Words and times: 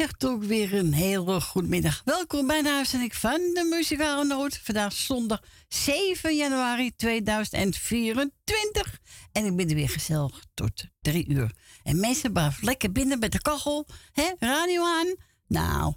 Ook 0.00 0.42
weer 0.42 0.74
een 0.74 0.92
hele 0.92 1.40
goedemiddag. 1.40 2.02
Welkom 2.04 2.46
bij 2.46 2.62
de 2.62 2.70
uitzending 2.70 3.14
van 3.14 3.38
de 3.38 3.66
Muzikale 3.70 4.24
Noot. 4.24 4.58
Vandaag 4.58 4.92
zondag 4.92 5.42
7 5.68 6.36
januari 6.36 6.94
2024. 6.96 8.98
En 9.32 9.44
ik 9.44 9.56
ben 9.56 9.68
er 9.68 9.74
weer 9.74 9.88
gezellig 9.88 10.44
tot 10.54 10.84
drie 11.00 11.28
uur. 11.28 11.52
En 11.82 12.00
mensen, 12.00 12.32
blijf 12.32 12.62
lekker 12.62 12.92
binnen 12.92 13.18
met 13.18 13.32
de 13.32 13.42
kachel. 13.42 13.86
Hè? 14.12 14.32
Radio 14.38 14.84
aan. 14.84 15.14
Nou, 15.46 15.94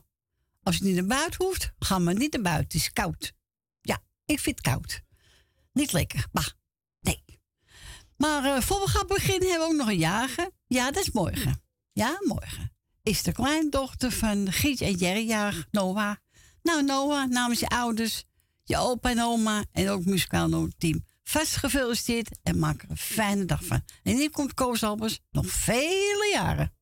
als 0.64 0.78
je 0.78 0.84
niet 0.84 0.96
naar 0.96 1.06
buiten 1.06 1.46
hoeft, 1.46 1.72
gaan 1.80 2.06
we 2.06 2.14
niet 2.14 2.34
naar 2.34 2.42
buiten. 2.42 2.64
Het 2.64 2.88
is 2.88 2.94
koud. 2.94 3.34
Ja, 3.82 4.04
ik 4.26 4.40
vind 4.40 4.58
het 4.58 4.68
koud. 4.68 5.02
Niet 5.74 5.92
lekker. 5.92 6.26
Bah, 6.32 6.48
nee. 7.00 7.24
Maar 8.18 8.44
uh, 8.44 8.62
voor 8.62 8.80
we 8.80 8.90
gaan 8.90 9.08
beginnen 9.08 9.50
hebben 9.50 9.68
we 9.68 9.74
ook 9.74 9.80
nog 9.80 9.88
een 9.88 9.98
jager. 9.98 10.50
Ja, 10.68 10.92
dat 10.92 11.04
is 11.04 11.12
morgen. 11.12 11.62
Ja, 11.94 12.18
morgen 12.20 12.73
is 13.04 13.24
de 13.24 13.32
kleindochter 13.32 14.12
van 14.12 14.52
Giet 14.52 14.82
en 14.82 14.94
Jerry, 14.94 15.54
Noah. 15.72 16.16
Nou, 16.62 16.84
Noah, 16.84 17.30
namens 17.30 17.60
je 17.60 17.68
ouders, 17.68 18.24
je 18.64 18.78
opa 18.78 19.10
en 19.10 19.22
oma 19.22 19.66
en 19.72 19.90
ook 19.90 20.06
muzikaal 20.06 20.68
team. 20.78 21.06
Vast 21.24 21.56
gefeliciteerd 21.56 22.40
en 22.44 22.60
maak 22.60 22.82
er 22.82 22.90
een 22.90 22.98
fijne 22.98 23.46
dag 23.46 23.64
van. 23.64 23.82
En 24.04 24.16
hier 24.16 24.30
komt 24.30 24.54
Koos 24.54 24.84
Albers 24.84 25.20
nog 25.32 25.46
vele 25.48 26.30
jaren. 26.34 26.74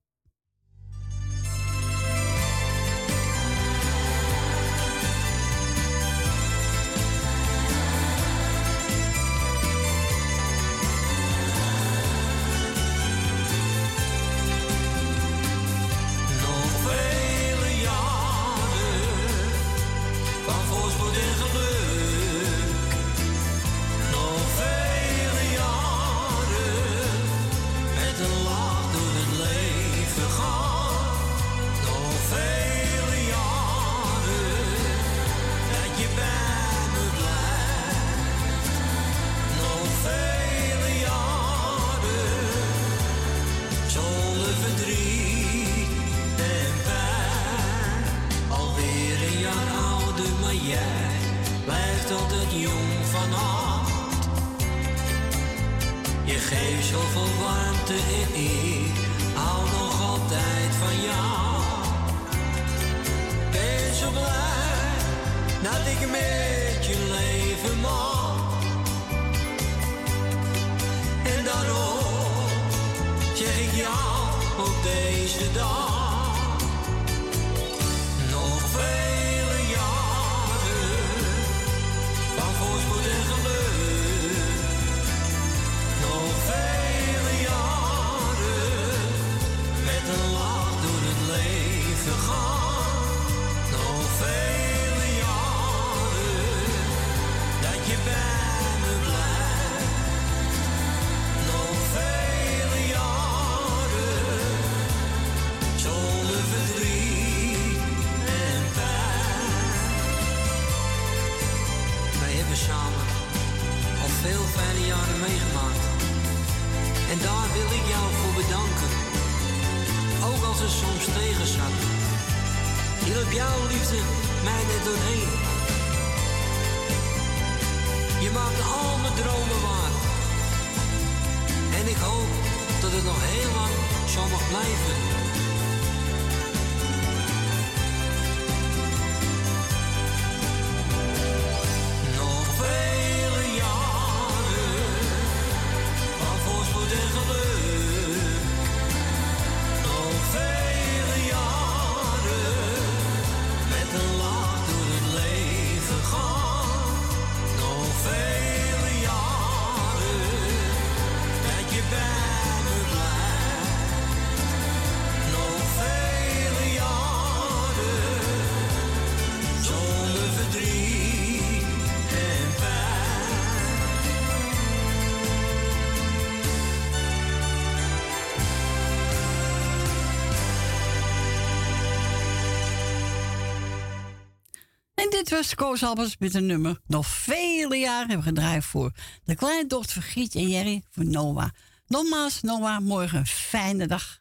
Was 185.42 185.56
Koos 185.56 185.84
Albers 185.84 186.18
met 186.18 186.34
een 186.36 186.46
nummer. 186.46 186.80
Nog 186.88 187.08
vele 187.08 187.76
jaren 187.76 188.08
hebben 188.08 188.18
we 188.18 188.24
gedraaid 188.24 188.66
voor 188.66 188.92
de 189.24 189.36
kleindochter 189.36 189.94
van 189.94 190.02
Giet 190.02 190.36
en 190.36 190.48
Jerry 190.48 190.84
voor 190.90 191.06
Noah. 191.06 191.50
Nogmaals, 191.88 192.42
Noah, 192.42 192.80
morgen 192.80 193.18
een 193.18 193.26
fijne 193.26 193.88
dag. 193.88 194.20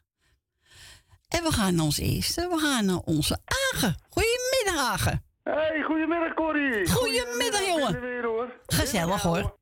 En 1.27 1.43
we 1.43 1.51
gaan 1.51 1.75
naar 1.75 1.85
ons 1.85 1.99
eerste. 1.99 2.47
We 2.49 2.57
gaan 2.57 2.85
naar 2.85 2.97
onze 3.05 3.37
Agen. 3.73 3.95
Goedemiddag, 4.09 4.91
Agen. 4.91 5.25
Hey, 5.43 5.83
goedemiddag, 5.83 6.33
Corrie. 6.33 6.89
Goedemiddag, 6.89 7.65
jongen. 7.65 8.01
Weer, 8.01 8.23
hoor. 8.23 8.53
Gezellig, 8.65 9.21
hoor. 9.21 9.57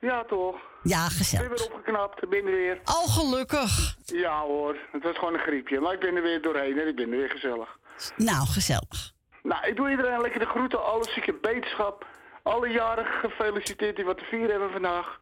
Ja, 0.00 0.24
toch? 0.24 0.56
Ja, 0.82 1.08
gezellig. 1.08 1.44
Ik 1.44 1.56
ben 1.56 1.58
weer 1.58 1.76
opgeknapt, 1.76 2.28
ben 2.28 2.46
er 2.46 2.52
weer. 2.52 2.80
Al 2.84 3.06
gelukkig. 3.06 3.96
Ja, 4.04 4.40
hoor. 4.40 4.76
Het 4.92 5.02
was 5.02 5.18
gewoon 5.18 5.34
een 5.34 5.40
griepje. 5.40 5.80
Maar 5.80 5.92
ik 5.92 6.00
ben 6.00 6.16
er 6.16 6.22
weer 6.22 6.42
doorheen 6.42 6.78
en 6.78 6.88
ik 6.88 6.96
ben 6.96 7.12
er 7.12 7.18
weer 7.18 7.30
gezellig. 7.30 7.78
Nou, 8.16 8.46
gezellig. 8.46 9.18
Nou, 9.42 9.66
ik 9.66 9.76
doe 9.76 9.90
iedereen 9.90 10.20
lekker 10.20 10.40
de 10.40 10.46
groeten, 10.46 10.84
alle 10.84 11.04
zieke 11.04 11.32
beterschap. 11.32 12.06
Alle 12.42 12.68
jarigen 12.68 13.30
gefeliciteerd 13.30 13.96
die 13.96 14.04
wat 14.04 14.18
te 14.18 14.24
vieren 14.24 14.50
hebben 14.50 14.70
vandaag. 14.70 15.20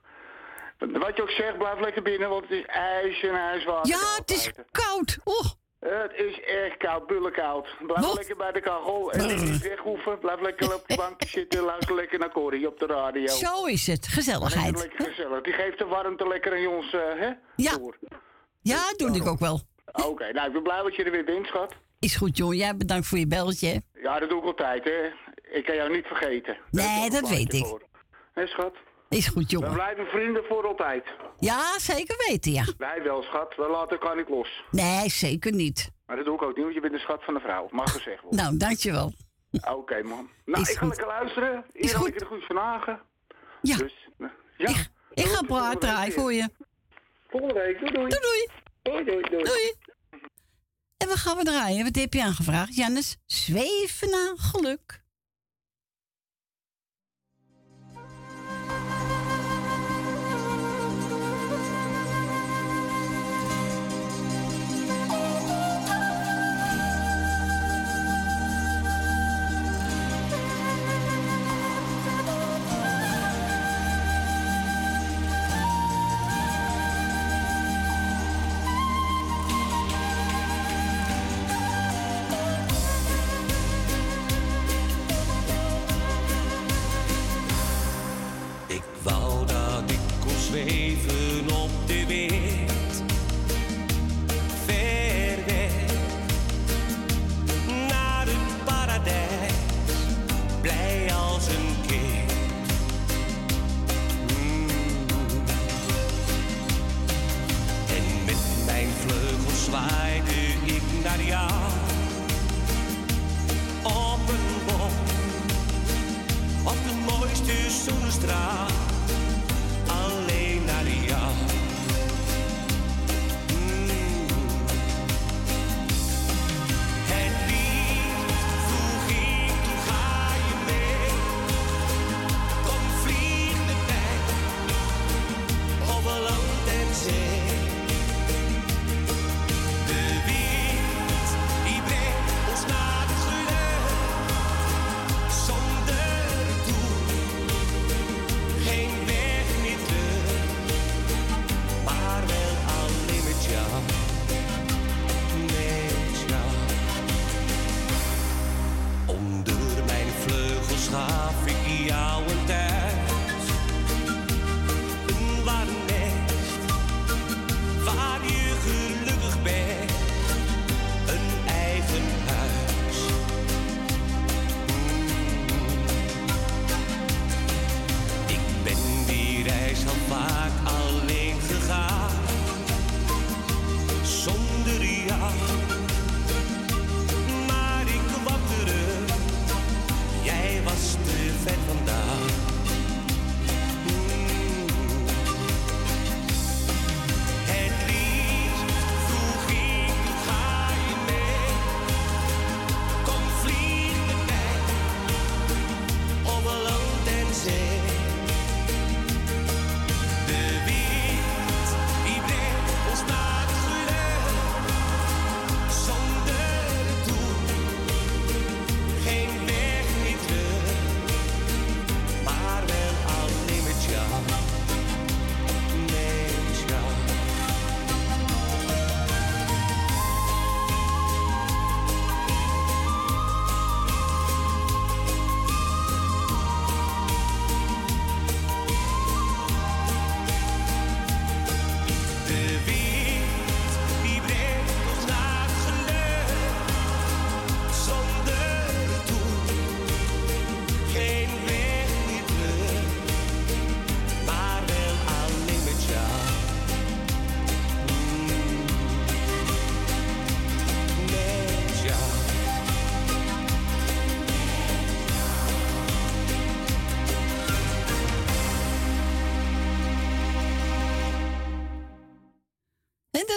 Wat 0.78 1.16
je 1.16 1.22
ook 1.22 1.30
zegt, 1.30 1.58
blijf 1.58 1.80
lekker 1.80 2.02
binnen, 2.02 2.28
want 2.28 2.42
het 2.42 2.50
is 2.50 2.64
ijs 2.66 3.22
en 3.22 3.34
ijswater. 3.34 3.90
Ja, 3.90 4.14
het 4.16 4.30
is 4.30 4.50
koud. 4.70 5.18
Oeh. 5.24 5.46
Het 5.80 6.12
is 6.14 6.40
echt 6.40 6.76
koud, 6.76 7.06
bullen 7.06 7.32
koud. 7.32 7.68
Blijf 7.86 8.00
Wat? 8.04 8.14
lekker 8.16 8.36
bij 8.36 8.52
de 8.52 8.60
kachel 8.60 9.12
en 9.12 9.26
niet 9.26 9.58
weg 9.62 9.78
hoeven. 9.78 10.18
Blijf 10.18 10.40
lekker 10.40 10.74
op 10.74 10.82
je 10.86 10.96
bankje 10.96 11.28
zitten, 11.28 11.62
luister 11.62 11.94
lekker 11.94 12.18
naar 12.18 12.30
Corrie 12.30 12.66
op 12.66 12.78
de 12.78 12.86
radio. 12.86 13.26
Zo 13.26 13.64
is 13.64 13.86
het. 13.86 13.96
Lekker, 13.96 14.10
Gezelligheid. 14.12 14.78
lekker 14.78 15.04
gezellig. 15.04 15.40
Die 15.42 15.52
geeft 15.52 15.78
de 15.78 15.86
warmte 15.86 16.28
lekker 16.28 16.52
aan 16.52 16.66
ons, 16.66 16.92
eh, 16.92 17.00
hè? 17.00 17.30
Ja. 17.56 17.76
Door. 17.76 17.96
Ja, 18.60 18.92
doe 18.96 19.16
ik 19.16 19.26
ook 19.26 19.38
wel. 19.38 19.60
Oké, 19.92 20.32
nou, 20.32 20.46
ik 20.46 20.52
ben 20.52 20.62
blij 20.62 20.82
dat 20.82 20.96
je 20.96 21.04
er 21.04 21.10
weer 21.10 21.24
bent, 21.24 21.46
schat. 21.46 21.74
Is 21.98 22.16
goed, 22.16 22.36
jongen. 22.36 22.56
Jij 22.56 22.76
bedankt 22.76 23.06
voor 23.06 23.18
je 23.18 23.26
belletje. 23.26 23.82
Ja, 24.02 24.18
dat 24.18 24.28
doe 24.28 24.38
ik 24.38 24.44
altijd, 24.44 24.84
hè. 24.84 25.10
Ik 25.56 25.64
kan 25.64 25.74
jou 25.74 25.90
niet 25.90 26.06
vergeten. 26.06 26.56
Nee, 26.70 26.86
Daar 26.86 27.04
ik 27.04 27.12
dat 27.12 27.28
weet 27.28 27.52
ik. 27.52 27.66
Hé, 28.34 28.46
schat? 28.46 28.74
Is 29.08 29.26
goed, 29.28 29.42
We 29.50 29.56
jongen. 29.56 29.72
blijven 29.72 30.04
vrienden 30.06 30.44
voor 30.48 30.66
altijd. 30.66 31.04
Ja, 31.38 31.78
zeker 31.78 32.24
weten, 32.28 32.52
ja. 32.52 32.64
Wij 32.78 33.02
wel, 33.02 33.22
schat. 33.22 33.54
We 33.56 33.68
laten 33.68 33.98
elkaar 34.00 34.16
niet 34.16 34.28
los. 34.28 34.64
Nee, 34.70 35.08
zeker 35.10 35.52
niet. 35.52 35.90
Maar 36.06 36.16
dat 36.16 36.24
doe 36.24 36.34
ik 36.34 36.42
ook 36.42 36.54
niet, 36.54 36.62
want 36.64 36.74
je 36.74 36.80
bent 36.80 36.92
de 36.92 36.98
schat 36.98 37.24
van 37.24 37.34
de 37.34 37.40
vrouw. 37.40 37.68
Mag 37.70 37.92
gezegd 37.92 38.22
worden. 38.22 38.40
Nou, 38.40 38.56
dankjewel. 38.56 39.12
Oké, 39.70 40.02
man. 40.02 40.30
Nou, 40.44 40.62
Is 40.62 40.70
ik 40.70 40.76
ga 40.78 40.86
goed. 40.86 40.88
lekker 40.96 41.06
luisteren. 41.06 41.64
Is 41.72 41.80
Iedereen 41.80 41.96
goed. 41.96 42.04
lekker 42.10 42.28
de 42.28 42.34
goed 42.34 42.44
vandaag. 42.46 42.86
Ja, 43.62 43.76
Dus, 43.76 44.08
eh, 44.18 44.26
ja. 44.56 44.68
ik, 44.68 44.88
ik 45.10 45.24
ga 45.24 45.42
week 45.46 45.78
draaien 45.80 46.12
voor 46.12 46.32
je. 46.32 46.48
Volgende 47.28 47.54
week. 47.54 47.78
Doei, 47.78 47.92
doei. 47.92 48.08
Doei, 48.08 48.20
doei. 48.20 48.48
Doei, 48.82 49.04
doei, 49.04 49.44
doei. 49.44 49.74
En 50.98 51.08
we 51.08 51.16
gaan 51.16 51.36
we 51.36 51.44
draaien. 51.44 51.84
Wat 51.84 51.94
heb 51.94 52.14
je 52.14 52.22
aangevraagd? 52.22 52.74
Jannes, 52.74 53.16
zweven 53.26 54.10
naar 54.10 54.32
geluk. 54.36 55.06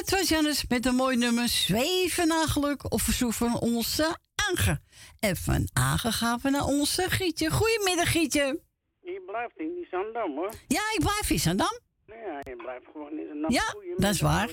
Dat 0.01 0.09
was 0.19 0.29
Jannes 0.29 0.65
met 0.67 0.85
een 0.85 0.95
mooi 0.95 1.17
nummer. 1.17 1.47
Zweven 1.47 2.27
naar 2.27 2.47
geluk 2.47 2.91
of 2.93 3.01
verzoek 3.01 3.33
van 3.33 3.59
onze 3.59 4.17
Ange. 4.49 4.79
En 5.19 5.35
van 5.35 5.69
Ange 5.73 6.11
gaan 6.11 6.39
we 6.43 6.49
naar 6.49 6.65
onze 6.65 7.09
Gietje. 7.09 7.49
Goedemiddag 7.49 8.11
Gietje. 8.11 8.59
Je 9.01 9.23
blijft 9.25 9.57
in 9.57 9.73
die 9.75 9.87
Zandam, 9.91 10.35
hoor. 10.35 10.51
Ja, 10.67 10.81
ik 10.93 10.99
blijf 10.99 11.29
in 11.29 11.39
Zandam. 11.39 11.79
Ja, 12.05 12.39
je 12.43 12.55
blijft 12.55 12.85
gewoon 12.91 13.11
in 13.19 13.27
Zandam. 13.27 13.51
Ja, 13.51 13.75
dat 13.97 14.13
is 14.13 14.21
waar. 14.21 14.47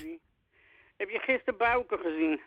Heb 0.97 1.09
je 1.09 1.19
gisteren 1.19 1.57
Bouke 1.59 1.97
gezien? 2.03 2.41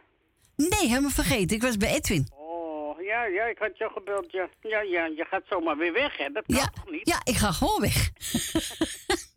Nee, 0.55 0.87
helemaal 0.89 1.09
vergeten. 1.09 1.55
Ik 1.55 1.61
was 1.61 1.77
bij 1.77 1.93
Edwin. 1.95 2.27
Oh, 2.33 3.01
ja, 3.01 3.23
ja, 3.25 3.45
ik 3.45 3.57
had 3.57 3.77
jou 3.77 3.91
gebeld, 3.91 4.31
ja. 4.31 4.49
Ja, 4.61 4.81
ja, 4.81 5.05
je 5.05 5.25
gaat 5.29 5.43
zomaar 5.49 5.77
weer 5.77 5.93
weg, 5.93 6.17
hè? 6.17 6.29
Dat 6.29 6.43
kan 6.45 6.55
Ja, 6.55 6.67
toch 6.67 6.91
niet? 6.91 7.07
ja, 7.07 7.21
ik 7.23 7.35
ga 7.35 7.51
gewoon 7.51 7.81
weg. 7.81 7.95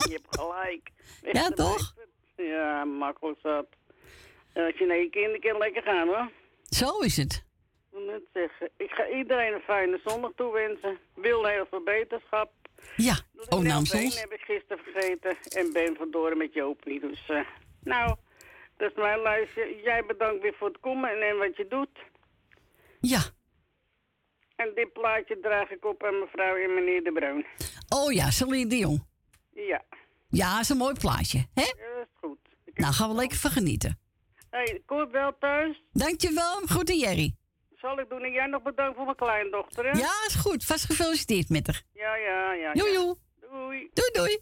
Je 0.09 0.13
hebt 0.23 0.27
gelijk. 0.41 0.91
Ja, 1.33 1.49
toch? 1.49 1.95
Ja, 2.37 2.85
makkelijk 2.85 3.39
zat. 3.43 3.67
als 4.55 4.79
je 4.79 4.87
naar 4.87 4.97
je 4.97 5.11
kinderen 5.11 5.41
kan 5.41 5.59
lekker 5.59 5.83
gaan 5.83 6.07
hoor. 6.07 6.31
Zo 6.63 6.99
is 6.99 7.17
het. 7.17 7.45
Ik 7.93 8.27
zeggen. 8.33 8.71
Ik 8.77 8.91
ga 8.91 9.09
iedereen 9.09 9.53
een 9.53 9.61
fijne 9.61 10.01
zondag 10.05 10.33
toewensen. 10.37 10.99
Wil 11.15 11.47
heel 11.47 11.67
veel 11.71 11.83
beterschap. 11.83 12.51
Ja, 12.97 13.17
ook 13.49 13.63
namens 13.63 13.95
ons. 13.95 14.21
heb 14.21 14.33
ik 14.33 14.41
gisteren 14.41 14.85
vergeten. 14.85 15.37
En 15.49 15.73
Ben 15.73 15.97
van 15.97 16.11
Doren 16.11 16.39
met 16.39 16.53
Jopie. 16.53 17.01
Dus 17.01 17.29
eh, 17.29 17.41
nou, 17.83 18.17
dat 18.77 18.91
is 18.91 18.97
mijn 18.97 19.23
lijstje. 19.23 19.81
Jij 19.83 20.05
bedankt 20.07 20.43
weer 20.43 20.55
voor 20.55 20.69
het 20.69 20.81
komen 20.81 21.23
en, 21.23 21.39
wat 21.39 21.57
je 21.57 21.67
doet. 21.69 21.99
Ja. 23.01 23.21
En 24.57 24.73
dit 24.75 24.93
plaatje 24.93 25.41
draag 25.41 25.71
ik 25.71 25.85
op 25.85 26.05
aan 26.05 26.19
mevrouw 26.19 26.57
en 26.57 26.75
meneer 26.75 27.03
De 27.05 27.13
Bruin. 27.13 27.47
Oh 27.89 28.13
ja, 28.13 28.31
Celine 28.31 28.67
de 28.67 28.77
Jong. 28.77 29.05
Ja, 29.55 29.83
Ja, 30.35 30.61
is 30.61 30.69
een 30.69 30.77
mooi 30.77 30.95
plaatje, 30.95 31.39
hè? 31.55 31.63
ja, 31.63 31.67
dat 31.97 32.07
is 32.07 32.13
goed. 32.21 32.39
Ik 32.65 32.79
Nou, 32.79 32.93
gaan 32.93 33.09
we 33.09 33.15
lekker 33.15 33.39
van 33.39 33.51
genieten. 33.51 33.99
Hey, 34.51 34.83
Koert 34.87 35.11
wel 35.11 35.37
thuis? 35.39 35.83
Dankjewel, 35.93 36.61
groeten 36.65 36.99
Jerry. 36.99 37.35
Zal 37.75 37.99
ik 37.99 38.09
doen? 38.09 38.23
En 38.23 38.33
jij 38.33 38.47
nog 38.47 38.63
bedankt 38.63 38.97
voor 38.97 39.05
mijn 39.05 39.17
kleindochter, 39.17 39.85
hè? 39.85 39.99
Ja, 39.99 40.13
is 40.27 40.35
goed. 40.35 40.65
Vast 40.65 40.85
gefeliciteerd 40.85 41.49
met 41.49 41.67
haar. 41.67 41.83
Ja, 41.93 42.17
ja, 42.17 42.53
ja. 42.53 42.73
Joe, 42.73 42.89
ja. 42.89 42.93
joe. 42.93 43.17
Doei. 43.51 43.91
Doei, 43.93 44.11
doei. 44.13 44.39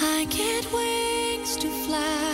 I 0.00 0.26
get 0.30 0.72
wings 0.72 1.56
to 1.56 1.68
fly. 1.68 2.27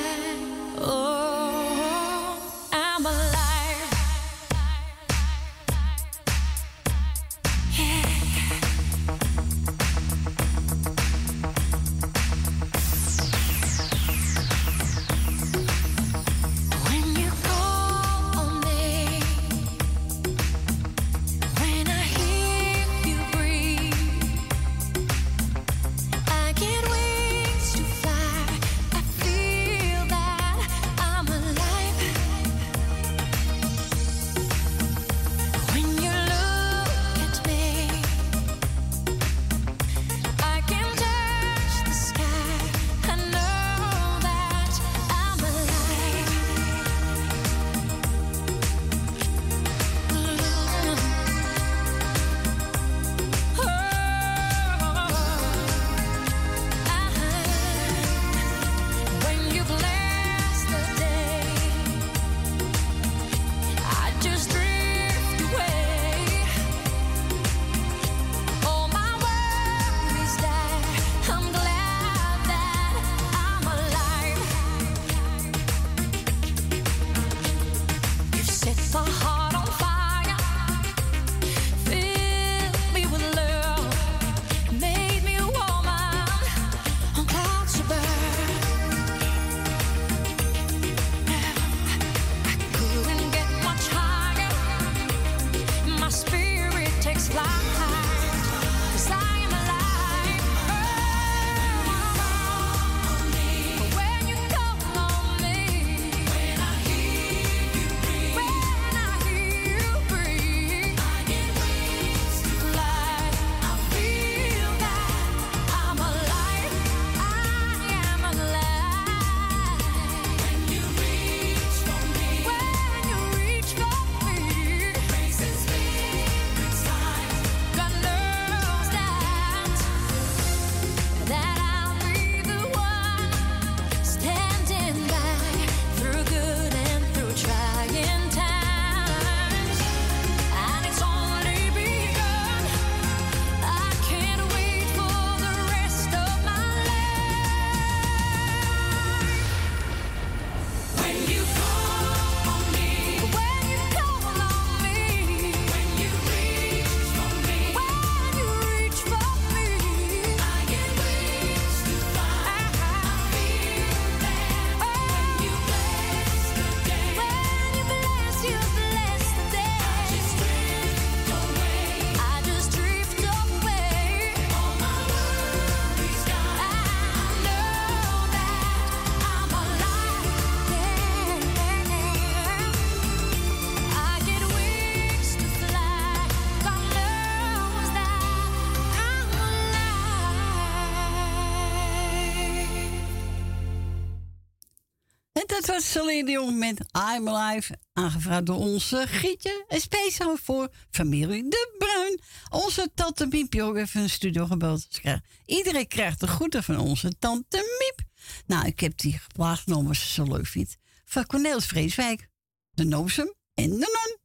Dat 195.66 195.74
was 195.74 195.90
Celine 195.90 196.24
Dion 196.24 196.58
met 196.58 196.80
I'm 196.80 197.28
Alive, 197.28 197.78
aangevraagd 197.92 198.46
door 198.46 198.56
onze 198.56 199.04
Gietje. 199.06 199.64
En 199.68 199.80
speciaal 199.80 200.36
voor 200.36 200.68
familie 200.90 201.48
De 201.48 201.74
Bruin. 201.78 202.20
Onze 202.50 202.90
tante 202.94 203.26
Miep 203.26 203.50
die 203.50 203.62
ook 203.62 203.76
even 203.76 204.00
een 204.00 204.10
studio 204.10 204.46
gebeld. 204.46 205.00
Iedereen 205.46 205.86
krijgt 205.86 206.20
de 206.20 206.26
groeten 206.26 206.62
van 206.62 206.78
onze 206.78 207.18
tante 207.18 207.56
Miep. 207.56 208.08
Nou, 208.46 208.66
ik 208.66 208.80
heb 208.80 208.98
die 208.98 209.18
geplaatst 209.18 209.62
genomen 209.64 209.96
ze 209.96 210.06
zo 210.06 210.24
leuk 210.24 210.46
vindt. 210.46 210.76
Van 211.04 211.26
Cornelis 211.26 211.66
Vreeswijk, 211.66 212.28
de 212.70 212.84
Noosem 212.84 213.34
en 213.54 213.70
de 213.70 213.76
Non. 213.78 214.18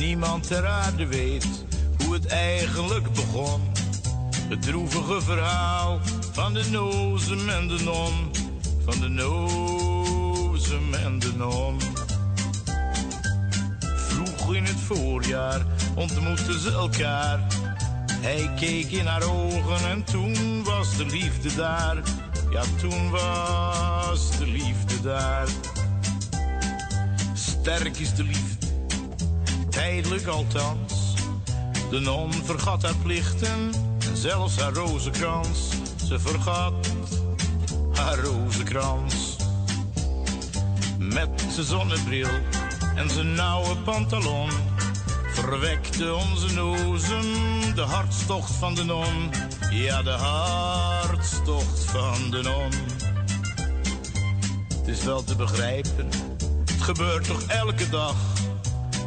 Niemand 0.00 0.46
ter 0.46 0.66
aarde 0.66 1.06
weet 1.06 1.46
hoe 1.98 2.14
het 2.14 2.26
eigenlijk 2.26 3.12
begon. 3.12 3.75
Het 4.48 4.62
droevige 4.62 5.20
verhaal 5.20 6.00
van 6.32 6.54
de 6.54 6.64
nozem 6.70 7.48
en 7.48 7.68
de 7.68 7.82
non. 7.84 8.30
Van 8.84 9.00
de 9.00 9.08
nozem 9.08 10.94
en 10.94 11.18
de 11.18 11.32
non. 11.36 11.80
Vroeg 13.96 14.54
in 14.54 14.64
het 14.64 14.80
voorjaar 14.86 15.66
ontmoetten 15.94 16.60
ze 16.60 16.70
elkaar. 16.72 17.40
Hij 18.12 18.50
keek 18.56 18.90
in 18.90 19.06
haar 19.06 19.22
ogen 19.22 19.90
en 19.90 20.04
toen 20.04 20.64
was 20.64 20.96
de 20.96 21.06
liefde 21.06 21.54
daar. 21.54 21.96
Ja, 22.50 22.62
toen 22.80 23.10
was 23.10 24.38
de 24.38 24.46
liefde 24.46 25.00
daar. 25.02 25.46
Sterk 27.34 27.98
is 27.98 28.14
de 28.14 28.24
liefde, 28.24 28.66
tijdelijk 29.70 30.26
althans. 30.26 31.14
De 31.90 32.00
non 32.00 32.32
vergat 32.32 32.82
haar 32.82 32.96
plichten 33.02 33.48
en 33.48 33.86
zelfs 34.16 34.60
haar 34.60 34.72
rozenkrans. 34.72 35.68
Ze 36.08 36.18
vergat 36.18 36.92
haar 37.92 38.18
rozenkrans. 38.18 39.36
Met 40.98 41.44
zijn 41.50 41.66
zonnebril 41.66 42.28
en 42.94 43.10
zijn 43.10 43.34
nauwe 43.34 43.76
pantalon 43.76 44.50
verwekte 45.32 46.14
onze 46.14 46.54
nozen 46.54 47.24
de 47.74 47.80
hartstocht 47.80 48.50
van 48.50 48.74
de 48.74 48.84
non. 48.84 49.30
Ja, 49.70 50.02
de 50.02 50.10
hartstocht 50.10 51.84
van 51.84 52.30
de 52.30 52.42
non. 52.42 52.70
Het 54.78 54.88
is 54.88 55.04
wel 55.04 55.24
te 55.24 55.36
begrijpen, 55.36 56.08
het 56.64 56.82
gebeurt 56.82 57.24
toch 57.24 57.42
elke 57.42 57.88
dag. 57.88 58.14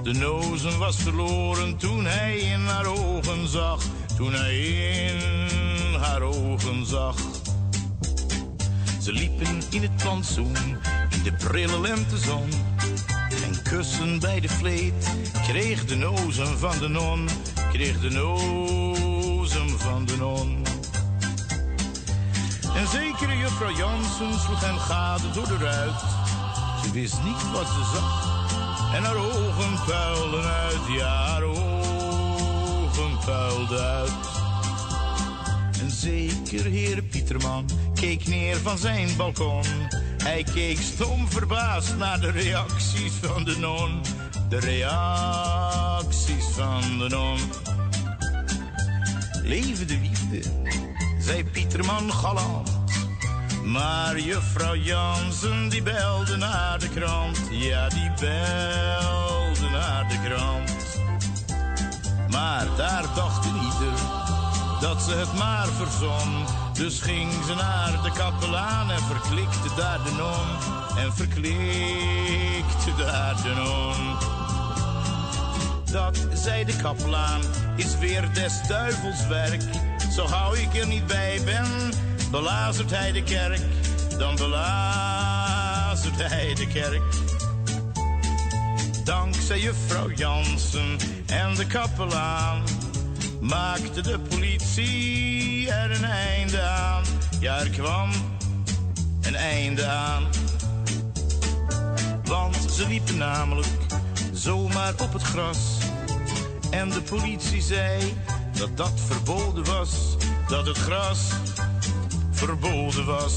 De 0.04 0.14
nozen 0.14 0.78
was 0.78 0.96
verloren 0.96 1.78
toen 1.78 2.06
hij 2.06 2.38
in 2.38 2.66
haar 2.66 2.86
ogen 2.86 3.48
zag. 3.48 3.84
Toen 4.20 4.34
hij 4.34 4.58
in 4.58 5.96
haar 6.00 6.22
ogen 6.22 6.86
zag. 6.86 7.16
Ze 9.02 9.12
liepen 9.14 9.62
in 9.70 9.82
het 9.82 9.96
plantsoen, 9.96 10.56
in 11.10 11.24
de 11.24 11.34
prille 11.38 11.82
lentezon. 11.82 12.50
En 13.44 13.62
kussen 13.64 14.20
bij 14.20 14.40
de 14.40 14.50
vleet 14.50 15.16
kreeg 15.48 15.86
de 15.86 15.96
nozen 15.96 16.60
van 16.60 16.80
de 16.80 16.88
non. 16.88 17.30
Kreeg 17.72 18.00
de 18.00 18.10
nozen 18.10 19.80
van 19.80 20.06
de 20.06 20.18
non. 20.18 20.66
En 22.76 22.88
zekere 22.88 23.38
juffrouw 23.38 23.76
Jansen 23.76 24.40
sloeg 24.40 24.62
hem 24.62 24.78
gade 24.78 25.32
door 25.32 25.48
de 25.48 25.58
ruit. 25.58 26.00
Ze 26.84 26.92
wist 26.92 27.24
niet 27.24 27.52
wat 27.52 27.68
ze 27.68 27.90
zag. 27.94 28.38
En 28.96 29.04
haar 29.04 29.16
ogen 29.16 29.86
puilden 29.86 30.44
uit, 30.44 30.98
ja, 30.98 31.29
uit. 33.32 34.12
En 35.82 35.92
zeker 35.92 36.66
heer 36.66 37.04
Pieterman 37.04 37.70
keek 37.94 38.28
neer 38.28 38.58
van 38.58 38.78
zijn 38.78 39.10
balkon. 39.18 39.64
Hij 40.24 40.44
keek 40.54 40.78
stom 40.78 41.28
verbaasd 41.28 41.98
naar 41.98 42.20
de 42.20 42.32
reacties 42.32 43.14
van 43.22 43.44
de 43.44 43.58
non. 43.58 44.02
De 44.50 44.60
reacties 44.60 46.46
van 46.46 46.98
de 46.98 47.08
non. 47.10 47.38
Leven 49.44 49.88
de 49.88 50.00
liefde, 50.02 50.50
zei 51.20 51.44
Pieterman 51.44 52.14
galant. 52.14 52.80
Maar 53.66 54.20
juffrouw 54.20 54.76
Jansen 54.76 55.70
die 55.70 55.82
belde 55.82 56.38
naar 56.38 56.80
de 56.80 56.90
krant. 56.90 57.40
Ja, 57.52 57.90
die 57.90 58.12
belde 58.20 59.70
naar 59.72 60.08
de 60.08 60.20
krant. 60.24 60.89
Maar 62.30 62.68
daar 62.78 63.06
dacht 63.16 63.46
een 63.46 63.56
ieder 63.56 63.94
dat 64.80 65.02
ze 65.02 65.16
het 65.16 65.34
maar 65.34 65.68
verzon. 65.68 66.46
Dus 66.74 67.02
ging 67.02 67.32
ze 67.46 67.54
naar 67.54 68.04
de 68.04 68.12
kapelaan 68.12 68.92
en 68.92 69.02
verklikte 69.02 69.76
daar 69.76 70.04
de 70.04 70.12
non. 70.12 70.48
En 70.98 71.14
verklikte 71.14 72.96
daar 72.98 73.36
de 73.44 73.54
non. 73.56 74.18
Dat, 75.92 76.28
zei 76.34 76.66
de 76.66 76.76
kapelaan, 76.76 77.42
is 77.76 77.98
weer 77.98 78.34
des 78.34 78.62
duivels 78.68 79.28
werk. 79.28 79.62
Zo 80.12 80.26
gauw 80.26 80.54
ik 80.54 80.76
er 80.76 80.88
niet 80.88 81.08
bij 81.08 81.40
ben, 81.46 81.94
belazert 82.32 82.90
hij 82.90 83.12
de 83.12 83.24
kerk. 83.24 83.62
Dan 84.18 84.36
belazert 84.36 86.18
hij 86.18 86.54
de 86.54 86.68
kerk. 86.68 87.02
Dankzij 89.04 89.60
juffrouw 89.60 90.12
Jansen 90.12 90.98
en 91.30 91.56
de 91.56 91.68
kapelaan 91.68 92.64
maakte 93.42 94.02
de 94.02 94.20
politie 94.20 95.72
er 95.72 95.92
een 95.92 96.04
einde 96.04 96.62
aan. 96.62 97.04
Ja, 97.40 97.60
er 97.60 97.70
kwam 97.70 98.10
een 99.22 99.36
einde 99.36 99.86
aan. 99.86 100.24
Want 102.24 102.56
ze 102.72 102.88
liepen 102.88 103.18
namelijk 103.18 103.68
zomaar 104.34 104.94
op 105.02 105.14
het 105.14 105.22
gras. 105.22 105.78
En 106.70 106.90
de 106.90 107.02
politie 107.02 107.62
zei 107.62 108.14
dat 108.58 108.78
dat 108.78 108.94
verboden 109.06 109.66
was. 109.66 110.16
Dat 110.48 110.66
het 110.66 110.78
gras 110.78 111.20
verboden 112.32 113.06
was. 113.06 113.34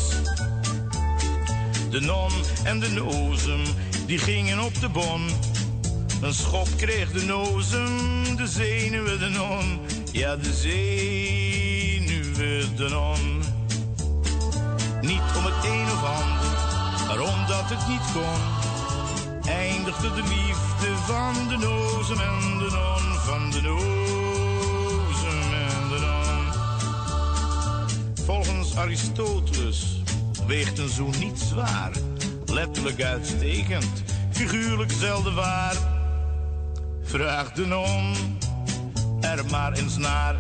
De 1.91 2.01
non 2.01 2.33
en 2.65 2.81
de 2.81 2.91
nozem, 2.91 3.63
die 4.07 4.19
gingen 4.19 4.61
op 4.61 4.81
de 4.81 4.89
bon. 4.89 5.52
Een 6.23 6.35
schop 6.35 6.69
kreeg 6.77 7.11
de 7.11 7.25
nozem, 7.25 8.37
de 8.37 8.47
zenuwen 8.47 9.19
de 9.19 9.29
non. 9.29 9.81
Ja, 10.13 10.37
de 10.37 10.53
zenuwen 10.53 11.87
de 12.77 12.89
non. 12.89 13.43
Niet 15.01 15.37
om 15.37 15.45
het 15.45 15.65
een 15.65 15.87
of 15.93 16.05
ander, 16.05 16.47
maar 17.07 17.21
omdat 17.21 17.65
het 17.65 17.89
niet 17.89 18.13
kon. 18.13 18.41
Eindigde 19.53 20.15
de 20.15 20.23
liefde 20.23 20.97
van 21.07 21.49
de 21.49 21.57
nozem 21.57 22.21
en 22.21 22.59
de 22.59 22.71
non. 22.71 23.15
Van 23.19 23.51
de 23.51 23.61
nozem 23.61 25.53
en 25.53 25.89
de 25.89 25.99
non. 26.01 26.53
Volgens 28.25 28.77
Aristoteles 28.77 30.03
weegt 30.47 30.79
een 30.79 30.89
zoen 30.89 31.15
niet 31.19 31.39
zwaar. 31.39 31.93
Letterlijk 32.47 33.03
uitstekend, 33.03 34.03
figuurlijk 34.31 34.93
zelden 34.93 35.35
waar. 35.35 35.92
Vraag 37.13 37.53
de 37.53 37.67
non 37.67 38.15
er 39.21 39.45
maar 39.51 39.73
eens 39.73 39.97
naar. 39.97 40.37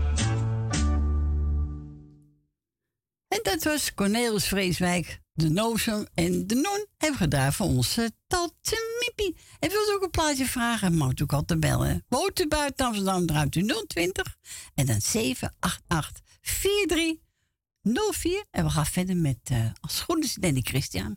En 3.28 3.40
dat 3.42 3.64
was 3.64 3.94
Cornelis 3.94 4.46
Vreeswijk, 4.46 5.20
de 5.32 5.48
Nozem 5.48 6.06
en 6.14 6.46
de 6.46 6.54
Non 6.54 6.87
hebben 6.96 7.18
gedaan 7.18 7.52
voor 7.52 7.66
onze 7.66 8.12
tante 8.26 9.00
Mippie. 9.00 9.37
En 9.58 9.68
wilt 9.68 9.92
ook 9.94 10.02
een 10.02 10.11
plaatje 10.11 10.46
vragen, 10.46 10.96
mag 10.96 11.12
ook 11.22 11.32
altijd 11.32 11.61
bellen. 11.61 12.04
Woont 12.08 12.48
buiten 12.48 12.87
Amsterdam, 12.87 13.26
draait 13.26 13.54
u 13.54 13.66
020 13.87 14.37
en 14.74 14.87
dan 14.87 15.00
788 15.00 16.22
4304. 16.40 18.44
En 18.50 18.64
we 18.64 18.70
gaan 18.70 18.87
verder 18.87 19.16
met, 19.16 19.38
eh, 19.42 19.66
als 19.80 20.00
goed 20.00 20.24
is, 20.24 20.37
Christian. 20.40 21.16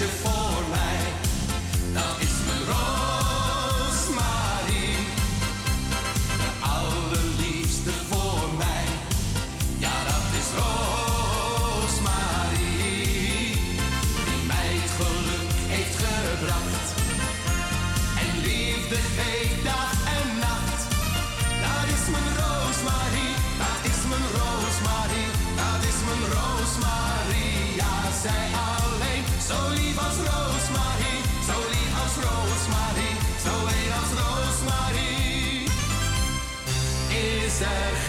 you 0.00 0.29
Is 37.60 37.99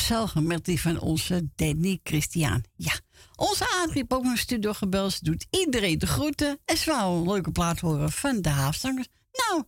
stoere 0.00 0.22
gezellige 0.22 0.40
met 0.40 0.64
die 0.64 0.80
van 0.80 1.00
onze 1.00 1.48
Danny 1.54 2.00
Christian. 2.02 2.64
Ja, 2.76 2.92
onze 3.36 3.68
Adrie 3.84 4.04
ook 4.08 4.24
een 4.24 4.36
studio. 4.36 4.72
Ze 5.08 5.18
doet 5.24 5.46
iedereen 5.50 5.98
de 5.98 6.06
groeten. 6.06 6.58
En 6.64 6.76
ze 6.76 6.92
een 6.92 7.28
leuke 7.28 7.50
plaat 7.50 7.80
horen 7.80 8.12
van 8.12 8.42
de 8.42 8.48
Haafstangers. 8.48 9.08
Nou, 9.32 9.64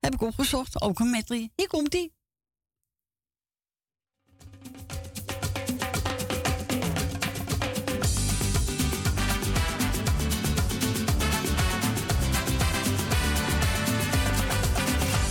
heb 0.00 0.14
ik 0.14 0.22
opgezocht. 0.22 0.80
Ook 0.80 0.98
een 0.98 1.10
medley. 1.10 1.50
Hier 1.56 1.68
komt 1.68 1.94
ie. 1.94 2.14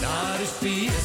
Daar 0.01 0.41
is 0.41 0.49
fiesta, 0.49 1.04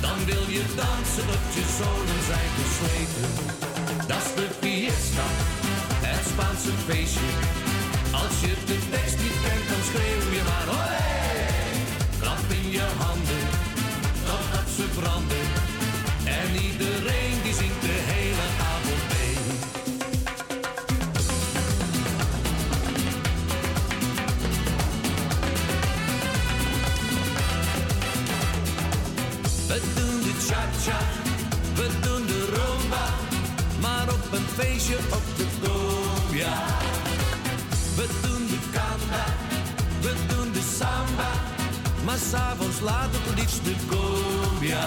Dan 0.00 0.24
wil 0.24 0.44
je 0.48 0.64
dansen 0.76 1.26
tot 1.26 1.54
je 1.54 1.64
zolen 1.78 2.22
zijn 2.30 2.50
gesleten. 2.58 3.30
Dat 4.06 4.22
is 4.26 4.34
de 4.34 4.48
fiesta, 4.60 5.26
het 6.06 6.26
Spaanse 6.32 6.72
feestje. 6.86 7.30
Als 8.12 8.40
je 8.40 8.52
de 8.66 8.78
tekst 8.90 9.18
niet 9.22 9.38
kent, 9.44 9.59
feestje 34.60 34.96
op 34.96 35.24
de 35.36 35.46
cumbia. 35.62 36.56
We 37.96 38.06
doen 38.22 38.46
de 38.46 38.58
kanda, 38.72 39.24
we 40.00 40.12
doen 40.28 40.52
de 40.52 40.62
samba, 40.78 41.30
maar 42.04 42.18
s'avonds 42.30 42.80
laat 42.80 43.08
het 43.10 43.38
liefst 43.38 43.64
de 43.64 43.74
cumbia. 43.88 44.86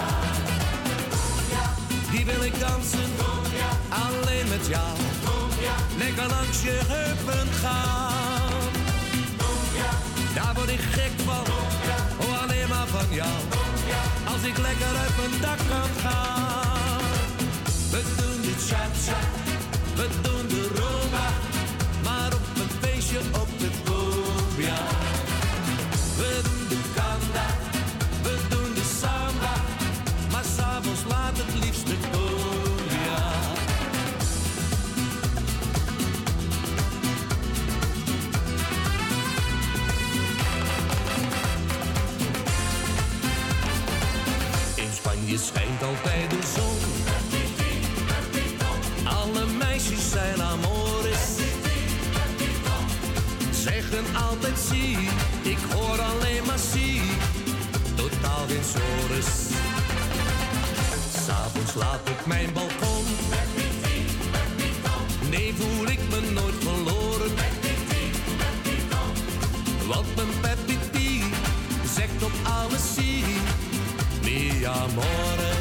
Die 2.10 2.24
wil 2.24 2.42
ik 2.44 2.60
dansen, 2.60 3.10
alleen 3.88 4.48
met 4.48 4.66
jou. 4.66 4.96
Lekker 5.98 6.28
langs 6.28 6.62
je 6.62 6.80
heupen 6.86 7.48
gaan. 7.62 8.72
Daar 10.34 10.54
word 10.54 10.68
ik 10.68 10.80
gek 10.80 11.14
van, 11.24 11.44
oh 12.20 12.42
alleen 12.42 12.68
maar 12.68 12.86
van 12.86 13.08
jou. 13.10 13.36
Als 14.32 14.42
ik 14.42 14.58
lekker 14.58 14.94
uit 15.02 15.16
mijn 15.20 15.40
dak 15.40 15.58
kan 15.68 15.90
gaan. 16.02 16.84
We 17.90 18.02
doen 18.16 18.40
de 18.42 18.54
cha-cha, 18.68 19.18
we 19.96 20.08
doen 20.22 20.53
S'avonds 61.26 61.74
laat 61.74 62.10
op 62.10 62.26
mijn 62.26 62.52
balkon. 62.52 63.04
Nee, 65.30 65.54
voel 65.54 65.86
ik 65.86 66.00
me 66.10 66.20
nooit 66.32 66.54
verloren. 66.60 67.30
Want 69.86 70.16
mijn 70.16 70.40
Peppy 70.40 70.74
zegt 71.94 72.22
op 72.22 72.32
alles 72.42 72.94
zie. 72.94 73.24
Mi 74.22 74.64
amore. 74.64 75.53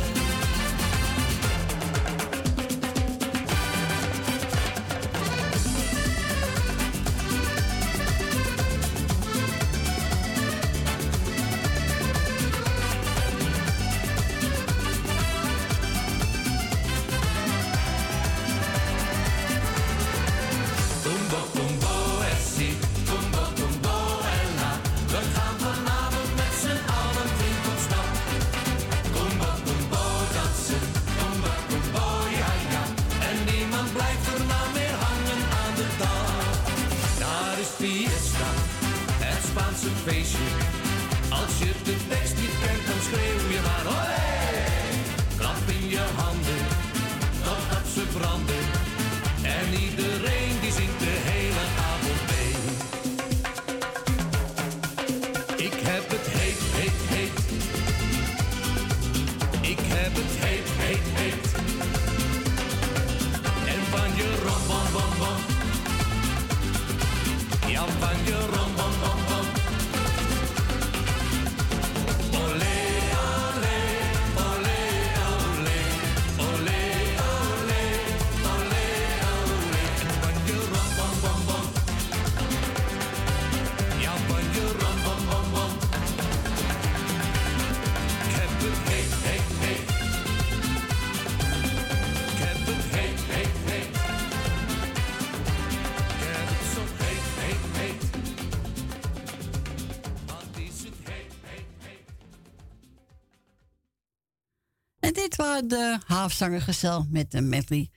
De 105.67 105.99
haafzangergezel 106.05 107.05
met 107.09 107.31
de 107.31 107.41
medley. 107.41 107.89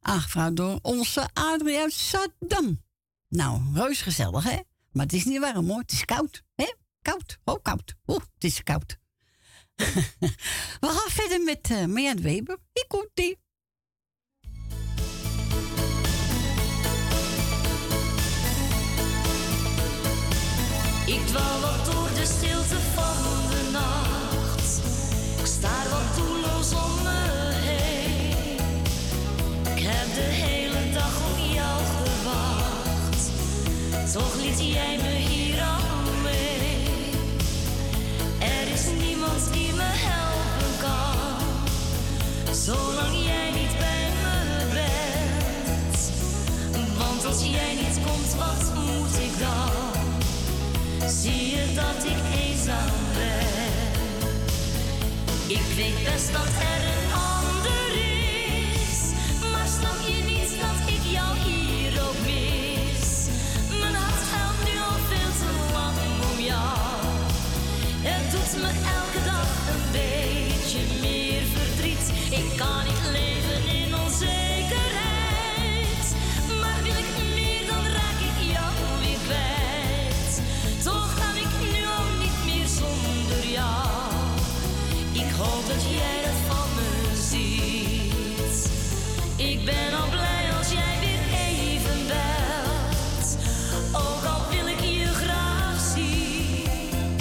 Aangevraagd 0.00 0.56
door 0.56 0.78
onze 0.82 1.28
Adrie 1.32 1.78
uit 1.78 1.92
Saddam. 1.92 2.82
Nou, 3.28 3.60
reus 3.74 4.02
gezellig, 4.02 4.44
hè? 4.44 4.58
Maar 4.92 5.04
het 5.04 5.12
is 5.12 5.24
niet 5.24 5.40
warm, 5.40 5.68
hoor. 5.68 5.78
Het 5.78 5.92
is 5.92 6.04
koud, 6.04 6.42
hè? 6.54 6.72
Koud. 7.02 7.38
Oh, 7.44 7.62
koud. 7.62 7.94
Oeh, 8.06 8.20
het 8.34 8.44
is 8.44 8.62
koud. 8.62 8.98
We 10.80 10.88
gaan 10.88 11.10
verder 11.10 11.40
met 11.40 11.70
uh, 11.70 12.14
Weber. 12.14 12.58
Hier 12.72 12.86
komt 12.88 13.10
die. 13.14 13.38
Ik 21.06 21.26
dwaal 21.26 21.73
Toch 34.14 34.34
liet 34.34 34.60
jij 34.60 34.96
me 34.96 35.08
hier 35.08 35.60
al. 35.60 35.82
Er 38.38 38.72
is 38.72 38.84
niemand 39.06 39.52
die 39.52 39.72
me 39.72 39.90
helpen 40.06 40.78
kan, 40.80 42.54
zolang 42.54 43.24
jij 43.24 43.50
niet 43.50 43.78
bij 43.78 44.08
me 44.20 44.66
bent. 44.72 45.98
Want 46.98 47.24
als 47.24 47.42
jij 47.42 47.74
niet 47.74 47.98
komt, 48.06 48.34
wat 48.34 48.74
moet 48.74 49.16
ik 49.26 49.38
dan? 49.38 49.72
Zie 51.08 51.50
je 51.50 51.74
dat 51.74 52.04
ik 52.04 52.20
eenzaam 52.40 52.90
ben? 53.14 53.92
Ik 55.46 55.66
weet 55.76 56.12
best 56.12 56.32
dat 56.32 56.52
er 56.72 56.82
een 56.92 57.12
ander 57.12 57.43
Ik 89.64 89.70
ben 89.70 89.98
al 90.00 90.08
blij 90.08 90.52
als 90.58 90.72
jij 90.72 90.98
weer 91.00 91.38
even 91.48 92.06
belt, 92.06 93.36
ook 93.92 94.24
al 94.24 94.40
wil 94.50 94.66
ik 94.66 94.80
je 94.80 95.06
graag 95.06 95.80
zien 95.94 97.18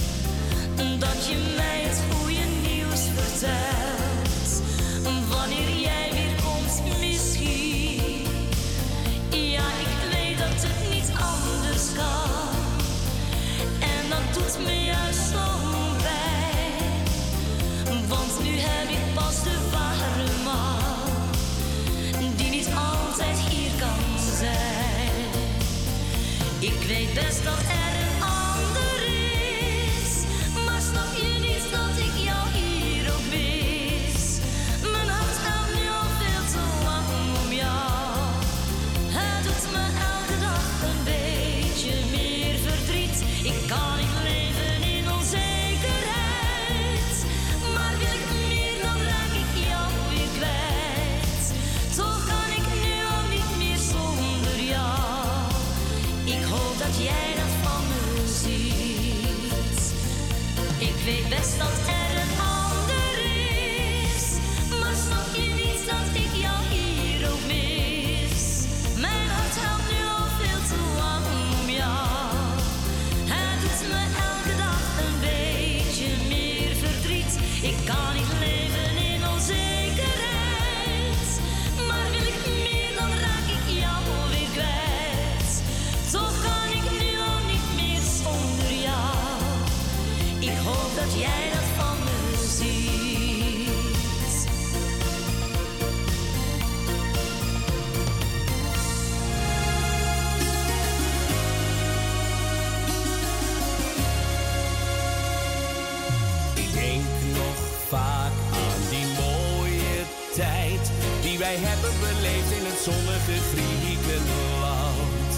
en 0.78 1.00
dat 1.00 1.28
je 1.28 1.54
mij 1.56 1.82
het 1.82 2.02
goede 2.12 2.46
nieuws 2.62 3.02
vertelt. 3.16 4.62
Wanneer 5.30 5.80
jij 5.80 6.10
weer 6.12 6.36
komt, 6.44 6.82
misschien. 7.00 8.28
Ja, 9.30 9.64
ik 9.86 10.12
weet 10.12 10.38
dat 10.38 10.62
het 10.68 10.94
niet 10.94 11.10
anders 11.12 11.86
kan 11.96 12.50
en 13.80 14.10
dat 14.10 14.34
doet 14.34 14.66
me 14.66 14.84
juist 14.84 15.20
zo 15.32 15.46
pijn, 16.02 18.08
want 18.08 18.44
nu 18.44 18.58
heb 18.58 18.90
ik 18.90 19.14
pas 19.14 19.44
de. 19.44 19.73
There's 27.16 27.46
no 27.46 27.54
end. 27.70 27.93
zonnige 112.84 113.38
Griekenland. 113.52 115.32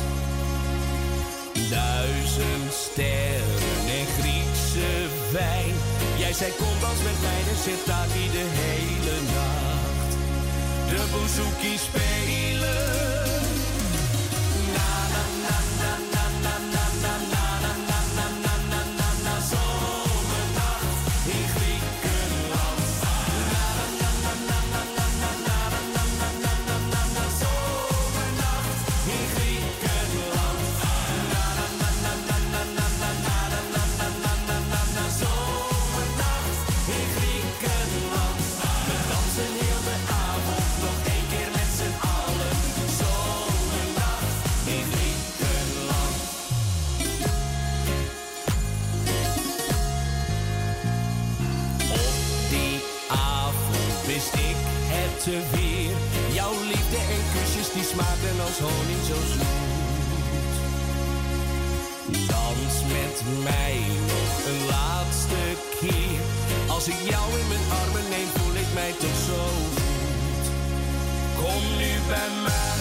Duizend 1.70 2.74
sterren 2.74 3.84
en 4.00 4.06
Griekse 4.18 4.90
wijn. 5.32 5.76
Jij 6.18 6.34
zei 6.34 6.52
kom 6.58 6.90
als 6.90 7.02
met 7.04 7.22
mij, 7.22 7.42
de 7.50 7.56
zit 7.64 7.86
daar 7.86 8.08
de 8.08 8.46
hele 8.62 9.18
nacht. 9.36 10.12
De 10.90 11.04
bouzouki 11.12 11.78
spelen. 11.78 12.95
die 57.76 57.84
smaken 57.84 58.38
als 58.48 58.60
honing 58.60 59.02
zo 59.10 59.18
zoet. 59.32 59.54
Dans 62.28 62.76
met 62.96 63.18
mij 63.44 63.78
nog 64.12 64.34
een 64.50 64.62
laatste 64.76 65.42
keer. 65.80 66.20
Als 66.68 66.88
ik 66.88 67.00
jou 67.10 67.40
in 67.40 67.48
mijn 67.48 67.66
armen 67.82 68.10
neem, 68.10 68.28
voel 68.36 68.56
ik 68.64 68.70
mij 68.74 68.92
toch 68.92 69.20
zo 69.28 69.42
goed. 69.76 70.46
Kom 71.40 71.62
nu 71.78 71.92
bij 72.08 72.30
mij. 72.44 72.75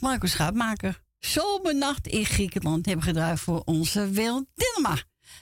Marco 0.00 0.26
Schaapmaker. 0.26 1.00
Zomernacht 1.18 2.06
in 2.06 2.24
Griekenland 2.24 2.86
hebben 2.86 3.04
gedraaid 3.04 3.40
voor 3.40 3.62
onze 3.64 4.10
Wil 4.10 4.44
Dilma. 4.54 4.94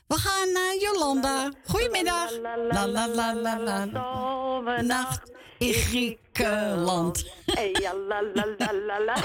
We 0.07 0.15
gaan 0.15 0.53
naar 0.53 0.77
Jolanda. 0.81 1.51
Goedemiddag. 1.67 2.39
La 2.41 2.87
la 2.87 3.09
la 3.09 3.35
la 3.35 3.59
la. 3.59 4.83
Nacht 4.83 5.33
in 5.59 5.73
Griekenland. 5.73 7.33
Hey, 7.47 7.71
ja, 7.81 7.95
la 7.95 8.23
la 8.35 8.47
la 8.59 8.73
la 8.73 9.01
la. 9.05 9.17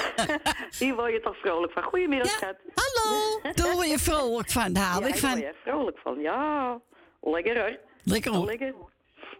Hier 0.78 0.94
word 0.94 1.12
je 1.12 1.20
toch 1.20 1.36
vrolijk 1.36 1.72
van. 1.72 1.82
Goedemiddag. 1.82 2.40
Hallo. 2.74 3.40
Daar 3.54 3.72
word 3.74 3.90
je 3.90 3.98
vrolijk 3.98 4.50
van. 4.50 4.72
Daar 4.72 5.00
Ja, 5.00 5.06
ik 5.06 5.14
hier 5.14 5.20
word 5.22 5.32
van. 5.32 5.38
je 5.38 5.54
vrolijk 5.64 5.98
van. 5.98 6.20
Ja, 6.20 6.80
lekker 7.20 7.58
hoor. 7.60 7.78
Lekker 8.02 8.32
hoor. 8.32 8.46
Lekker. 8.46 8.74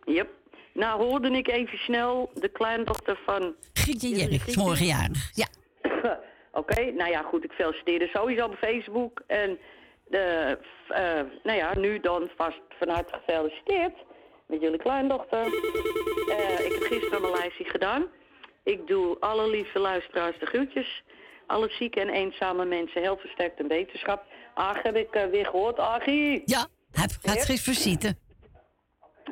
Yep. 0.05 0.29
Nou 0.75 1.03
hoorde 1.03 1.31
ik 1.31 1.49
even 1.49 1.79
snel 1.79 2.31
de 2.35 2.49
kleindochter 2.49 3.21
van... 3.27 3.55
Grietje 3.73 4.09
is 4.09 4.57
morgen 4.57 4.87
jarig. 4.87 5.31
Ja. 5.35 5.47
Oké, 6.53 6.91
nou 6.91 7.11
ja, 7.11 7.23
goed, 7.23 7.45
ik 7.45 7.53
feliciteerde 7.53 8.09
sowieso 8.13 8.45
op 8.45 8.55
Facebook. 8.55 9.23
En 9.27 9.59
de, 10.09 10.59
eh, 10.89 11.21
nou 11.43 11.59
ja, 11.59 11.79
nu 11.79 12.01
dan 12.01 12.31
vast 12.37 12.61
van 12.79 12.89
harte 12.89 13.13
gefeliciteerd 13.13 13.95
met 14.47 14.61
jullie 14.61 14.79
kleindochter. 14.79 15.39
Eh, 15.39 16.65
ik 16.65 16.73
heb 16.73 16.83
gisteren 16.83 17.21
mijn 17.21 17.33
lijstje 17.33 17.65
gedaan. 17.65 18.07
Ik 18.63 18.87
doe 18.87 19.17
alle 19.21 19.51
lieve 19.51 19.79
luisteraars 19.79 20.39
de 20.39 20.47
groetjes. 20.47 21.03
Alle 21.47 21.69
zieke 21.69 22.01
en 22.01 22.09
eenzame 22.09 22.65
mensen 22.65 23.03
heel 23.03 23.17
versterkt 23.17 23.61
en 23.61 23.69
wetenschap. 23.69 24.25
Ach, 24.55 24.83
heb 24.83 24.97
ik 24.97 25.15
eh, 25.15 25.27
weer 25.27 25.47
gehoord, 25.47 25.79
Agie. 25.79 26.43
Ja, 26.45 26.67
hij 26.91 27.09
had 27.23 27.45
geen 27.45 27.59
visite. 27.59 28.17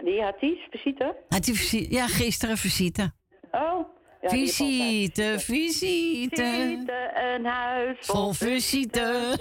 Die 0.02 0.22
had 0.22 0.40
die, 0.40 0.66
visite? 0.70 1.16
Had 1.28 1.46
hij 1.46 1.54
visite? 1.54 1.94
Ja, 1.94 2.06
gisteren 2.06 2.56
visite. 2.56 3.12
Oh. 3.50 3.97
Ja, 4.22 4.28
Visite, 4.28 5.34
visite. 5.38 6.42
Visite, 6.44 7.10
een 7.34 7.44
huis 7.46 7.96
Vol 8.00 8.32
visite. 8.32 9.36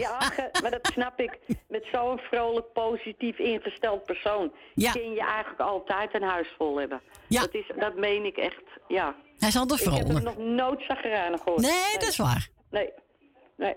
Ja, 0.00 0.32
maar 0.62 0.70
dat 0.70 0.90
snap 0.92 1.20
ik. 1.20 1.38
Met 1.68 1.84
zo'n 1.92 2.18
vrolijk, 2.18 2.72
positief 2.72 3.38
ingesteld 3.38 4.04
persoon... 4.04 4.52
Ja. 4.74 4.92
kun 4.92 5.12
je 5.12 5.20
eigenlijk 5.20 5.60
altijd 5.60 6.14
een 6.14 6.22
huis 6.22 6.48
vol 6.58 6.76
hebben. 6.78 7.00
Ja. 7.28 7.40
Dat, 7.40 7.54
is, 7.54 7.70
dat 7.78 7.96
meen 7.96 8.24
ik 8.24 8.36
echt, 8.36 8.62
ja. 8.88 9.14
Hij 9.38 9.48
is 9.48 9.56
altijd 9.56 9.80
Ik 9.80 9.86
heb 9.86 9.94
hem 9.96 10.06
vrolijk. 10.16 10.36
nog 10.38 10.46
nooit 10.46 10.82
zagrijnig 10.88 11.40
gehoord. 11.42 11.60
Nee, 11.62 11.92
dat 11.98 12.08
is 12.08 12.16
waar. 12.16 12.48
Nee, 12.70 12.90
nee. 13.56 13.74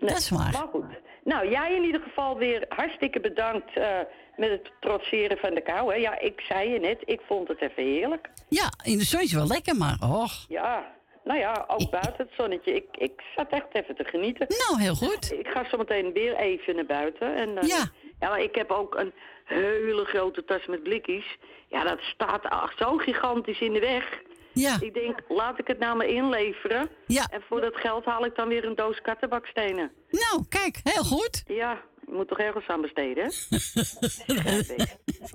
Dat 0.00 0.16
is 0.18 0.28
waar. 0.30 0.52
Maar 0.52 0.68
goed. 0.70 0.84
Nou, 1.24 1.50
jij 1.50 1.74
in 1.76 1.82
ieder 1.84 2.00
geval 2.00 2.36
weer 2.36 2.64
hartstikke 2.68 3.20
bedankt... 3.20 3.76
eh, 3.76 3.98
met 4.38 4.50
het 4.50 4.70
trotseren 4.80 5.38
van 5.38 5.54
de 5.54 5.60
kou. 5.60 5.92
Hè. 5.92 5.98
Ja, 5.98 6.18
ik 6.18 6.40
zei 6.40 6.68
je 6.70 6.78
net, 6.80 6.98
ik 7.04 7.20
vond 7.26 7.48
het 7.48 7.60
even 7.60 7.82
heerlijk. 7.82 8.28
Ja, 8.48 8.72
in 8.84 8.98
de 8.98 9.04
zon 9.04 9.20
is 9.20 9.32
wel 9.32 9.46
lekker, 9.46 9.76
maar 9.76 9.96
och. 10.02 10.44
Ja, 10.48 10.94
nou 11.24 11.38
ja, 11.38 11.64
ook 11.66 11.90
buiten 11.90 12.14
het 12.16 12.30
zonnetje. 12.36 12.74
Ik, 12.74 12.84
ik 12.98 13.22
zat 13.36 13.46
echt 13.50 13.66
even 13.72 13.94
te 13.96 14.04
genieten. 14.04 14.46
Nou, 14.48 14.80
heel 14.82 14.94
goed. 14.94 15.32
Ik 15.32 15.48
ga 15.48 15.64
zo 15.68 15.76
meteen 15.76 16.12
weer 16.12 16.36
even 16.36 16.74
naar 16.74 16.86
buiten. 16.86 17.34
En, 17.34 17.58
eh, 17.58 17.68
Ja. 17.68 17.84
Ja, 18.20 18.28
maar 18.28 18.40
ik 18.40 18.54
heb 18.54 18.70
ook 18.70 18.94
een 18.94 19.12
hele 19.44 20.04
grote 20.04 20.44
tas 20.44 20.66
met 20.66 20.82
blikjes. 20.82 21.36
Ja, 21.68 21.84
dat 21.84 22.00
staat 22.00 22.44
ach, 22.44 22.72
zo 22.78 22.96
gigantisch 22.96 23.60
in 23.60 23.72
de 23.72 23.80
weg. 23.80 24.20
Ja. 24.52 24.76
Ik 24.80 24.94
denk, 24.94 25.20
laat 25.28 25.58
ik 25.58 25.66
het 25.66 25.78
nou 25.78 25.96
maar 25.96 26.06
inleveren. 26.06 26.88
Ja. 27.06 27.26
En 27.30 27.42
voor 27.48 27.60
dat 27.60 27.76
geld 27.76 28.04
haal 28.04 28.24
ik 28.24 28.34
dan 28.36 28.48
weer 28.48 28.64
een 28.64 28.74
doos 28.74 29.00
kattenbakstenen. 29.00 29.92
Nou, 30.10 30.44
kijk, 30.48 30.80
heel 30.82 31.02
goed. 31.04 31.42
Ja, 31.46 31.80
je 32.10 32.14
moet 32.14 32.28
toch 32.28 32.38
ergens 32.38 32.66
aan 32.66 32.80
besteden? 32.80 33.32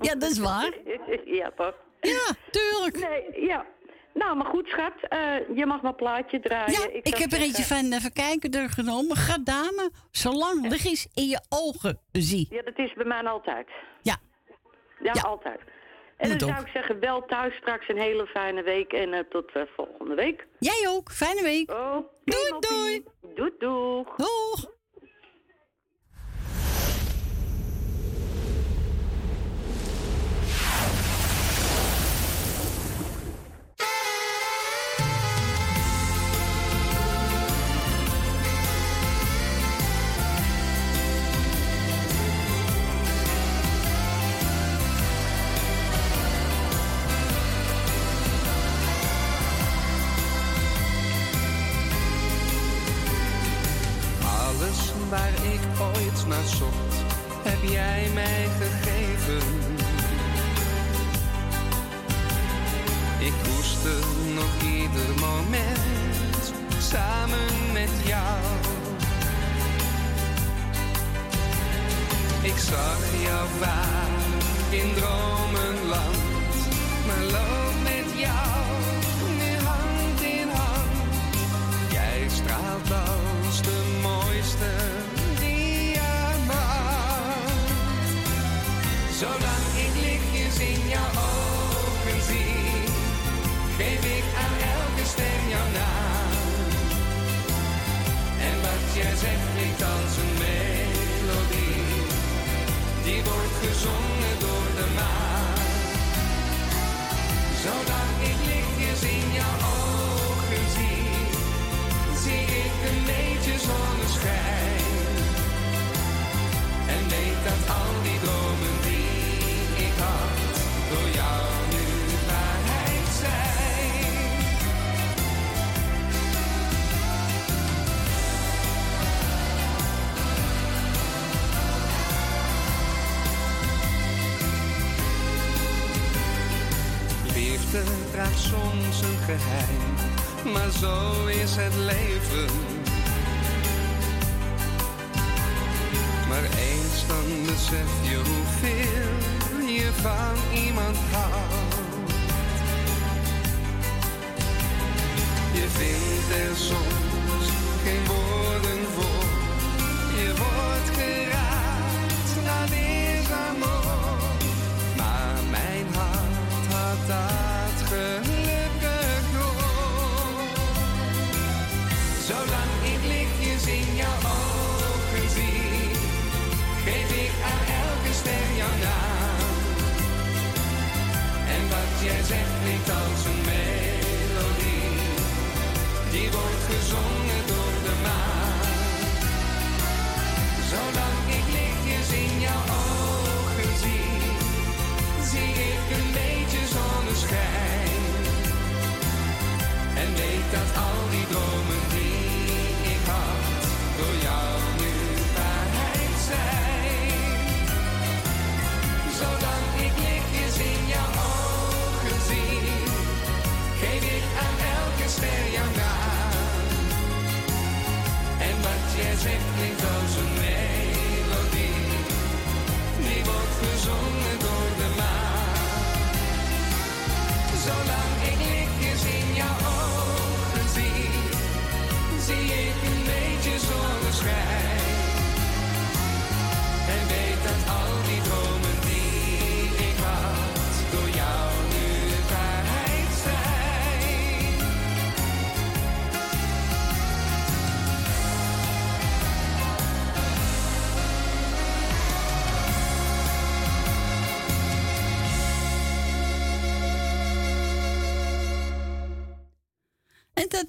Ja, 0.00 0.14
dat 0.14 0.30
is 0.30 0.38
waar. 0.38 0.72
ja, 1.40 1.50
toch? 1.56 1.74
Ja, 2.00 2.26
tuurlijk. 2.50 2.98
Nee, 3.08 3.46
ja. 3.46 3.66
Nou, 4.14 4.36
maar 4.36 4.46
goed, 4.46 4.68
schat. 4.68 4.92
eh, 5.08 5.56
je 5.56 5.66
mag 5.66 5.82
mijn 5.82 5.94
plaatje 5.94 6.40
draaien. 6.40 6.72
Ja, 6.80 6.88
Ik 7.02 7.16
heb 7.16 7.32
er 7.32 7.40
eentje 7.40 7.62
van 7.64 7.92
even 7.92 8.12
kijken 8.12 8.50
er 8.50 8.68
genomen. 8.70 9.16
Ga 9.16 9.38
dame, 9.38 9.90
zolang 10.10 10.68
lichtjes 10.68 11.08
in 11.14 11.26
je 11.28 11.40
ogen 11.48 12.00
zie. 12.12 12.46
Ja, 12.50 12.62
dat 12.62 12.78
is 12.78 12.92
bij 12.92 13.04
mij 13.04 13.22
altijd. 13.22 13.68
Ja. 14.02 14.16
Ja, 15.02 15.10
Ja. 15.14 15.20
altijd. 15.22 15.60
En 16.16 16.30
Moet 16.30 16.40
dan 16.40 16.48
zou 16.48 16.60
ik 16.60 16.68
zeggen, 16.72 17.00
wel 17.00 17.24
thuis 17.26 17.54
straks 17.56 17.88
een 17.88 17.98
hele 17.98 18.26
fijne 18.26 18.62
week 18.62 18.92
en 18.92 19.12
eh, 19.12 19.20
tot 19.30 19.50
eh, 19.52 19.62
volgende 19.76 20.14
week. 20.14 20.46
Jij 20.58 20.84
ook. 20.88 21.10
Fijne 21.12 21.42
week. 21.42 21.66
Doei, 22.24 22.54
doei. 22.60 23.04
Doei, 23.34 23.50
doeg. 23.58 24.14
Doeg. 24.16 24.72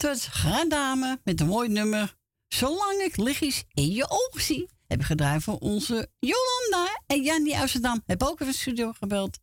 het 0.02 0.04
was 0.04 0.30
dame 0.68 1.20
met 1.24 1.42
een 1.42 1.48
mooi 1.48 1.70
nummer. 1.70 2.16
Zolang 2.48 3.02
ik 3.02 3.18
lichtjes 3.18 3.64
in 3.74 3.92
je 3.92 4.10
ogen 4.10 4.42
zie. 4.42 4.70
Heb 4.88 5.00
ik 5.00 5.06
gedraaid 5.06 5.44
voor 5.44 5.58
onze 5.58 6.10
Jolanda. 6.20 7.02
En 7.08 7.24
Jannie 7.24 7.58
Amsterdam 7.58 8.02
heb 8.06 8.24
ook 8.24 8.40
even 8.40 8.54
studio 8.54 8.92
gebeld. 8.92 9.40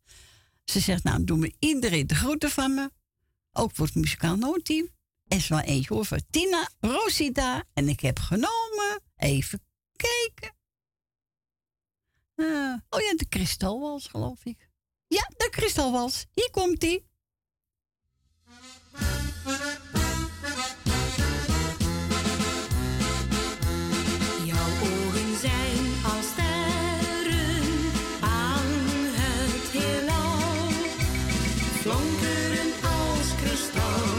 Ze 0.65 0.79
zegt, 0.79 1.03
nou, 1.03 1.23
doe 1.23 1.37
me 1.37 1.53
iedereen 1.59 2.07
de 2.07 2.15
groeten 2.15 2.49
van 2.49 2.73
me. 2.73 2.91
Ook 3.51 3.75
voor 3.75 3.85
het 3.85 3.95
muzikaal 3.95 4.35
noodteam. 4.35 4.89
Er 5.27 5.37
is 5.37 5.47
wel 5.47 5.59
eentje 5.59 5.93
hoor 5.93 6.05
voor 6.05 6.19
Tina, 6.29 6.69
Rosita. 6.79 7.63
En 7.73 7.89
ik 7.89 7.99
heb 7.99 8.19
genomen. 8.19 9.01
Even 9.17 9.61
kijken. 9.95 10.55
Eh, 12.35 12.73
oh 12.89 13.01
ja, 13.01 13.15
de 13.15 13.25
kristalwals, 13.29 14.07
geloof 14.07 14.45
ik. 14.45 14.69
Ja, 15.07 15.31
de 15.37 15.47
kristalwals. 15.51 16.25
Hier 16.33 16.49
komt-ie. 16.51 17.11
Jouw 24.43 24.71
ogen 24.81 25.37
zijn 25.41 25.85
als 26.03 26.25
sterren 26.31 27.63
aan 28.19 28.71
het 29.19 29.71
heelal, 29.71 30.69
flankeren 31.81 32.71
als 32.83 33.27
kristal. 33.41 34.13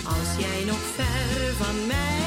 Als 0.04 0.30
jij 0.38 0.64
nog 0.66 0.80
ver 0.96 1.54
van 1.56 1.86
mij 1.86 2.17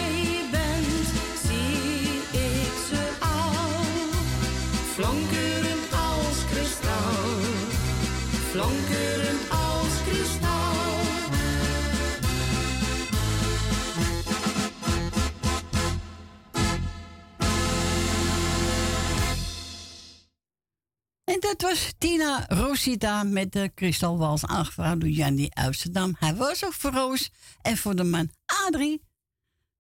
dat 21.58 21.62
was 21.62 21.94
Tina 21.98 22.46
Rosita 22.48 23.24
met 23.24 23.52
de 23.52 23.72
kristalwals 23.76 24.46
aangevraagd 24.46 25.00
door 25.00 25.10
Janny 25.10 25.52
Amsterdam. 25.54 26.16
Hij 26.20 26.36
was 26.36 26.66
ook 26.66 26.74
voor 26.74 26.92
Roos 26.92 27.32
en 27.62 27.78
voor 27.78 27.96
de 27.96 28.04
man 28.04 28.32
Adrie. 28.46 29.04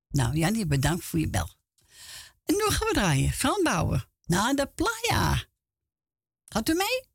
Nou, 0.09 0.37
Jannie, 0.37 0.65
bedankt 0.65 1.03
voor 1.03 1.19
je 1.19 1.29
bel. 1.29 1.49
En 2.45 2.55
nu 2.55 2.63
gaan 2.67 2.87
we 2.87 2.93
draaien. 2.93 3.31
Van 3.31 3.59
bouwen 3.63 4.05
naar 4.25 4.53
de 4.53 4.71
playa. 4.75 5.43
Gaat 6.47 6.69
u 6.69 6.73
mee? 6.73 7.10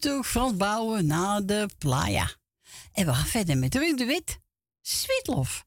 natuurlijk 0.00 0.30
Frans 0.30 0.56
Bouwen 0.56 1.06
naar 1.06 1.46
de 1.46 1.68
playa. 1.78 2.30
En 2.92 3.06
we 3.06 3.14
gaan 3.14 3.26
verder 3.26 3.58
met 3.58 3.74
Ruud 3.74 3.98
de 3.98 4.04
Wit, 4.04 4.38
Sweet 4.80 5.26
Love. 5.26 5.62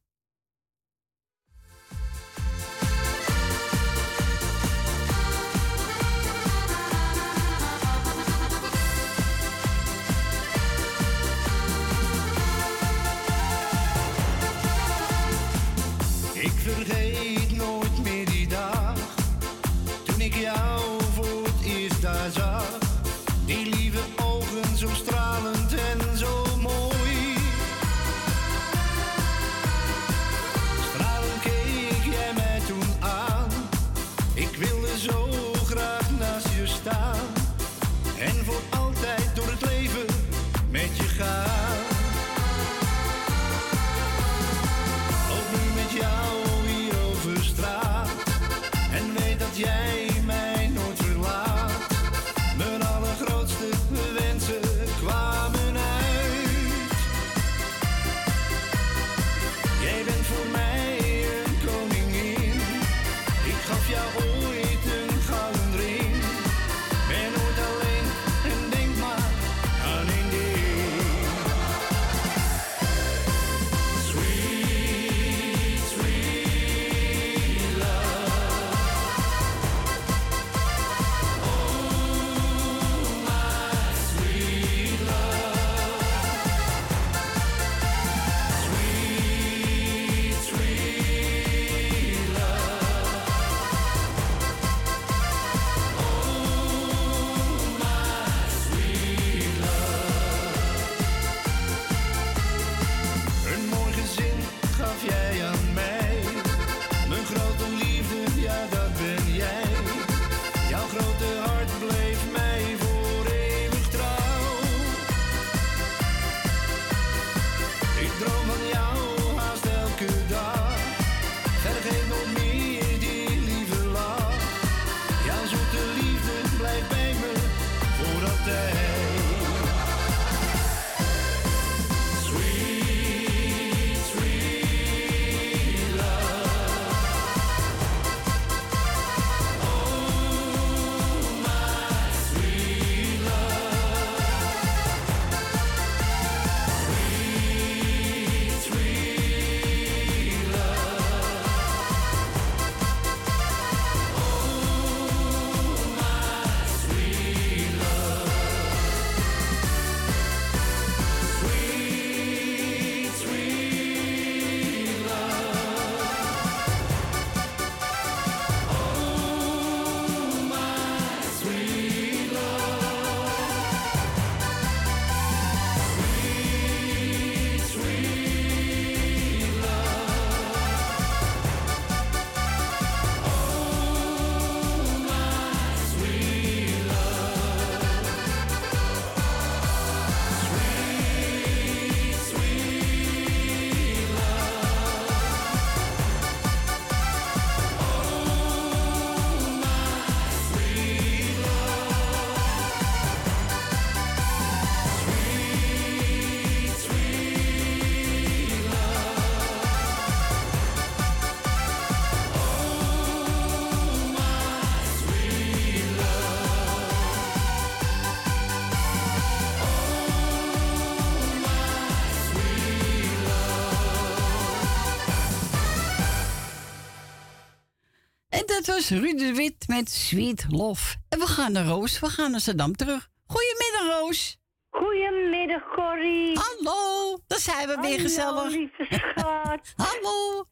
Was 228.89 228.99
Ruud 228.99 229.17
de 229.17 229.33
Wit 229.33 229.67
met 229.67 229.89
Sweet 229.89 230.45
Love. 230.49 230.95
En 231.09 231.19
we 231.19 231.25
gaan 231.25 231.51
naar 231.51 231.65
Roos. 231.65 231.99
We 231.99 232.07
gaan 232.07 232.31
naar 232.31 232.39
Zandam 232.39 232.75
terug. 232.75 233.09
Goedemiddag, 233.25 233.99
Roos. 233.99 234.37
Goedemiddag, 234.69 235.63
Corrie. 235.75 236.39
Hallo. 236.39 237.17
Daar 237.27 237.39
zijn 237.39 237.67
we 237.67 237.77
weer 237.81 237.99
gezellig. 237.99 238.49
lieve 238.49 238.85
schat. 239.15 239.73
Hallo. 239.75 240.45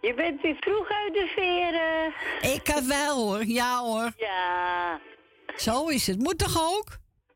Je 0.00 0.14
bent 0.14 0.40
weer 0.42 0.56
vroeg 0.60 0.88
uit 0.88 1.14
de 1.14 1.32
veren. 1.34 2.12
Ik 2.54 2.64
kan 2.64 2.88
wel 2.88 3.16
hoor. 3.16 3.44
Ja 3.44 3.78
hoor. 3.78 4.12
Ja. 4.16 5.00
Zo 5.56 5.86
is 5.88 6.06
het. 6.06 6.18
Moet 6.18 6.38
toch 6.38 6.76
ook? 6.76 6.86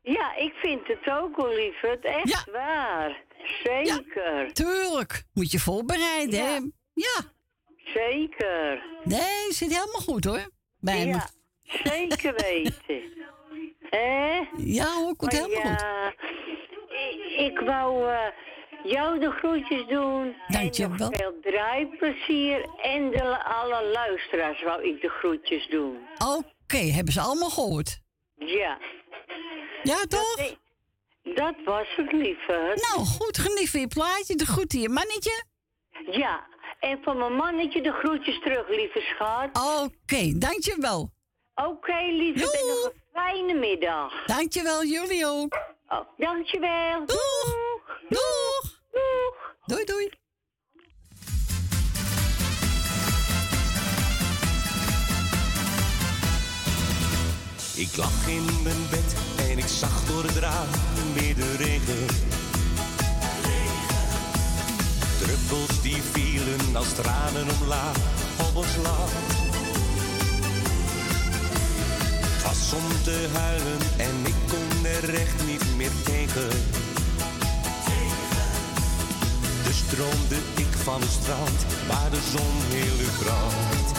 Ja, 0.01 0.35
ik 0.35 0.53
vind 0.53 0.87
het 0.87 1.09
ook 1.21 1.35
wel, 1.35 1.55
lieverd. 1.55 2.05
Echt 2.05 2.51
waar. 2.51 3.23
Zeker. 3.63 4.53
Tuurlijk. 4.53 5.23
Moet 5.33 5.51
je 5.51 5.59
voorbereiden, 5.59 6.39
hè? 6.39 6.59
Ja. 6.93 7.35
Zeker. 7.93 8.83
Nee, 9.03 9.45
zit 9.49 9.69
helemaal 9.73 10.01
goed 10.01 10.23
hoor. 10.23 10.49
Bij 10.79 11.05
me. 11.05 11.11
Ja, 11.11 11.29
zeker 11.83 12.33
weten. 12.47 13.01
Hè? 13.89 14.41
Ja 14.57 14.93
hoor, 14.93 15.15
komt 15.15 15.31
Maar 15.31 15.41
helemaal 15.41 15.61
goed. 15.71 15.79
ja, 15.79 16.13
Ik, 16.89 17.51
ik 17.51 17.59
wou 17.59 18.11
eh, 18.11 18.19
jou 18.83 19.19
de 19.19 19.31
groetjes 19.31 19.87
doen. 19.87 20.35
Dank 20.47 20.73
je 20.73 20.95
wel. 20.95 21.11
veel 21.11 21.33
draaiplezier. 21.41 22.65
En 22.81 23.11
de, 23.11 23.43
alle 23.43 23.85
luisteraars 23.91 24.63
wou 24.63 24.83
ik 24.87 25.01
de 25.01 25.09
groetjes 25.09 25.67
doen. 25.67 25.97
Oké, 26.37 26.77
hebben 26.77 27.13
ze 27.13 27.21
allemaal 27.21 27.49
gehoord? 27.49 27.99
Ja. 28.35 28.77
Ja, 29.83 30.03
toch? 30.07 30.35
Dat, 30.35 30.55
dat 31.35 31.55
was 31.65 31.87
het, 31.95 32.11
lieverd. 32.11 32.87
Nou, 32.93 33.05
goed, 33.05 33.37
geniet 33.37 33.69
van 33.69 33.79
je 33.79 33.87
plaatje. 33.87 34.35
De 34.35 34.45
groeten 34.45 34.79
je 34.79 34.89
mannetje. 34.89 35.43
Ja, 36.11 36.47
en 36.79 36.99
van 37.03 37.17
mijn 37.17 37.33
mannetje 37.35 37.81
de 37.81 37.91
groetjes 37.91 38.39
terug, 38.39 38.69
lieve 38.69 38.99
schat. 38.99 39.49
Oké, 39.83 40.37
dankjewel. 40.37 41.11
Oké, 41.55 42.01
lieve, 42.11 42.57
en 42.59 42.67
nog 42.67 42.83
een 42.85 43.01
fijne 43.13 43.53
middag. 43.53 44.25
Dankjewel, 44.25 44.85
jullie 44.85 45.25
ook. 45.25 45.59
Oh, 45.87 45.99
dankjewel. 46.17 47.05
Doeg. 47.05 47.99
Doeg. 48.09 48.81
Doeg. 48.91 49.55
Doei, 49.65 49.83
doei. 49.83 50.09
Ik 57.75 57.97
lag 57.97 58.27
in 58.27 58.45
mijn 58.63 58.89
bed 58.89 59.15
en 59.49 59.57
ik 59.57 59.67
zag 59.67 60.05
door 60.05 60.23
het 60.23 60.37
raam 60.37 60.67
weer 61.13 61.35
de 61.35 61.55
regen. 61.57 62.05
Druppels 65.19 65.81
die 65.81 66.01
vielen 66.01 66.26
als 66.73 66.93
tranen 66.93 67.47
omlaag 67.61 67.95
op 68.37 68.55
ons 68.55 68.75
land. 68.83 69.11
Het 72.33 72.43
was 72.43 72.73
om 72.73 73.03
te 73.03 73.27
huilen 73.33 73.79
en 73.97 74.25
ik 74.25 74.35
kon 74.47 74.85
er 74.85 75.13
echt 75.13 75.45
niet 75.45 75.75
meer 75.75 75.91
tegen. 76.03 76.49
Dus 79.63 79.77
stroomde 79.77 80.35
ik 80.55 80.73
van 80.83 81.01
het 81.01 81.11
strand 81.11 81.65
waar 81.87 82.09
de 82.09 82.21
zon 82.31 82.55
heel 82.69 83.07
brandt. 83.19 83.91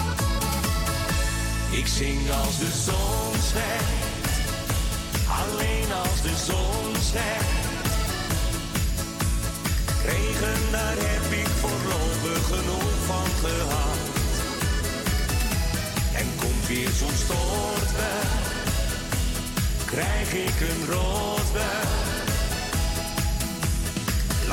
Ik 1.70 1.86
zing 1.86 2.30
als 2.44 2.58
de 2.58 2.72
zon 2.84 3.42
schijnt, 3.48 4.06
alleen 5.42 5.92
als 5.92 6.22
de 6.22 6.44
zon 6.46 7.02
schijnt. 7.02 7.67
Regen, 10.08 10.70
daar 10.70 10.96
heb 10.96 11.32
ik 11.42 11.48
voorlopig 11.62 12.42
genoeg 12.46 12.94
van 13.06 13.28
gehad. 13.42 13.98
En 16.20 16.26
komt 16.40 16.66
weer 16.66 16.90
zo'n 17.00 17.18
stortbui, 17.24 18.26
krijg 19.84 20.32
ik 20.32 20.58
een 20.70 20.82
roodbui. 20.92 21.86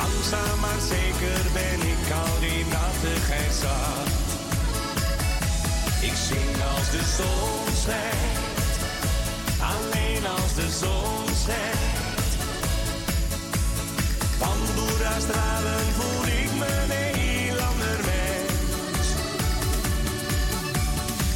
Langzaam 0.00 0.58
maar 0.60 0.80
zeker 0.94 1.40
ben 1.52 1.80
ik 1.94 2.04
al 2.22 2.34
die 2.40 2.64
nattigheid 2.76 3.54
zat. 3.62 4.08
Ik 6.08 6.16
zing 6.28 6.54
als 6.76 6.88
de 6.96 7.04
zon 7.16 7.74
schijnt, 7.82 8.74
alleen 9.72 10.26
als 10.26 10.54
de 10.54 10.68
zon 10.80 11.15
Van 14.38 14.58
Boeddha 14.74 15.20
stralen 15.20 15.86
voel 15.98 16.26
ik 16.26 16.50
me 16.58 16.82
een 16.82 16.90
heel 16.90 17.58
ander. 17.58 17.98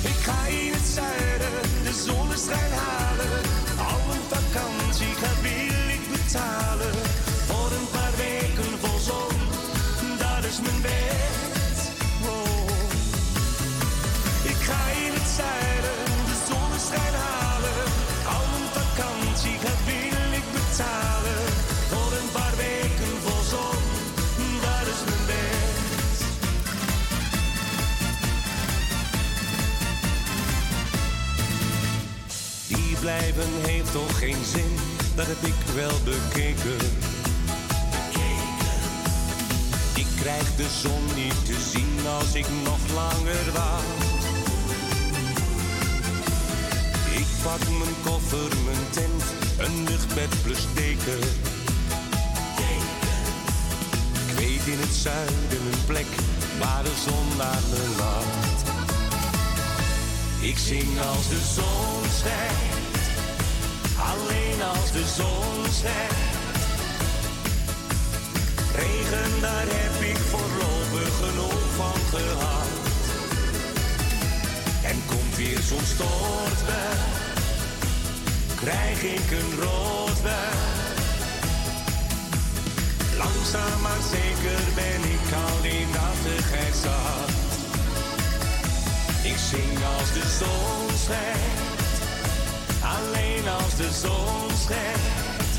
Ik 0.02 0.18
ga 0.26 0.46
in 0.46 0.72
het 0.72 0.86
zuiden 0.94 1.60
de 1.82 1.92
zonneschijn 2.06 2.72
halen, 2.72 3.42
al 3.78 4.14
een 4.14 4.26
vakantie 4.28 5.14
gaat 5.14 5.40
wil 5.42 5.88
ik 5.96 6.04
betalen. 6.12 6.94
Voor 7.46 7.70
een 7.78 7.88
paar 7.92 8.12
weken 8.16 8.78
vol 8.78 8.98
zon, 8.98 9.38
dat 10.18 10.44
is 10.44 10.60
mijn 10.60 10.82
wens. 10.82 10.99
Blijven 33.00 33.48
heeft 33.66 33.92
toch 33.92 34.18
geen 34.18 34.44
zin, 34.44 34.74
dat 35.14 35.26
heb 35.26 35.42
ik 35.42 35.74
wel 35.74 35.96
bekeken. 36.04 36.86
Ik 39.94 40.06
krijg 40.20 40.56
de 40.56 40.68
zon 40.82 41.04
niet 41.14 41.46
te 41.46 41.58
zien 41.72 42.06
als 42.18 42.34
ik 42.34 42.46
nog 42.64 42.78
langer 42.94 43.52
wacht. 43.52 44.24
Ik 47.14 47.26
pak 47.42 47.68
mijn 47.78 47.96
koffer, 48.04 48.50
mijn 48.64 48.86
tent, 48.90 49.24
een 49.58 49.84
luchtbed 49.88 50.42
plus 50.42 50.64
deken. 50.74 51.20
Ik 54.26 54.34
weet 54.36 54.66
in 54.66 54.80
het 54.80 54.94
zuiden 54.94 55.62
een 55.72 55.84
plek 55.86 56.10
waar 56.58 56.82
de 56.82 56.94
zon 57.06 57.36
naar 57.36 57.62
me 57.70 57.94
lacht. 57.98 58.68
Ik 60.40 60.58
zing 60.58 61.00
als 61.00 61.28
de 61.28 61.40
zon 61.54 62.10
schijnt, 62.18 62.89
alleen 64.12 64.62
als 64.62 64.92
de 64.92 65.04
zon 65.16 65.72
schijnt. 65.72 66.38
Regen, 68.74 69.40
daar 69.40 69.66
heb 69.66 70.02
ik 70.10 70.16
voorlopig 70.16 71.12
genoeg 71.22 71.62
van 71.76 72.00
gehad. 72.18 72.68
En 74.82 75.02
komt 75.06 75.36
weer 75.36 75.58
zo'n 75.58 75.84
stortbui, 75.84 76.96
krijg 78.54 79.02
ik 79.02 79.30
een 79.30 79.52
roodbui. 79.60 80.58
Langzaam 83.18 83.80
maar 83.80 84.02
zeker 84.10 84.60
ben 84.74 85.00
ik 85.16 85.26
al 85.44 85.62
die 85.62 85.86
nattigheid 85.86 86.74
zat. 86.82 87.30
Ik 89.22 89.38
zing 89.50 89.78
als 89.98 90.12
de 90.12 90.26
zon 90.38 90.96
schijnt, 91.04 91.69
alleen 93.00 93.48
als 93.48 93.76
de 93.76 93.90
zon 94.02 94.50
schijnt. 94.64 95.52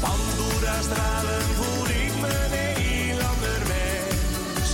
Van 0.00 0.20
Boeddha 0.36 0.76
stralen 0.82 1.42
voel 1.58 1.86
ik 2.04 2.12
me 2.20 2.34
een 2.64 3.66
mens. 3.72 4.68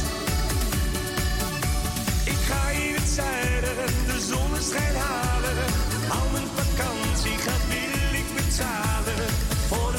Ik 2.24 2.40
ga 2.48 2.68
in 2.68 2.94
het 2.94 3.08
zuiden 3.18 3.76
de 4.06 4.18
zonneschijn 4.30 4.96
halen. 4.96 5.56
Al 6.16 6.28
mijn 6.32 6.50
vakantie 6.60 7.38
gaat 7.46 7.64
wil 7.68 8.12
ik 8.20 8.28
betalen. 8.36 9.28
Voor 9.68 9.95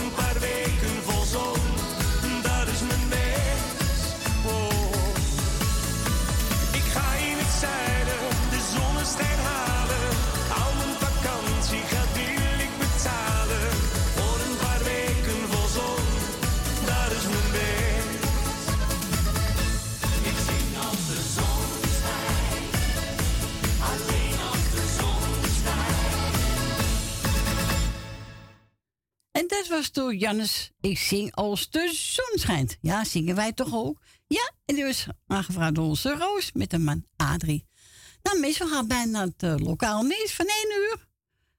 was 29.78 29.91
door 29.91 30.15
Jannes. 30.15 30.71
Ik 30.80 30.97
zing 30.97 31.36
als 31.36 31.69
de 31.69 31.91
zon 31.93 32.39
schijnt. 32.39 32.78
Ja, 32.82 33.03
zingen 33.03 33.36
wij 33.36 33.53
toch 33.53 33.73
ook? 33.73 34.01
Ja, 34.28 34.51
en 34.65 34.86
was 34.86 35.07
aangevraagd 35.28 35.75
door 35.75 35.86
onze 35.86 36.15
Roos 36.15 36.51
met 36.51 36.69
de 36.69 36.78
man 36.78 37.05
Adrie. 37.15 37.65
Nou, 38.21 38.39
meestal 38.39 38.67
gaan 38.67 38.88
bijna 38.88 39.25
het 39.25 39.43
eh, 39.43 39.55
lokaal 39.57 40.03
nieuws 40.03 40.34
van 40.34 40.45
1 40.45 40.55
uur. 40.80 41.07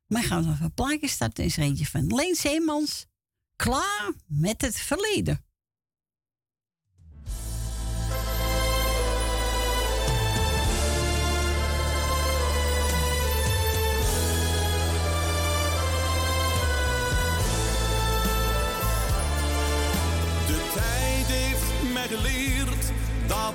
Maar 0.06 0.22
gaan 0.22 0.42
we 0.42 0.50
even 0.50 0.72
een 0.74 1.08
starten. 1.08 1.44
Is 1.44 1.56
er 1.56 1.62
eentje 1.62 1.86
van 1.86 2.14
Leen 2.14 2.34
Zeemans. 2.34 3.06
Klaar 3.56 4.12
met 4.26 4.60
het 4.60 4.76
verleden. 4.76 5.44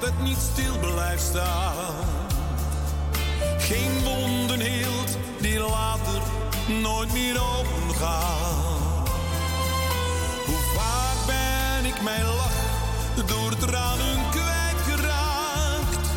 Dat 0.04 0.24
niet 0.24 0.38
stil 0.51 0.80
blijft 0.80 1.24
staan. 1.24 1.95
Geen 3.58 4.04
wonden 4.04 4.60
hield 4.60 5.18
die 5.39 5.60
later 5.60 6.22
nooit 6.82 7.14
meer 7.14 7.38
opengaan. 7.41 9.06
Hoe 10.45 10.64
vaak 10.76 11.26
ben 11.26 11.86
ik 11.86 12.01
mijn 12.01 12.26
lach 12.26 12.60
door 13.26 13.56
tranen 13.56 14.20
kwijtgeraakt. 14.32 16.08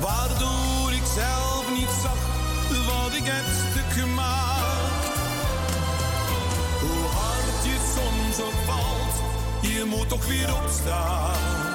Waardoor 0.00 0.92
ik 0.92 1.06
zelf 1.14 1.64
niet 1.78 1.92
zag 2.02 2.20
wat 2.86 3.12
ik 3.12 3.24
heb 3.24 3.44
stuk 3.70 4.02
gemaakt. 4.02 5.06
Hoe 6.80 7.04
hard 7.18 7.64
je 7.64 7.76
soms 7.96 8.46
ook 8.46 8.58
valt, 8.66 9.14
je 9.60 9.84
moet 9.84 10.08
toch 10.08 10.26
weer 10.26 10.54
opstaan. 10.62 11.67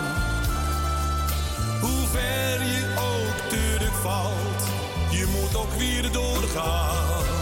Hoe 1.83 2.07
ver 2.07 2.61
je 2.65 2.95
ook 2.97 3.49
terugvalt, 3.49 4.63
je 5.11 5.25
moet 5.31 5.55
ook 5.55 5.73
weer 5.77 6.11
doorgaan. 6.11 7.32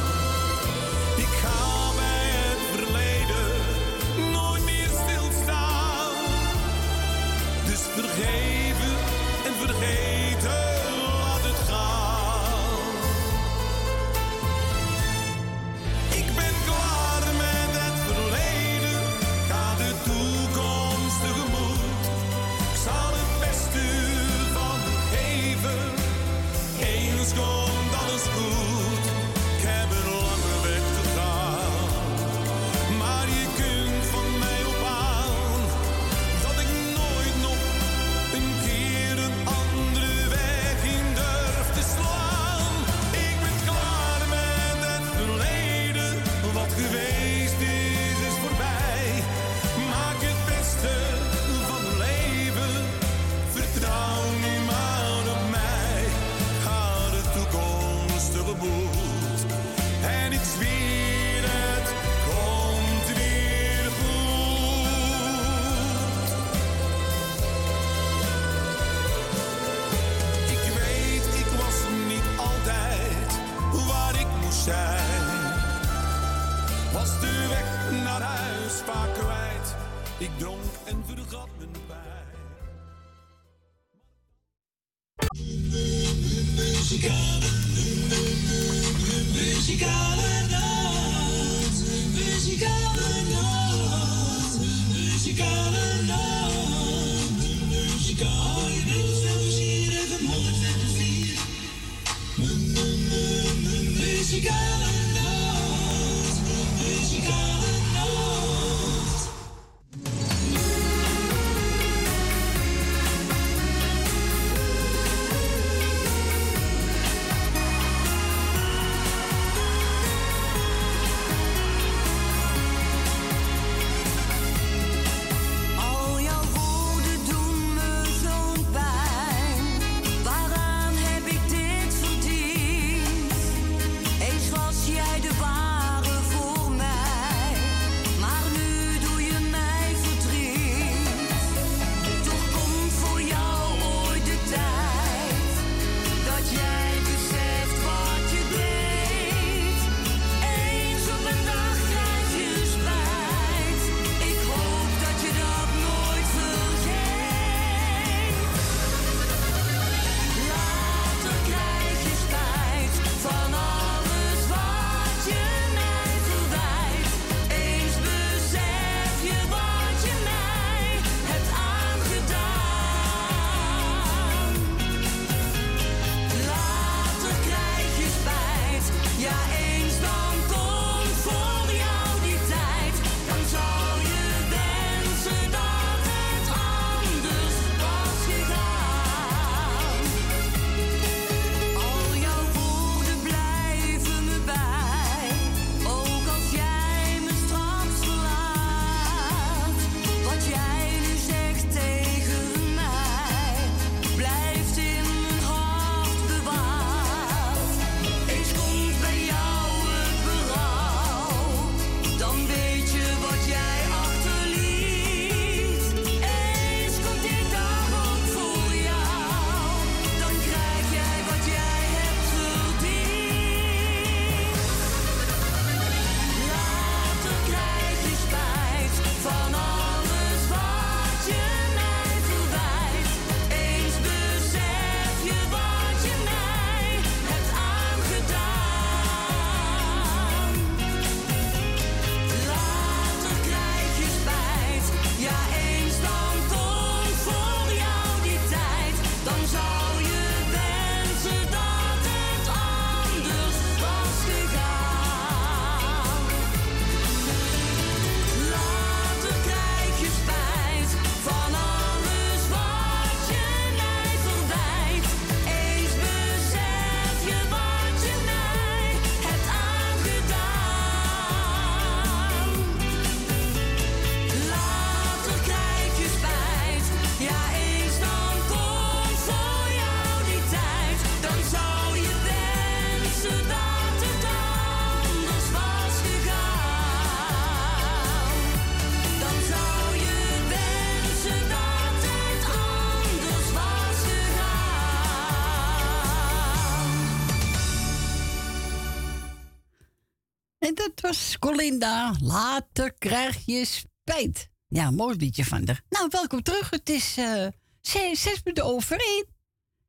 Was 301.61 301.69
Colinda. 301.69 302.15
Later 302.19 302.93
krijg 302.93 303.45
je 303.45 303.65
spijt. 303.65 304.49
Ja, 304.67 304.91
mooi 304.91 305.15
liedje 305.15 305.45
van 305.45 305.67
haar. 305.67 305.81
Nou, 305.89 306.07
welkom 306.09 306.41
terug. 306.41 306.69
Het 306.69 306.89
is 306.89 307.17
eh, 307.17 307.47
zes, 307.81 308.41
minuten 308.43 308.65
over 308.65 308.99
één. 308.99 309.25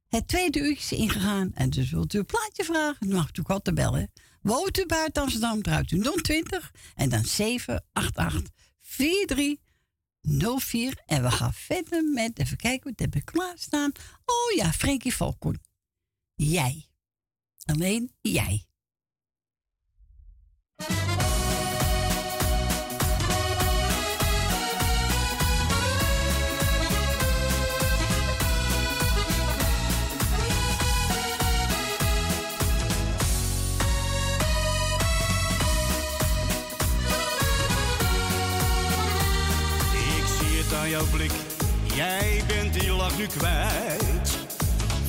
Het 0.09 0.29
tweede 0.29 0.59
uur 0.59 0.77
is 0.77 0.93
ingegaan. 0.93 1.51
En 1.55 1.71
dus 1.71 1.91
wilt 1.91 2.15
u 2.15 2.19
een 2.19 2.27
plaatje 2.27 2.65
vragen, 2.65 3.09
dan 3.09 3.17
mag 3.17 3.29
u 3.33 3.41
ook 3.41 3.51
altijd 3.51 3.77
bellen. 3.77 4.13
Woont 4.43 4.87
buiten 4.87 5.23
Amsterdam, 5.23 5.63
draait 5.63 5.91
u 5.91 6.03
020 6.23 6.73
en 6.95 7.09
dan 7.09 7.25
788 7.25 8.51
4304. 8.79 11.03
En 11.07 11.23
we 11.23 11.31
gaan 11.31 11.55
verder 11.55 12.05
met, 12.05 12.39
even 12.39 12.57
kijken, 12.57 12.91
wat 12.91 13.01
heb 13.01 13.15
ik 13.15 13.25
klaarstaan? 13.25 13.93
Oh 14.25 14.53
ja, 14.57 14.73
Frankie 14.73 15.15
Valkoen. 15.15 15.61
Jij. 16.35 16.87
Alleen 17.65 18.13
jij. 18.21 18.67
Jouw 40.89 41.07
blik, 41.11 41.33
jij 41.95 42.43
bent 42.47 42.75
die 42.75 42.93
lach 42.93 43.19
nu 43.19 43.27
kwijt. 43.27 44.39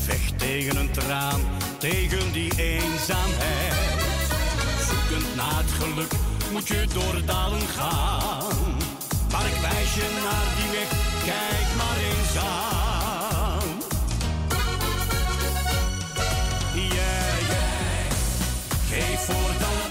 Vecht 0.04 0.40
tegen 0.40 0.76
een 0.76 0.92
traan, 0.92 1.42
tegen 1.78 2.32
die 2.32 2.52
eenzaamheid. 2.58 3.74
Zoekend 4.90 5.36
naar 5.36 5.58
het 5.58 5.72
geluk 5.72 6.12
moet 6.52 6.68
je 6.68 6.86
door 6.94 7.26
dalen 7.26 7.68
gaan. 7.68 8.78
Maar 9.32 9.46
ik 9.46 9.56
wijs 9.62 9.94
je 9.94 10.22
naar 10.24 10.48
die 10.58 10.72
weg, 10.80 10.90
kijk 11.26 11.68
maar 11.78 11.98
eens 11.98 12.38
aan. 12.38 13.82
Jij, 16.74 17.40
jij, 17.50 18.08
geef 18.90 19.20
voortaan 19.20 19.82
al 19.82 19.83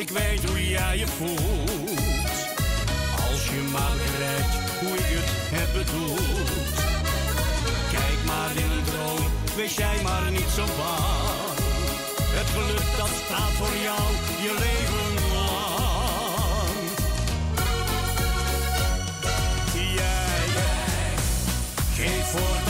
ik 0.00 0.08
weet 0.08 0.44
hoe 0.44 0.68
jij 0.68 0.98
je 0.98 1.06
voelt. 1.06 2.38
Als 3.28 3.44
je 3.44 3.68
maar 3.72 3.96
begrijpt 4.02 4.54
hoe 4.80 4.94
ik 4.96 5.10
het 5.16 5.30
heb 5.56 5.70
bedoeld. 5.78 6.74
Kijk 7.92 8.18
maar 8.26 8.50
in 8.50 8.70
een 8.76 8.84
droom, 8.84 9.30
wees 9.56 9.74
jij 9.74 9.98
maar 10.02 10.30
niet 10.30 10.50
zo 10.54 10.64
bang. 10.64 11.58
Het 12.38 12.48
geluk 12.56 12.90
dat 12.96 13.12
staat 13.24 13.52
voor 13.60 13.76
jou 13.88 14.06
je 14.44 14.52
leven 14.64 15.10
lang. 15.34 16.78
Jij, 19.96 20.42
jij, 20.56 21.12
geef 21.96 22.26
voortaan 22.30 22.69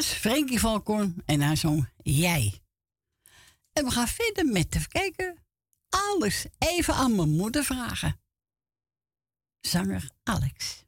was 0.00 0.18
Valkorn 0.60 1.22
en 1.26 1.40
haar 1.40 1.56
zong 1.56 1.88
Jij. 2.02 2.60
En 3.72 3.84
we 3.84 3.90
gaan 3.90 4.08
verder 4.08 4.44
met 4.44 4.74
even 4.74 4.88
kijken. 4.88 5.36
Alles 5.88 6.46
even 6.58 6.94
aan 6.94 7.14
mijn 7.14 7.28
moeder 7.28 7.64
vragen. 7.64 8.20
Zanger 9.60 10.10
Alex. 10.22 10.84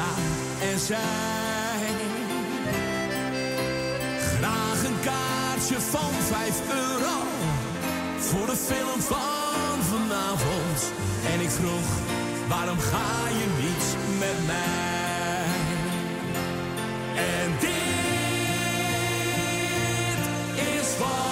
En 0.00 0.78
zei: 0.78 1.00
Graag 4.38 4.84
een 4.84 5.00
kaartje 5.04 5.80
van 5.80 6.12
vijf 6.20 6.60
euro 6.70 7.16
voor 8.18 8.46
de 8.46 8.56
film 8.56 9.00
van 9.00 9.82
vanavond. 9.82 10.92
En 11.32 11.40
ik 11.40 11.50
vroeg: 11.50 11.88
Waarom 12.48 12.78
ga 12.78 13.28
je 13.28 13.46
niet 13.62 13.96
met 14.18 14.46
mij? 14.46 15.44
En 17.14 17.50
dit 17.60 17.70
is 20.80 20.98
wat 20.98 21.31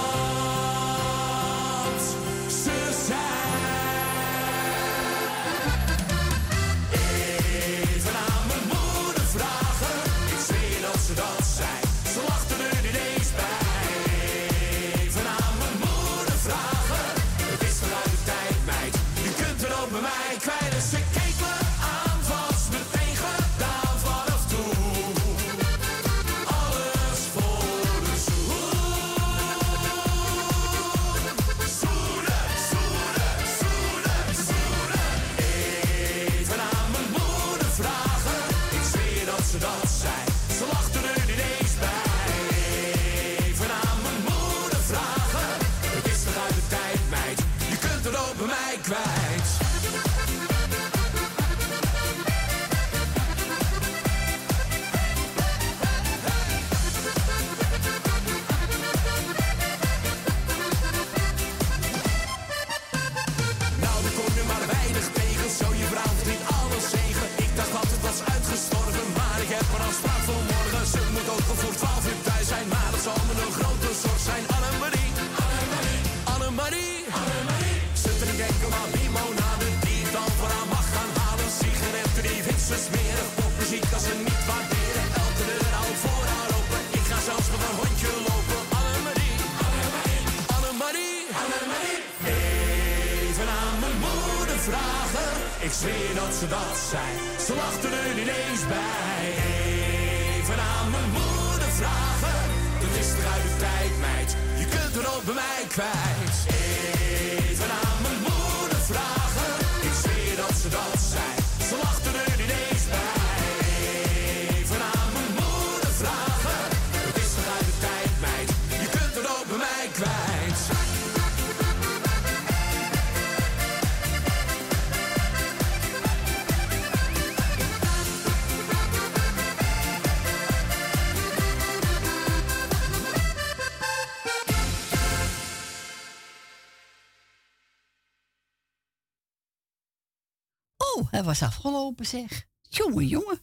Hij 141.20 141.28
was 141.28 141.42
afgelopen, 141.42 142.06
zeg. 142.06 142.46
Jongen, 142.60 143.06
jongen. 143.06 143.38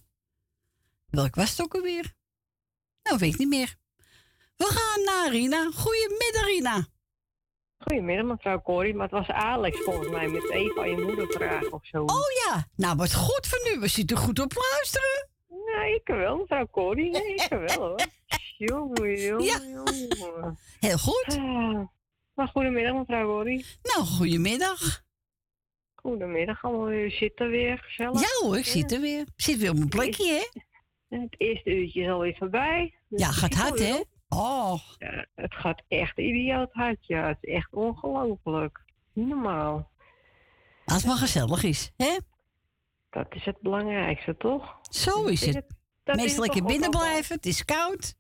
Welk 1.09 1.35
was 1.35 1.49
het 1.49 1.61
ook 1.61 1.75
alweer? 1.75 2.13
Nou, 3.03 3.17
weet 3.17 3.33
ik 3.33 3.39
niet 3.39 3.47
meer. 3.47 3.75
We 4.55 4.65
gaan 4.65 5.03
naar 5.03 5.31
Rina. 5.31 5.71
Goedemiddag, 5.73 6.45
Rina. 6.45 6.87
Goedemiddag, 7.77 8.25
mevrouw 8.25 8.61
Corrie. 8.61 8.93
Maar 8.93 9.09
het 9.09 9.27
was 9.27 9.27
Alex 9.27 9.79
volgens 9.83 10.09
mij 10.09 10.27
met 10.27 10.49
even 10.49 10.81
aan 10.81 10.89
je 10.89 10.97
moeder 10.97 11.27
vragen 11.31 11.73
of 11.73 11.85
zo. 11.85 12.03
Oh 12.03 12.31
ja, 12.45 12.67
nou 12.75 12.95
wat 12.95 13.13
goed 13.13 13.47
van 13.47 13.73
u. 13.75 13.79
We 13.79 13.87
zitten 13.87 14.17
goed 14.17 14.39
op 14.39 14.53
luisteren. 14.55 15.29
Ja, 15.47 15.83
ik 15.83 16.01
wel, 16.07 16.37
mevrouw 16.37 16.67
Corrie. 16.67 17.09
Nee, 17.11 17.33
ik 17.35 17.47
wel 17.49 17.75
hoor. 17.87 18.05
Jongen, 18.57 19.21
jongen, 19.21 19.43
Ja. 19.43 19.59
jongen. 19.59 20.57
Heel 20.79 20.97
goed. 20.97 21.25
Ah, 21.27 21.87
maar 22.33 22.47
goedemiddag, 22.47 22.93
mevrouw 22.93 23.25
Corrie. 23.25 23.65
Nou, 23.83 24.05
goedemiddag. 24.05 25.05
Goedemiddag, 26.11 26.63
allemaal 26.63 26.85
weer 26.85 27.11
zitten 27.11 27.49
weer, 27.49 27.77
gezellig. 27.77 28.21
Ja 28.21 28.27
hoor, 28.47 28.57
ik 28.57 28.65
zit 28.65 28.91
er 28.91 29.01
weer. 29.01 29.19
Ik 29.21 29.27
zit 29.35 29.57
weer 29.57 29.69
op 29.69 29.75
mijn 29.77 29.89
plekje, 29.89 30.31
hè? 30.33 30.59
Het 31.17 31.35
eerste 31.37 31.69
uurtje 31.75 32.01
is 32.01 32.09
alweer 32.09 32.35
voorbij. 32.37 32.93
Dus 33.07 33.19
Ja, 33.21 33.27
gaat 33.31 33.49
het 33.53 33.59
hard, 33.61 33.79
hè? 33.79 34.01
Oh, 34.29 34.79
Ja, 34.97 35.25
het 35.35 35.53
gaat 35.53 35.81
echt 35.87 36.17
idioot 36.17 36.73
hard, 36.73 36.97
ja. 37.05 37.27
Het 37.27 37.37
is 37.41 37.53
echt 37.53 37.73
ongelooflijk. 37.73 38.79
Niet 39.13 39.27
normaal. 39.27 39.91
als 40.85 40.97
het 40.97 41.05
maar 41.05 41.15
gezellig 41.17 41.63
is, 41.63 41.91
hè? 41.97 42.17
Dat 43.09 43.27
is 43.35 43.45
het 43.45 43.61
belangrijkste, 43.61 44.37
toch? 44.37 44.77
Zo 44.81 45.25
is 45.25 45.45
het. 45.45 45.55
is 45.55 46.15
Meestal 46.15 46.43
het 46.43 46.53
lekker 46.53 46.63
binnen 46.63 46.89
blijven. 46.89 47.35
Het 47.35 47.45
is 47.45 47.65
koud. 47.65 48.15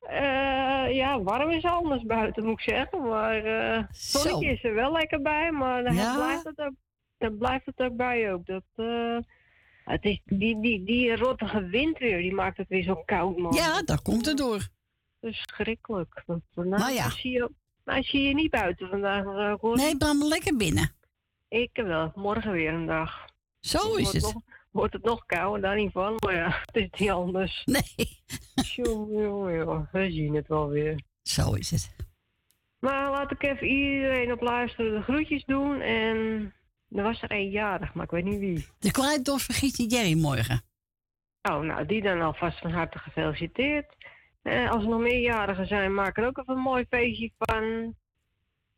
Eh, 0.00 0.94
ja, 0.96 1.22
warm 1.22 1.50
is 1.50 1.64
anders 1.64 2.02
buiten, 2.02 2.44
moet 2.44 2.52
ik 2.60 2.70
zeggen. 2.74 3.08
Maar 3.08 3.44
eh 3.44 3.84
zonnetje 3.90 4.46
Zo. 4.46 4.52
is 4.52 4.64
er 4.64 4.74
wel 4.74 4.92
lekker 4.92 5.22
bij, 5.22 5.50
maar 5.50 5.84
dan 5.84 5.94
Ja. 5.94 6.14
blijft, 6.14 6.44
het 6.44 6.58
ook, 6.58 6.72
dan 7.20 7.38
blijft 7.38 7.66
het 7.66 7.78
ook 7.78 7.96
bij 7.96 8.32
ook. 8.32 8.46
Dat, 8.46 8.64
eh, 8.74 9.18
het 9.84 10.04
is 10.04 10.20
die, 10.24 10.60
die, 10.60 10.84
die 10.84 11.16
rottige 11.16 11.66
wind 11.66 11.98
weer, 11.98 12.18
die 12.18 12.34
maakt 12.34 12.56
het 12.56 12.68
weer 12.68 12.82
zo 12.82 13.02
koud, 13.04 13.36
man. 13.36 13.52
Ja, 13.52 13.82
daar 13.82 14.02
komt 14.02 14.26
het 14.26 14.36
door. 14.36 14.68
Verschrikkelijk. 15.20 16.22
Dat, 16.26 16.40
nou, 16.54 16.68
Maar 16.68 16.92
ja. 16.92 17.10
Zie 17.10 17.30
je, 17.30 17.50
nou, 17.84 18.02
zie 18.02 18.22
je 18.22 18.34
niet 18.34 18.50
buiten 18.50 18.88
vandaag, 18.88 19.58
Corrie. 19.58 19.84
Nee, 19.84 19.96
brand 19.96 20.22
lekker 20.22 20.56
binnen. 20.56 20.94
Ik 21.48 21.70
wel. 21.72 22.12
Morgen 22.14 22.52
weer 22.52 22.72
een 22.72 22.86
dag. 22.86 23.24
Zo 23.60 23.94
is 23.94 24.12
het. 24.12 24.22
Nog, 24.22 24.42
wordt 24.70 24.92
het 24.92 25.02
nog 25.02 25.26
kouder, 25.26 25.60
daar 25.60 25.76
niet 25.76 25.92
van. 25.92 26.14
Maar 26.18 26.34
ja, 26.34 26.60
het 26.72 26.76
is 26.76 27.00
niet 27.00 27.10
anders. 27.10 27.62
Nee. 27.64 28.22
We 29.92 30.10
zien 30.10 30.34
het 30.34 30.48
wel 30.48 30.68
weer. 30.68 31.02
zo 31.22 31.52
is 31.52 31.70
het. 31.70 31.94
Maar 32.78 33.10
laat 33.10 33.30
ik 33.30 33.42
even 33.42 33.66
iedereen 33.66 34.32
op 34.32 34.40
luisteren 34.40 34.92
de 34.92 35.02
groetjes 35.02 35.44
doen. 35.44 35.80
En 35.80 36.52
er 36.90 37.02
was 37.02 37.22
er 37.22 37.30
één 37.30 37.50
jarig, 37.50 37.94
maar 37.94 38.04
ik 38.04 38.10
weet 38.10 38.24
niet 38.24 38.38
wie. 38.38 38.66
De 38.78 38.90
kleindochter 38.90 39.44
van 39.46 39.54
Gietje 39.54 39.86
Jerry 39.86 40.20
morgen. 40.20 40.62
Oh, 41.42 41.60
nou, 41.60 41.86
die 41.86 42.02
dan 42.02 42.20
alvast 42.20 42.58
van 42.58 42.70
harte 42.70 42.98
gefeliciteerd. 42.98 43.96
Eh, 44.42 44.70
als 44.70 44.82
er 44.82 44.88
nog 44.88 45.00
meer 45.00 45.20
jarigen 45.20 45.66
zijn, 45.66 45.94
maak 45.94 46.16
er 46.16 46.26
ook 46.26 46.38
even 46.38 46.54
een 46.54 46.62
mooi 46.62 46.84
feestje 46.88 47.30
van. 47.38 47.94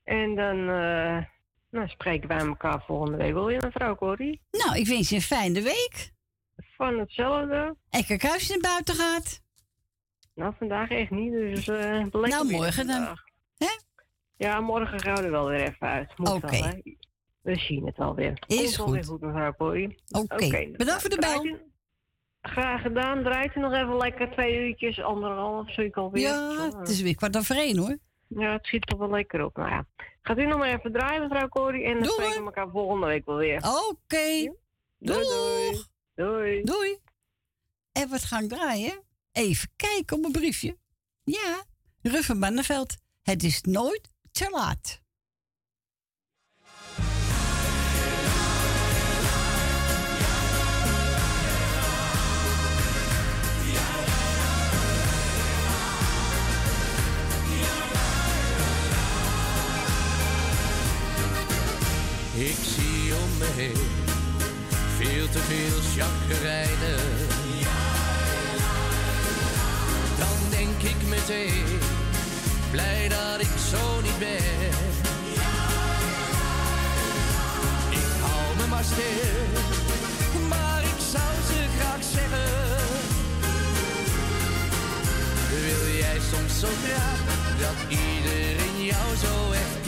En 0.05 0.35
dan 0.35 0.59
eh, 0.59 1.25
nou, 1.71 1.89
spreken 1.89 2.29
wij 2.29 2.39
elkaar 2.39 2.83
volgende 2.87 3.17
week 3.17 3.33
wel 3.33 3.45
weer, 3.45 3.63
mevrouw 3.65 3.95
Corrie. 3.95 4.41
Nou, 4.51 4.79
ik 4.79 4.87
wens 4.87 5.09
je 5.09 5.15
een 5.15 5.23
fijne 5.23 5.63
week. 5.63 6.13
Van 6.77 6.99
hetzelfde. 6.99 7.77
En 7.91 8.05
kijk 8.05 8.25
als 8.25 8.47
je 8.47 8.53
naar 8.53 8.73
buiten 8.73 8.95
gaat. 8.95 9.43
Nou, 10.35 10.55
vandaag 10.59 10.91
echt 10.91 11.11
niet, 11.11 11.33
dus 11.33 11.69
eh 11.69 11.77
lekker 12.11 12.21
Nou, 12.21 12.51
morgen 12.51 12.87
dan. 12.87 13.19
Hè? 13.57 13.77
Ja, 14.37 14.61
morgen 14.61 15.01
gaan 15.01 15.15
we 15.15 15.23
er 15.23 15.31
wel 15.31 15.49
weer 15.49 15.61
even 15.61 15.89
uit. 15.89 16.19
Moet 16.19 16.29
Oké. 16.29 16.83
We 17.43 17.57
zien 17.57 17.87
het 17.87 17.97
wel 17.97 18.15
weer. 18.15 18.43
Is 18.47 18.77
Komt 18.77 18.89
goed. 18.97 19.07
goed, 19.07 19.21
mevrouw. 19.21 19.53
Oké, 20.11 20.71
bedankt 20.77 21.01
voor 21.01 21.11
de 21.11 21.17
bel. 21.19 21.45
U- 21.47 21.61
Graag 22.43 22.83
gedaan. 22.83 23.23
Draait 23.23 23.57
u 23.57 23.61
nog 23.61 23.73
even 23.73 23.97
lekker 23.97 24.31
twee 24.31 24.69
uurtjes, 24.69 25.01
anderhalf, 25.03 25.73
zo 25.73 25.81
ik 25.81 25.97
alweer. 25.97 26.23
Ja, 26.23 26.71
het 26.79 26.89
is 26.89 27.01
weer 27.03 27.15
kwart 27.15 27.37
over 27.37 27.57
één 27.57 27.77
hoor. 27.79 27.99
Ja, 28.29 28.53
het 28.53 28.67
schiet 28.67 28.87
toch 28.87 28.99
wel 28.99 29.11
lekker 29.11 29.45
op. 29.45 29.57
Nou 29.57 29.69
ja. 29.71 29.87
Gaat 30.23 30.39
u 30.39 30.47
nog 30.47 30.59
maar 30.59 30.69
even 30.79 30.93
draaien, 30.93 31.23
mevrouw 31.29 31.49
Corrie. 31.49 31.85
En 31.85 31.93
dan 31.93 32.03
Doei. 32.03 32.13
spreken 32.15 32.39
we 32.39 32.45
elkaar 32.45 32.69
volgende 32.71 33.07
week 33.07 33.25
wel 33.27 33.37
weer. 33.37 33.57
Oké. 33.57 34.53
Doei, 34.99 35.23
doei. 35.29 35.83
Doei. 36.15 36.63
Doei. 36.63 36.99
En 37.93 38.09
wat 38.09 38.25
gaan 38.25 38.49
draaien? 38.49 39.03
Even 39.33 39.69
kijken 39.77 40.17
op 40.17 40.21
mijn 40.23 40.33
briefje. 40.33 40.77
Ja, 41.25 41.65
Ruffen 42.03 42.41
Banneveld. 42.41 42.97
Het 43.23 43.43
is 43.43 43.61
nooit 43.63 44.11
te 44.33 44.49
laat. 44.51 45.02
Ik 62.35 62.57
zie 62.75 63.15
om 63.15 63.39
me 63.39 63.49
heen 63.55 63.91
veel 64.99 65.29
te 65.29 65.39
veel 65.39 65.79
chagrijnen. 65.97 66.99
Dan 70.19 70.51
denk 70.51 70.83
ik 70.83 71.09
meteen, 71.09 71.79
blij 72.71 73.09
dat 73.09 73.41
ik 73.41 73.55
zo 73.71 74.01
niet 74.01 74.19
ben. 74.19 74.71
Ik 77.91 78.11
hou 78.21 78.57
me 78.57 78.67
maar 78.69 78.85
stil, 78.85 79.47
maar 80.49 80.83
ik 80.83 81.01
zou 81.13 81.33
ze 81.49 81.61
graag 81.79 82.03
zeggen. 82.13 82.81
Wil 85.51 85.97
jij 85.99 86.19
soms 86.31 86.61
zo 86.61 86.69
graag 86.85 87.21
dat 87.59 87.79
iedereen 87.89 88.85
jou 88.85 89.17
zo 89.17 89.53
echt 89.53 89.82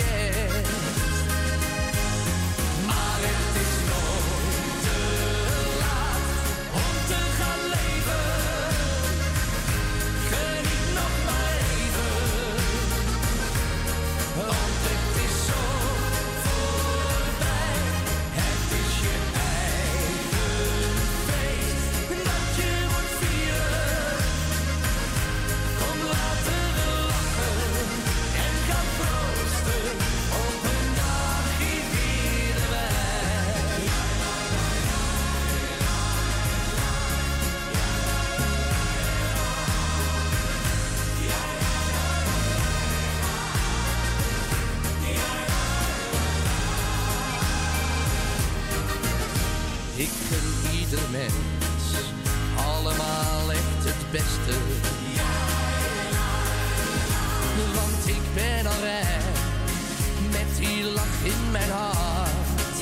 mijn 61.55 61.71
hart. 61.71 62.79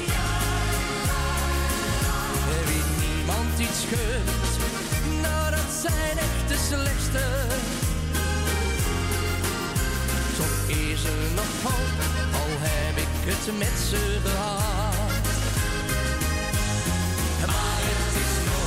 Er 2.57 2.65
weet 2.70 2.90
niemand 3.05 3.59
iets 3.66 3.82
gunt, 3.90 4.53
nou 5.23 5.51
dat 5.51 5.70
zijn 5.85 6.16
echt 6.27 6.44
de 6.49 6.59
slechtste. 6.69 7.24
Toch 10.39 10.77
is 10.77 11.05
er 11.05 11.23
nog 11.39 11.53
hoop, 11.62 11.99
al 12.40 12.53
heb 12.69 12.97
ik 12.97 13.15
het 13.28 13.59
met 13.59 13.77
ze 13.89 14.19
gehad. 14.24 15.12
Maar 17.47 17.81
het 17.90 18.12
is 18.24 18.35
nog 18.51 18.62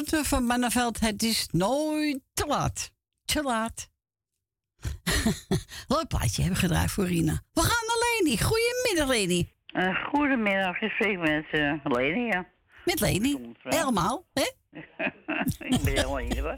Rutte 0.00 0.24
van 0.24 0.44
Manneveld. 0.44 1.00
Het 1.00 1.22
is 1.22 1.48
nooit 1.50 2.20
te 2.32 2.46
laat. 2.46 2.92
Te 3.24 3.42
laat. 3.42 3.90
Leuk 5.94 6.08
plaatje 6.08 6.42
hebben 6.42 6.60
gedraaid 6.60 6.90
voor 6.90 7.06
Rina. 7.06 7.42
We 7.52 7.60
gaan 7.60 7.86
naar 7.86 7.96
Leni. 7.98 8.38
Goedemiddag, 8.38 9.08
Leni. 9.08 9.52
Uh, 9.72 10.04
goedemiddag, 10.04 10.80
ik 10.80 10.90
spreek 10.90 11.18
met 11.18 11.44
uh, 11.52 11.74
Leni, 11.82 12.26
ja. 12.26 12.46
Met 12.84 13.00
Leni. 13.00 13.52
Helemaal, 13.62 14.26
hè? 14.32 14.42
ik 15.74 15.80
ben 15.82 15.94
helemaal 15.94 16.18
hier, 16.18 16.42
hoor. 16.42 16.56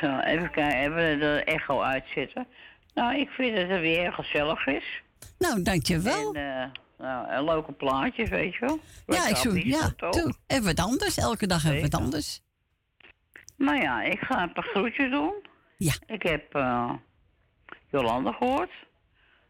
Zo, 0.00 0.18
even 0.18 0.50
kijken, 0.50 0.78
even 0.78 1.18
de 1.18 1.42
echo 1.44 1.80
uitzetten. 1.80 2.46
Nou, 2.94 3.18
ik 3.18 3.28
vind 3.28 3.56
dat 3.56 3.68
het 3.68 3.80
weer 3.80 4.12
gezellig 4.12 4.66
is. 4.66 5.02
Nou, 5.38 5.62
dankjewel. 5.62 6.34
En, 6.34 6.62
eh, 6.62 6.68
nou, 7.04 7.28
een 7.32 7.44
leuke 7.44 7.72
plaatjes, 7.72 8.28
weet 8.28 8.54
je 8.54 8.60
wel. 8.60 8.78
Ja, 9.06 9.28
ik 9.28 9.36
zoek, 9.36 9.56
ja, 9.58 9.92
doe. 9.96 10.34
Even 10.46 10.64
wat 10.64 10.78
anders. 10.80 11.16
Elke 11.16 11.46
dag 11.46 11.64
even 11.64 11.80
wat 11.90 12.00
anders. 12.00 12.40
Nou 13.56 13.80
ja, 13.82 14.02
ik 14.02 14.18
ga 14.20 14.42
een 14.42 14.52
paar 14.52 14.64
groetjes 14.64 15.10
doen. 15.10 15.32
Ja. 15.78 15.92
Ik 16.06 16.22
heb 16.22 16.54
eh, 16.54 16.92
Jolanda 17.90 18.32
gehoord. 18.32 18.70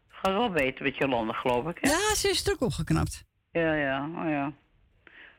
Gaat 0.07 0.33
wel 0.33 0.49
beter 0.49 0.83
met 0.83 0.97
Jolanda, 0.97 1.33
geloof 1.33 1.67
ik, 1.69 1.77
hè? 1.81 1.89
Ja, 1.89 2.15
ze 2.15 2.29
is 2.29 2.37
stuk 2.37 2.61
opgeknapt. 2.61 3.23
Ja, 3.51 3.73
ja, 3.73 4.09
oh 4.15 4.29
ja. 4.29 4.51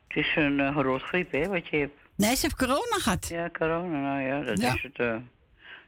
Het 0.07 0.17
is 0.25 0.35
een 0.35 0.59
uh, 0.59 0.75
roodgriep, 0.75 1.31
hè, 1.31 1.47
wat 1.47 1.67
je 1.67 1.77
hebt. 1.77 1.99
Nee, 2.15 2.35
ze 2.35 2.41
heeft 2.41 2.55
corona 2.55 2.95
gehad. 2.97 3.27
Ja, 3.27 3.49
corona, 3.49 3.99
nou 3.99 4.21
ja, 4.21 4.41
dat 4.41 4.61
Ja. 4.61 4.73
is 4.73 4.81
het. 4.81 4.99
eh. 4.99 5.15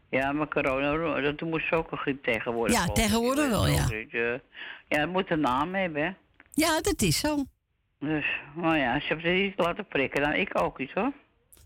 Ja, 0.10 0.32
maar 0.32 0.48
corona, 0.48 1.22
dat 1.22 1.42
moet 1.42 1.62
ze 1.70 1.76
ook 1.76 1.92
een 1.92 1.98
griep 1.98 2.24
tegenwoordig. 2.24 2.76
Ja, 2.76 2.86
tegenwoordig 2.94 3.50
wel, 3.50 3.68
ja. 3.68 3.88
Eh, 3.90 4.34
ja, 4.88 5.00
het 5.00 5.10
moet 5.12 5.32
een 5.32 5.40
naam 5.40 5.74
hebben, 5.76 6.04
hè. 6.04 6.12
Ja, 6.54 6.82
dat 6.82 7.02
is 7.02 7.20
zo. 7.20 7.44
Dus, 8.00 8.26
nou 8.56 8.78
ja, 8.78 9.00
ze 9.00 9.08
hebben 9.08 9.26
ze 9.26 9.32
niet 9.32 9.54
laten 9.60 9.86
prikken. 9.86 10.22
Nou, 10.22 10.36
ik 10.36 10.62
ook 10.62 10.78
niet, 10.78 10.92
hoor. 10.94 11.12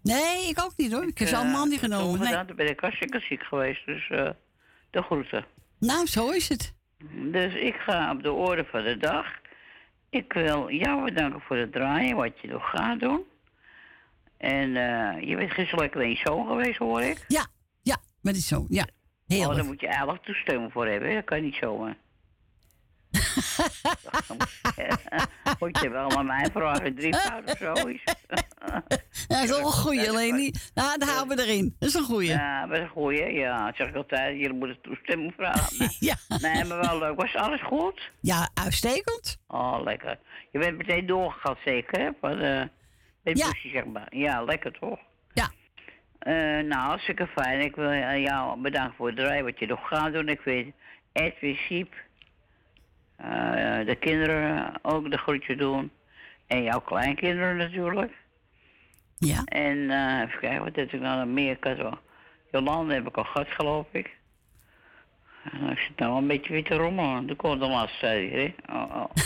Nee, 0.02 0.50
ik 0.50 0.60
ook 0.64 0.74
niet 0.78 0.92
hoor. 0.92 1.04
Ik 1.08 1.18
heb 1.18 1.28
ze 1.28 1.34
Eh, 1.34 1.40
allemaal 1.42 1.66
niet 1.66 1.80
genomen. 1.80 2.20
Nee. 2.20 2.28
gedaan, 2.28 2.46
Toen 2.48 2.56
ben 2.56 2.70
ik 2.70 2.80
hartstikke 2.80 3.20
ziek 3.20 3.44
geweest, 3.44 3.86
dus 3.86 4.10
eh, 4.10 4.30
de 4.92 5.02
groeten. 5.02 5.46
Nou, 5.80 6.06
zo 6.06 6.30
is 6.30 6.50
het. 6.50 6.74
Dus 7.14 7.54
ik 7.54 7.76
ga 7.76 8.12
op 8.12 8.24
de 8.24 8.32
orde 8.32 8.66
van 8.66 8.84
de 8.84 8.98
dag. 8.98 9.26
Ik 10.10 10.34
wil 10.34 10.72
jou 10.72 11.04
bedanken 11.04 11.42
voor 11.42 11.58
het 11.58 11.72
draaien, 11.72 12.16
wat 12.16 12.40
je 12.42 12.48
nog 12.48 12.70
gaat 12.70 13.00
doen. 13.00 13.24
En 14.38 14.76
eh, 14.76 15.22
je 15.30 15.36
bent 15.36 15.52
gisteren 15.52 15.80
lekker 15.80 16.02
in 16.02 16.18
zoon 16.18 16.48
geweest, 16.48 16.78
hoor 16.78 17.02
ik. 17.02 17.26
Ja, 17.28 17.46
met 18.24 18.34
die 18.34 18.44
zo. 18.44 18.66
Ja, 18.70 18.84
Oh, 18.84 19.38
heerlijk. 19.38 19.56
daar 19.60 19.66
moet 19.66 19.80
je 19.82 19.88
eigenlijk 19.88 20.24
toestemming 20.24 20.72
voor 20.72 20.88
hebben, 20.88 21.14
dat 21.16 21.24
kan 21.24 21.42
niet 21.42 21.56
zomaar. 21.56 21.96
moet 25.60 25.80
je 25.82 25.90
wel 25.90 26.08
naar 26.10 26.26
mij 26.26 26.50
vragen, 26.54 26.96
drie 26.96 27.14
of 27.46 27.58
zo 27.58 27.74
is. 27.74 28.04
Ja, 29.28 29.36
dat 29.40 29.44
is 29.44 29.50
wel 29.50 29.60
een 29.60 29.66
goeie, 29.66 30.12
Leni. 30.14 30.52
Nou, 30.74 30.98
daar 30.98 31.10
houden 31.10 31.38
we 31.38 31.44
erin. 31.44 31.76
Dat 31.80 31.90
is 31.90 31.96
een 31.96 32.04
goeie. 32.04 32.30
Ja, 32.30 32.66
dat 32.68 32.78
is 32.78 32.84
een 32.84 32.90
goeie, 32.90 33.32
ja. 33.34 33.66
Dat 33.66 33.76
zeg 33.76 33.88
ik 33.88 33.96
altijd, 33.96 34.38
jullie 34.38 34.54
moeten 34.54 34.82
toestemming 34.82 35.34
vragen. 35.38 35.90
Ja. 36.00 36.16
nee, 36.42 36.64
maar 36.66 36.80
wel 36.82 36.98
leuk. 37.00 37.16
Was 37.22 37.36
alles 37.36 37.62
goed? 37.64 38.12
Ja, 38.20 38.50
uitstekend. 38.54 39.38
Oh, 39.48 39.80
lekker. 39.84 40.20
Je 40.52 40.60
bent 40.60 40.78
meteen 40.78 41.06
doorgegaan 41.06 41.58
zeker, 41.66 42.02
hè? 42.02 42.10
Van, 42.22 42.38
met 43.24 43.38
Ja. 43.38 43.50
busje, 43.50 43.70
zeg 43.70 43.86
maar. 43.86 44.16
Ja, 44.16 44.44
lekker 44.44 44.72
toch? 44.80 45.00
Eh, 46.24 46.34
nou, 46.66 46.74
hartstikke 46.74 47.28
fijn. 47.28 47.60
Ik 47.60 47.76
wil 47.76 47.94
jou 48.20 48.62
bedanken 48.62 48.96
voor 48.96 49.08
het 49.08 49.16
draaien 49.16 49.44
wat 49.44 49.60
je 49.60 49.66
nog 49.68 49.88
gaat 49.88 50.14
doen. 50.14 50.30
Ik 50.30 50.42
weet 50.42 50.74
Edwin 51.14 51.56
Siep, 51.56 51.94
eh, 53.16 53.86
de 53.86 53.96
kinderen 54.00 54.74
ook 54.82 55.12
de 55.12 55.18
groetje 55.18 55.56
doen. 55.56 55.92
En 56.48 56.64
jouw 56.64 56.80
kleinkinderen 56.82 57.58
natuurlijk. 57.58 58.12
Ja. 59.18 59.44
En 59.44 59.90
eh, 59.90 60.20
even 60.22 60.40
kijken, 60.40 60.64
wat 60.64 60.76
heb 60.76 60.92
ik 60.92 61.00
nou 61.02 61.18
nog 61.20 61.34
meer? 61.34 61.52
Ik 61.52 61.64
wel- 61.64 62.00
Jolande 62.52 62.94
heb 62.94 63.08
ik 63.08 63.18
al 63.18 63.24
gehad, 63.24 63.48
geloof 63.48 63.88
ik. 63.92 64.18
En 65.52 65.70
ik 65.70 65.78
zit 65.78 65.98
nou 66.00 66.18
een 66.18 66.28
beetje 66.28 66.54
weer 66.54 66.64
te 66.64 66.76
rommelen. 66.76 67.28
Dat 67.28 67.38
komt 67.38 67.60
de 67.60 67.68
laatste 67.68 68.00
tijd, 68.00 68.32
hè? 68.32 68.54
Oh, 68.76 68.96
oh. 68.96 69.06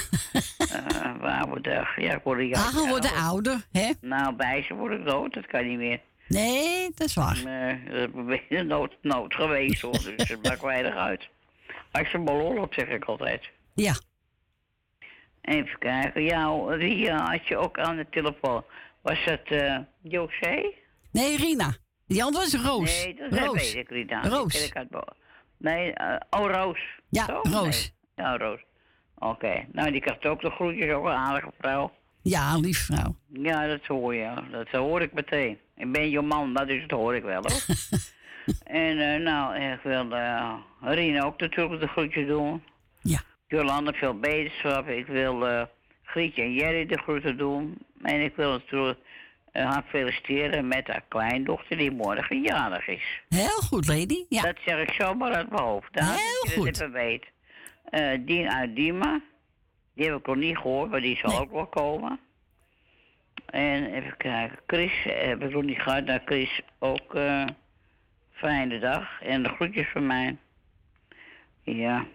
Eh, 0.68 1.12
waar 1.20 1.48
wordt. 1.48 1.66
Ja, 1.96 2.14
ik 2.16 2.24
word 2.24 2.48
jaar 2.48 2.64
Hagen 2.64 2.88
wordt 2.88 3.14
ouder, 3.16 3.66
hè? 3.72 3.92
Nou, 4.02 4.36
bij 4.36 4.64
ze 4.64 4.74
word 4.74 5.00
ik 5.00 5.06
dood, 5.06 5.34
dat 5.34 5.46
kan 5.46 5.68
niet 5.68 5.78
meer. 5.78 6.00
Nee, 6.28 6.90
dat 6.96 7.08
is 7.08 7.14
waar. 7.14 7.42
Nee, 7.44 7.84
dat 7.84 7.94
is 8.10 8.16
een 8.16 8.26
beetje 8.26 8.64
nood, 8.64 8.98
nood 9.02 9.34
geweest, 9.34 9.82
hoor. 9.82 9.92
Dus 10.16 10.30
het 10.30 10.44
maakt 10.44 10.62
weinig 10.62 10.96
uit. 10.96 11.28
Als 11.92 12.12
je 12.12 12.18
een 12.18 12.26
ballon 12.26 12.60
op, 12.60 12.74
zeg 12.74 12.88
ik 12.88 13.06
altijd. 13.06 13.50
Ja. 13.74 13.94
Even 15.42 15.80
kijken. 15.80 16.24
Ja, 16.24 16.66
Ria 16.68 17.30
had 17.32 17.48
je 17.48 17.58
ook 17.58 17.80
aan 17.80 17.96
de 17.96 18.06
telefoon. 18.10 18.64
Was 19.02 19.26
dat 19.26 19.42
eh 19.46 19.78
José? 20.02 20.74
Nee, 21.12 21.38
Rina. 21.38 21.76
Die 22.08 22.24
andere 22.24 22.44
was 22.44 22.64
Roos. 22.64 23.04
Nee, 23.04 23.16
dat 23.16 23.40
Roos. 23.40 23.74
weet 23.74 23.92
ik 23.92 24.12
aan. 24.12 24.30
Roos. 24.30 24.72
Nee, 25.58 25.94
eh, 25.94 26.16
oh, 26.30 26.52
Roos. 26.52 26.80
Ja, 27.10 27.26
Zo? 27.26 27.40
Roos. 27.44 27.94
Nee. 28.16 28.26
Ja, 28.26 28.38
Roos. 28.38 28.60
Oké. 29.18 29.66
Nou, 29.72 29.92
die 29.92 30.02
krijgt 30.02 30.26
ook 30.26 30.42
de 30.42 30.50
groetjes, 30.50 30.92
ook 30.94 31.06
een 31.06 31.12
aardige 31.12 31.52
vrouw. 31.60 31.92
Ja, 32.22 32.58
lief 32.58 32.86
vrouw. 32.86 33.16
Ja, 33.28 33.68
dat 33.68 33.86
hoor 33.86 34.16
je. 34.16 34.34
Dat 34.52 34.68
hoor 34.68 35.02
ik 35.02 35.14
meteen. 35.14 35.58
Ik 35.78 35.92
ben 35.92 36.10
je 36.10 36.22
man, 36.22 36.54
dat 36.54 36.68
dus 36.68 36.88
dat 36.88 37.00
hoor 37.00 37.16
ik 37.16 37.24
wel 37.24 37.42
hoor. 37.42 37.66
en 38.64 39.00
eh, 39.00 39.22
nou, 39.22 39.56
ik 39.56 39.80
wil 39.84 40.12
eh 40.16 40.54
Rina 40.82 41.24
ook 41.24 41.40
natuurlijk 41.40 41.80
de 41.80 41.88
groetjes 41.88 42.28
doen. 42.28 42.64
Ja. 43.02 43.20
Jolanda 43.48 43.94
veel 43.94 44.20
beterschap. 44.20 44.88
Ik 44.88 45.08
wil 45.08 45.48
eh 45.48 45.64
Grietje 46.04 46.42
en 46.42 46.54
Jerry 46.54 46.86
de 46.86 46.98
groeten 46.98 47.38
doen. 47.38 47.78
En 48.02 48.22
ik 48.22 48.36
wil 48.36 48.52
natuurlijk 48.52 49.00
haar 49.52 49.84
feliciteren 49.88 50.68
met 50.68 50.88
haar 50.88 51.04
kleindochter 51.08 51.78
die 51.78 51.92
morgen 51.92 52.42
jarig 52.42 52.88
is. 52.88 53.22
Heel 53.30 53.62
goed, 53.62 53.88
lady. 53.88 54.26
Ja. 54.30 54.42
Dat 54.42 54.56
zeg 54.66 54.82
ik 54.82 54.92
zomaar 54.94 55.34
uit 55.34 55.50
mijn 55.50 55.64
hoofd. 55.64 55.94
Daar 55.94 56.06
Heel 56.06 56.44
dat 56.44 56.54
goed. 56.54 56.66
het 56.66 56.76
even 56.82 56.92
weet. 56.92 57.26
Dien 58.26 58.52
uit 58.52 58.76
Diemen. 58.76 59.24
Die 59.94 60.06
heb 60.06 60.16
ik 60.20 60.26
nog 60.28 60.36
niet 60.36 60.58
gehoord, 60.58 60.90
maar 60.92 61.02
die 61.02 61.18
zal 61.18 61.40
ook 61.40 61.52
wel 61.52 61.66
komen. 61.68 62.20
En 63.48 63.94
even 63.94 64.18
kijken. 64.18 64.58
Chris 64.68 65.06
eh, 65.06 65.28
heb 65.28 65.44
ik 65.44 65.52
nog 65.52 65.64
niet 65.64 65.82
gehad. 65.82 66.06
Nou, 66.06 66.20
Chris 66.26 66.62
ook 66.80 67.16
eh 67.16 67.46
fijne 68.32 68.80
dag. 68.80 69.22
En 69.22 69.44
de 69.44 69.50
groetjes 69.50 69.88
van 69.88 70.06
mij. 70.06 70.38
Ja. 71.64 72.06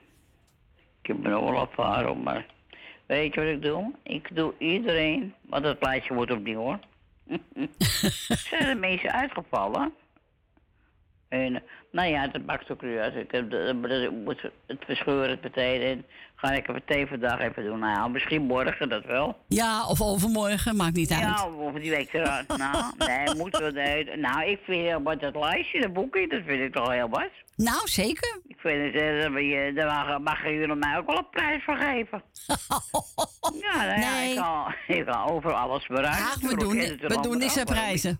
Ik 1.01 1.09
heb 1.09 1.23
wel 1.23 1.59
afvaren, 1.59 2.23
maar... 2.23 2.47
Weet 3.07 3.35
je 3.35 3.41
wat 3.41 3.51
ik 3.51 3.63
doe? 3.63 3.93
Ik 4.03 4.37
doe 4.37 4.55
iedereen, 4.59 5.35
want 5.41 5.65
het 5.65 5.83
lijstje 5.83 6.15
wordt 6.15 6.31
opnieuw 6.31 6.59
hoor. 6.59 6.79
Zijn 8.49 8.63
er 8.63 8.77
mensen 8.77 9.13
uitgevallen? 9.13 9.93
En, 11.33 11.63
nou 11.91 12.09
ja, 12.09 12.27
dat 12.29 12.45
maakt 12.47 12.71
ook 12.71 12.83
niet 12.83 12.99
uit. 12.99 13.15
Ik, 13.15 13.31
heb 13.31 13.51
moet 14.25 14.43
het 14.67 14.85
verscheuren 14.87 15.31
het 15.31 15.43
meteen 15.43 15.81
en 15.83 16.05
ga 16.35 16.53
ik 16.53 16.67
het 16.67 16.75
meteen 16.75 17.07
vandaag 17.07 17.41
even 17.41 17.65
doen. 17.65 17.79
Nou 17.79 17.93
ja, 17.93 18.09
misschien 18.09 18.43
morgen 18.43 18.89
dat 18.89 19.05
wel. 19.05 19.39
Ja, 19.49 19.87
of 19.87 20.01
overmorgen, 20.01 20.77
maakt 20.77 20.97
niet 20.97 21.11
uit. 21.11 21.21
Ja, 21.21 21.49
of 21.49 21.75
die 21.75 21.91
week 21.91 22.13
eruit. 22.13 22.49
nou, 22.57 22.85
nee, 22.99 23.35
moeten 23.37 23.65
we 23.65 23.71
nee. 23.71 24.17
Nou, 24.17 24.45
ik 24.45 24.59
vind 24.65 24.83
heel 24.83 25.03
wat 25.03 25.21
dat 25.21 25.37
lijstje, 25.37 25.81
dat 25.81 25.93
boekje, 25.93 26.29
dat 26.29 26.41
vind 26.47 26.61
ik 26.61 26.73
toch 26.73 26.93
heel 26.93 27.09
wat. 27.09 27.31
Nou, 27.57 27.81
zeker. 27.85 28.41
Ik 28.47 28.57
vind 28.59 28.95
het, 28.95 29.03
eh, 29.03 29.75
daar 29.75 30.21
mag, 30.21 30.43
jullie 30.43 30.75
mij 30.75 30.99
ook 30.99 31.07
wel 31.07 31.19
een 31.19 31.31
prijs 31.31 31.65
voor 31.65 31.77
geven. 31.77 32.23
ja, 33.65 33.85
ja, 33.85 34.21
ik 34.21 34.37
kan, 34.37 34.75
ik 34.97 35.07
kan 35.07 35.31
over 35.31 35.53
alles 35.53 35.87
bereiken. 35.87 36.25
Ach, 36.25 36.41
we 36.41 36.57
doen, 36.57 36.77
we 37.09 37.21
doen 37.23 37.39
deze 37.39 37.65
prijzen. 37.65 38.17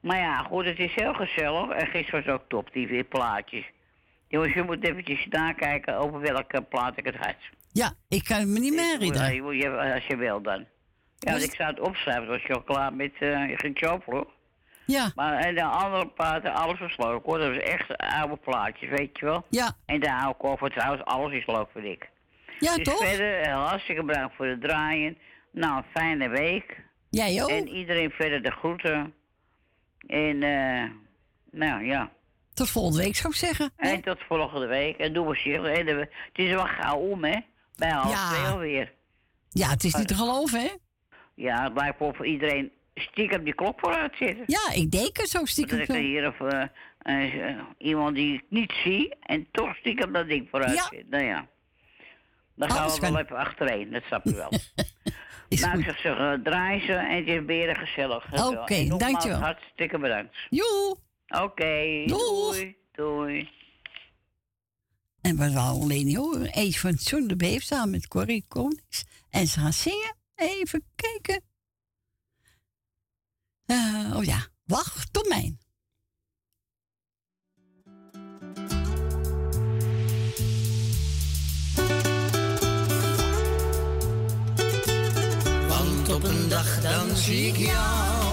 Maar 0.00 0.18
ja, 0.18 0.42
goed, 0.42 0.64
het 0.64 0.78
is 0.78 0.94
heel 0.94 1.14
gezellig. 1.14 1.70
En 1.70 1.86
gisteren 1.86 2.24
was 2.24 2.34
ook 2.34 2.44
top, 2.48 2.72
die 2.72 2.86
weer 2.86 3.04
plaatjes. 3.04 3.64
Jongens, 4.28 4.54
je 4.54 4.62
moet 4.62 4.84
eventjes 4.84 5.26
nakijken 5.30 5.98
over 5.98 6.20
welke 6.20 6.62
plaat 6.62 6.96
ik 6.96 7.04
het 7.04 7.16
had. 7.16 7.36
Ja, 7.72 7.92
ik 8.08 8.24
kan 8.24 8.52
me 8.52 8.58
niet 8.58 8.74
meer 8.74 8.98
herinneren. 8.98 9.92
Als 9.92 10.06
je 10.06 10.16
wil 10.16 10.42
dan. 10.42 10.66
Ja, 11.18 11.30
want 11.30 11.42
ik 11.42 11.54
zou 11.54 11.70
het 11.70 11.80
opschrijven, 11.80 12.26
was 12.26 12.42
je 12.42 12.54
al 12.54 12.62
klaar 12.62 12.94
met 12.94 13.12
uh, 13.20 13.98
vroeg. 14.00 14.26
Ja. 14.86 15.12
Maar 15.14 15.38
en 15.38 15.54
de 15.54 15.62
andere 15.62 16.06
platen, 16.08 16.54
alles 16.54 16.78
was 16.78 16.96
leuk 16.96 17.24
hoor. 17.24 17.38
Dat 17.38 17.48
was 17.48 17.62
echt 17.62 17.96
oude 17.96 18.36
plaatjes, 18.36 18.90
weet 18.90 19.18
je 19.18 19.24
wel. 19.24 19.46
Ja. 19.50 19.72
En 19.86 20.00
daar 20.00 20.20
hou 20.20 20.34
ik 20.38 20.44
over. 20.44 20.70
Trouwens, 20.70 21.04
alles 21.04 21.32
is 21.32 21.46
leuk, 21.46 21.66
vind 21.72 21.84
ik. 21.84 22.08
Ja, 22.58 22.74
dus 22.74 22.84
toch? 22.84 23.08
verder, 23.08 23.40
eh, 23.40 23.68
hartstikke 23.68 24.02
bedankt 24.02 24.34
voor 24.36 24.46
het 24.46 24.60
draaien. 24.60 25.18
Nou, 25.50 25.76
een 25.76 25.84
fijne 25.94 26.28
week. 26.28 26.84
Jij 27.10 27.42
ook. 27.42 27.48
En 27.48 27.68
iedereen 27.68 28.10
verder 28.10 28.42
de 28.42 28.50
groeten. 28.50 29.14
En, 30.06 30.42
eh, 30.42 30.90
nou 31.50 31.84
ja. 31.84 32.10
Tot 32.54 32.70
volgende 32.70 33.02
week 33.02 33.16
zou 33.16 33.32
ik 33.32 33.38
zeggen. 33.38 33.70
En 33.76 34.00
tot 34.02 34.18
volgende 34.28 34.66
week. 34.66 34.96
En 34.96 35.12
doe 35.12 35.24
voorzichtig. 35.24 35.64
En 35.76 35.86
Het 35.96 36.08
is 36.34 36.50
wel 36.50 36.66
gauw 36.66 36.96
om, 36.98 37.24
hè? 37.24 37.36
Bij 37.76 37.90
half 37.90 38.12
Ja. 38.12 38.28
twee 38.28 38.46
alweer. 38.52 38.92
Ja, 39.50 39.68
het 39.68 39.84
is 39.84 39.94
niet 39.94 40.08
te 40.08 40.14
geloven, 40.14 40.60
hè? 40.60 40.68
Ja, 41.34 41.62
het 41.64 41.72
lijkt 41.74 41.98
wel 41.98 42.14
voor 42.14 42.26
iedereen 42.26 42.70
stiekem 42.94 43.44
die 43.44 43.54
klok 43.54 43.80
vooruit 43.80 44.14
zitten. 44.18 44.44
Ja, 44.46 44.72
ik 44.74 44.90
denk 44.90 45.16
het 45.16 45.28
zo 45.28 45.44
stiekem. 45.44 45.78
Dat 45.78 45.88
ik 45.88 45.94
hier 46.02 46.28
of 46.28 46.40
eh, 46.40 46.62
eh, 46.98 47.48
eh, 47.50 47.58
iemand 47.78 48.14
die 48.14 48.34
ik 48.34 48.44
niet 48.48 48.72
zie 48.84 49.14
en 49.20 49.46
toch 49.52 49.76
stiekem 49.76 50.12
dat 50.12 50.28
ding 50.28 50.48
vooruit 50.50 50.74
Ja. 50.74 50.86
zit. 50.90 51.08
Nou 51.10 51.24
ja. 51.24 51.46
Dan 52.54 52.70
gaan 52.70 52.82
Alles 52.82 52.94
we 52.94 53.00
wel 53.00 53.10
kan. 53.12 53.20
even 53.20 53.36
achterheen, 53.36 53.90
dat 53.90 54.02
snap 54.06 54.24
je 54.24 54.34
wel. 54.34 54.50
ik 55.48 55.58
zou 55.58 55.82
zeggen, 55.82 56.42
draai 56.42 56.80
ze 56.80 56.92
en 56.92 57.16
het 57.16 57.26
is 57.26 57.44
weer 57.46 57.76
gezellig. 57.76 58.46
Oké, 58.46 58.86
dankjewel. 58.96 59.38
Hartstikke 59.38 59.98
bedankt. 59.98 60.36
Joe. 60.50 60.96
Oké, 61.28 62.04
doei. 62.06 62.76
Doei. 62.92 63.48
En 65.20 65.38
we 65.38 65.52
wou 65.52 65.80
alleen 65.80 66.06
niet 66.06 66.16
horen. 66.16 66.46
Eentje 66.46 66.80
van 66.80 66.92
John 66.92 67.26
de 67.26 67.36
Beef 67.36 67.62
samen 67.62 67.90
met 67.90 68.08
Corrie 68.08 68.44
Konings. 68.48 69.04
En 69.30 69.46
ze 69.46 69.60
gaan 69.60 69.72
zingen. 69.72 70.16
Even 70.34 70.84
kijken. 70.94 71.42
Eh, 73.66 74.12
oh 74.16 74.24
ja, 74.24 74.46
wacht 74.64 75.12
tot 75.12 75.28
mijn. 75.28 75.58
Op 86.16 86.24
een 86.24 86.48
dag 86.48 86.80
dan 86.80 87.16
zie 87.16 87.46
ik 87.46 87.56
jou. 87.56 88.24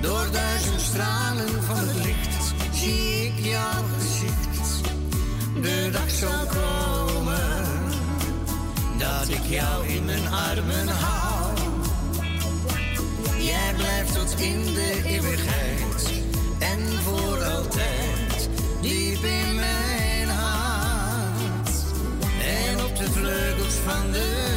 Door 0.00 0.26
duizend 0.32 0.80
stralen 0.80 1.62
van 1.62 1.76
het 1.78 2.04
licht 2.04 2.54
zie 2.72 3.24
ik 3.26 3.44
jouw 3.44 3.82
gezicht. 3.98 4.80
De 5.62 5.88
dag 5.92 6.10
zal 6.10 6.46
komen 6.46 7.64
dat 8.98 9.28
ik 9.28 9.44
jou 9.48 9.86
in 9.86 10.04
mijn 10.04 10.28
armen 10.28 10.88
hou. 10.88 11.56
Jij 13.38 13.74
blijft 13.76 14.14
tot 14.14 14.40
in 14.40 14.64
de 14.64 15.02
eeuwigheid 15.04 16.12
en 16.58 16.80
voor 17.02 17.44
altijd 17.44 18.48
diep 18.80 19.24
in 19.24 19.54
mijn 19.54 20.28
hart. 20.28 21.70
En 22.40 22.84
op 22.84 22.96
de 22.96 23.10
vleugels 23.10 23.74
van 23.74 24.12
de 24.12 24.55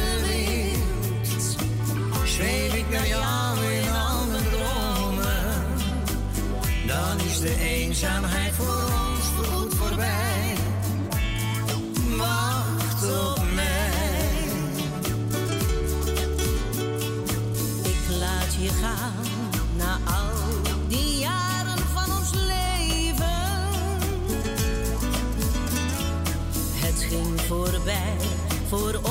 de 7.56 7.64
eenzaamheid 7.64 8.52
voor 8.52 8.66
ons 8.66 9.24
voorgoed 9.36 9.74
voorbij. 9.74 10.54
Wacht 12.16 13.02
op 13.02 13.42
mij. 13.54 14.48
Ik 17.82 18.18
laat 18.18 18.54
je 18.58 18.68
gaan 18.68 19.24
na 19.76 19.98
al 20.04 20.62
die 20.88 21.18
jaren 21.18 21.78
van 21.94 22.16
ons 22.18 22.30
leven. 22.32 23.48
Het 26.74 27.06
ging 27.08 27.40
voorbij, 27.40 28.16
voor 28.68 29.00
ons 29.02 29.09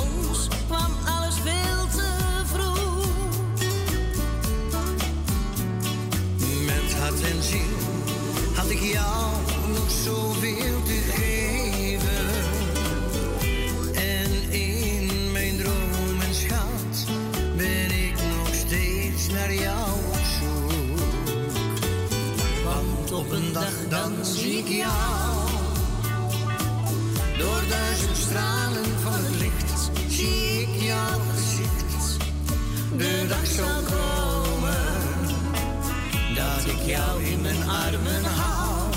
ik 24.60 24.68
jou. 24.68 25.50
Door 27.38 27.62
duizend 27.70 28.18
stralen 28.18 28.86
van 29.04 29.14
het 29.14 29.36
licht 29.40 29.92
zie 30.08 30.62
ik 30.62 30.82
jouw 30.82 31.20
gezicht. 31.34 32.18
De 32.98 33.26
dag 33.28 33.46
zal 33.46 33.82
komen 33.98 34.76
dat 36.36 36.74
ik 36.74 36.82
jou 36.86 37.24
in 37.24 37.42
mijn 37.42 37.70
armen 37.70 38.24
hou. 38.24 38.90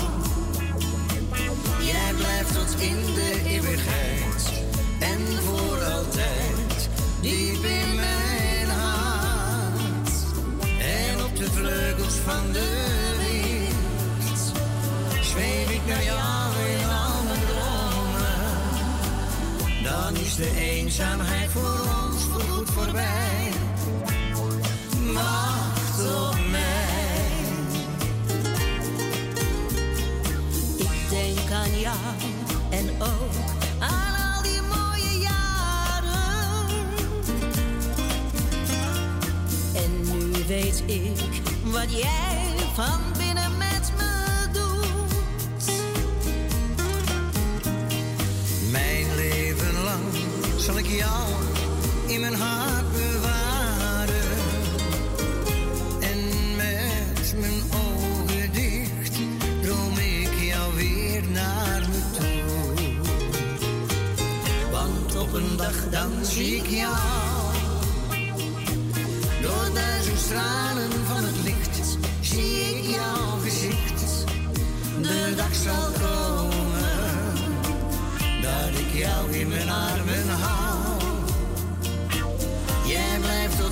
Jij 1.81 2.13
blijft 2.17 2.53
tot 2.53 2.81
in 2.81 2.97
de 3.13 3.41
eeuwigheid 3.45 4.51
en 4.99 5.21
voor 5.45 5.83
altijd 5.83 6.89
diep 7.21 7.63
in 7.63 7.95
mijn 7.95 8.69
hart. 8.69 10.11
En 10.79 11.23
op 11.23 11.35
de 11.35 11.51
vleugels 11.51 12.15
van 12.15 12.51
de 12.51 12.92
naar 15.87 16.03
jou 16.03 16.55
in 16.69 16.87
mijn 16.87 17.39
dromen. 17.47 18.73
Dan 19.83 20.15
is 20.15 20.35
de 20.35 20.51
eenzaamheid 20.55 21.51
voor 21.51 21.79
ons 21.79 22.23
voorgoed 22.23 22.69
voorbij. 22.69 23.51
Wacht 25.13 25.99
op 25.99 26.37
mij. 26.51 26.81
Ik 30.77 31.09
denk 31.09 31.51
aan 31.51 31.79
jou 31.79 31.97
en 32.69 32.89
ook 32.99 33.33
aan 33.79 34.35
al 34.35 34.41
die 34.41 34.61
mooie 34.61 35.19
jaren. 35.19 36.67
En 39.75 40.01
nu 40.01 40.43
weet 40.47 40.83
ik 40.85 41.41
wat 41.63 41.91
jij 41.91 42.53
van 42.73 43.12
jou 50.95 51.29
in 52.07 52.19
mijn 52.19 52.35
hart 52.35 52.91
bewaren. 52.91 54.37
En 55.99 56.19
met 56.55 57.35
mijn 57.39 57.61
ogen 57.71 58.51
dicht 58.51 59.15
droom 59.61 59.97
ik 59.97 60.33
jou 60.39 60.75
weer 60.75 61.23
naar 61.31 61.81
me 61.89 62.01
toe. 62.17 63.01
Want 64.71 65.15
op 65.15 65.33
een 65.33 65.57
dag 65.57 65.89
dan 65.89 66.11
zie 66.21 66.55
ik 66.55 66.67
jou. 66.67 66.97
Door 69.41 69.73
duizend 69.73 70.19
stralen 70.19 70.91
van 71.07 71.23
het 71.23 71.43
licht 71.43 71.97
zie 72.21 72.77
ik 72.77 72.83
jouw 72.95 73.37
gezicht. 73.43 74.25
De 75.01 75.33
dag 75.35 75.55
zal 75.55 75.91
komen 76.01 76.73
dat 78.41 78.79
ik 78.79 78.93
jou 78.93 79.31
in 79.31 79.47
mijn 79.47 79.69
armen 79.69 80.29
hou. 80.29 80.62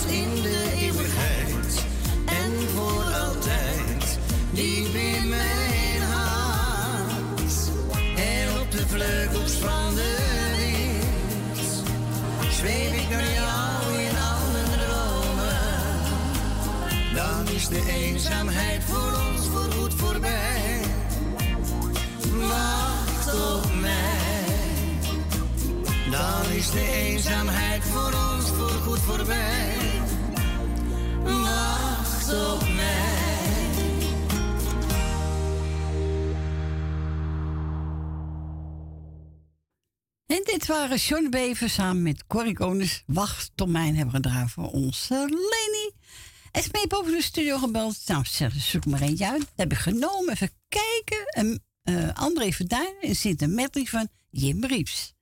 In 0.06 0.42
de 0.42 0.72
eeuwigheid 0.80 1.86
en 2.26 2.52
voor 2.76 3.04
altijd. 3.04 4.20
Diep 4.52 4.94
in 4.94 5.30
mijn 5.30 6.02
hart 6.02 7.72
en 8.16 8.62
op 8.62 8.72
de 8.72 8.88
vleugels 8.88 9.52
van 9.52 9.96
de 9.96 10.16
wind 10.58 11.84
zweef 12.54 12.94
ik 13.04 13.10
naar 13.10 13.32
jou 13.34 14.02
in 14.02 14.18
al 14.18 14.52
mijn 14.52 14.80
dromen. 14.80 15.60
Dan 17.16 17.56
is 17.56 17.68
de 17.68 17.84
eenzaamheid 17.90 18.84
voor 18.84 19.14
ons 19.28 19.31
is 26.62 26.72
de 26.72 26.92
eenzaamheid 26.92 27.84
voor 27.84 28.14
ons 28.14 28.46
voorgoed 28.46 29.00
voorbij. 29.00 29.76
Wacht 31.24 32.34
op 32.34 32.70
mij. 32.70 33.10
En 40.26 40.42
dit 40.44 40.66
waren 40.68 40.98
John 40.98 41.30
Bever 41.30 41.70
samen 41.70 42.02
met 42.02 42.28
Corrie 42.28 42.54
Koners. 42.54 43.04
Wacht 43.06 43.52
tot 43.56 43.70
mijn 43.70 43.96
hebben 43.96 44.16
gedraaid 44.16 44.52
voor 44.52 44.72
onze 44.72 45.14
Leni. 45.14 45.92
En 46.52 46.62
is 46.62 46.72
mee 46.72 46.88
boven 46.88 47.12
de 47.12 47.22
studio 47.22 47.58
gebeld. 47.58 47.98
Nou, 48.06 48.24
zoek 48.58 48.86
maar 48.86 49.02
eentje 49.02 49.30
uit. 49.30 49.40
Dat 49.40 49.50
heb 49.56 49.72
ik 49.72 49.78
genomen. 49.78 50.34
Even 50.34 50.52
kijken. 50.70 51.26
En, 51.26 51.64
eh, 51.84 52.14
André 52.14 52.50
en 53.02 53.16
zit 53.16 53.42
een 53.42 53.56
medley 53.56 53.86
van 53.86 54.08
Jim 54.30 54.66
Rieps. 54.66 55.14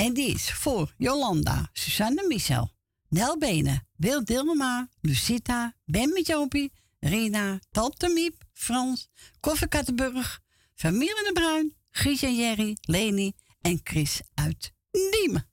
En 0.00 0.14
die 0.14 0.34
is 0.34 0.52
voor 0.52 0.94
Jolanda, 0.96 1.70
Susanne 1.72 2.26
Michel, 2.26 2.72
Nel 3.08 3.38
Benen, 3.38 3.86
Wil 3.96 4.24
Dilma, 4.24 4.88
Lucita, 5.00 5.76
Ben 5.84 6.22
Jopie, 6.22 6.72
Rina, 7.00 7.58
Tante 7.70 8.08
Miep, 8.08 8.44
Frans, 8.52 9.08
Koffer 9.40 9.68
Kattenburg, 9.68 10.40
de 10.74 11.30
Bruin, 11.32 11.74
Gies 11.90 12.22
en 12.22 12.36
Jerry, 12.36 12.76
Leni 12.80 13.32
en 13.60 13.80
Chris 13.82 14.20
uit 14.34 14.72
Diemen. 14.90 15.48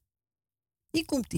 Hier 0.91 1.05
komt 1.05 1.29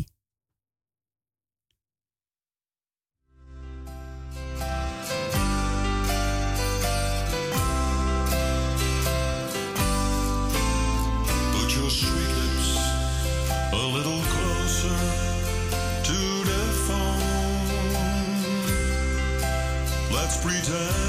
Let's 20.30 20.38
pretend 20.44 21.09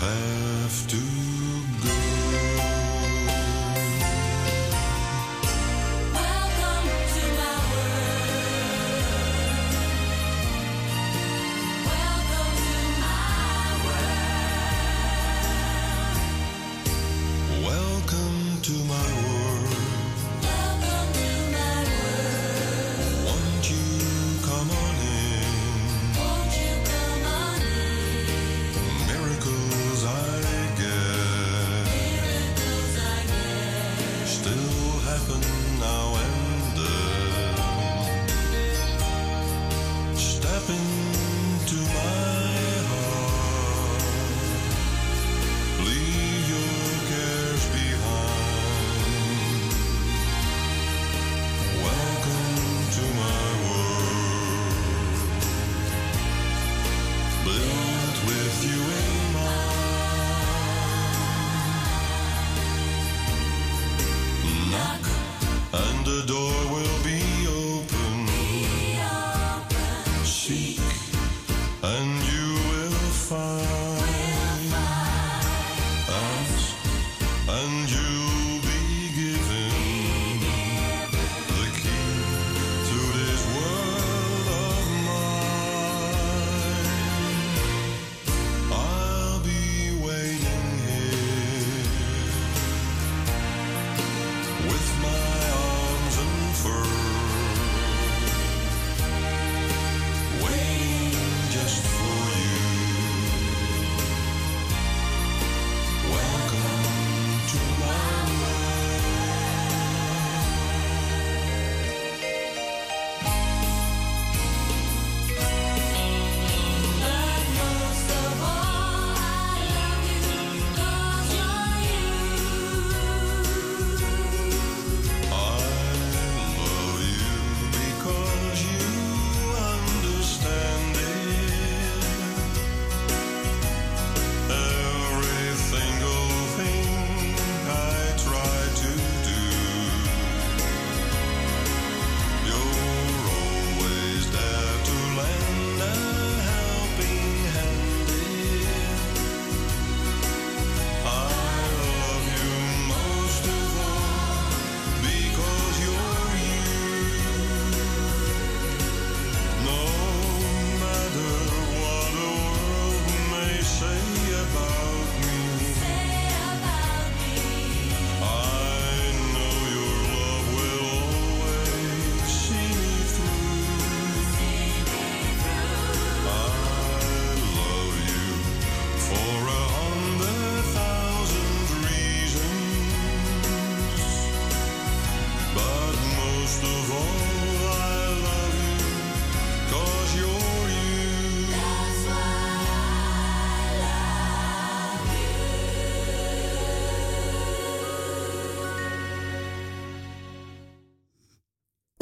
have 0.00 0.86
to 0.86 1.57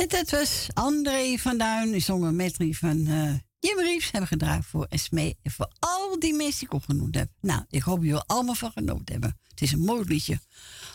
En 0.06 0.12
dat 0.18 0.30
was 0.30 0.66
André 0.74 1.36
van 1.38 1.58
Duin. 1.58 1.90
Die 1.90 2.00
zong 2.00 2.24
een 2.24 2.36
medley 2.36 2.72
van 2.72 3.06
eh 3.06 3.34
Jim 3.58 3.78
Reeves. 3.78 4.10
Hebben 4.10 4.28
gedraaid 4.28 4.64
voor 4.64 4.86
Esmee. 4.88 5.38
En 5.42 5.50
voor 5.50 5.72
al 5.78 6.18
die 6.18 6.34
mensen 6.34 6.58
die 6.58 6.68
ik 6.68 6.74
opgenoemd 6.74 7.14
heb. 7.14 7.28
Nou, 7.40 7.64
ik 7.68 7.82
hoop 7.82 8.02
jullie 8.02 8.20
allemaal 8.20 8.54
van 8.54 8.72
genoten 8.72 9.12
hebben. 9.12 9.38
Het 9.48 9.62
is 9.62 9.72
een 9.72 9.84
mooi 9.84 10.04
liedje. 10.04 10.40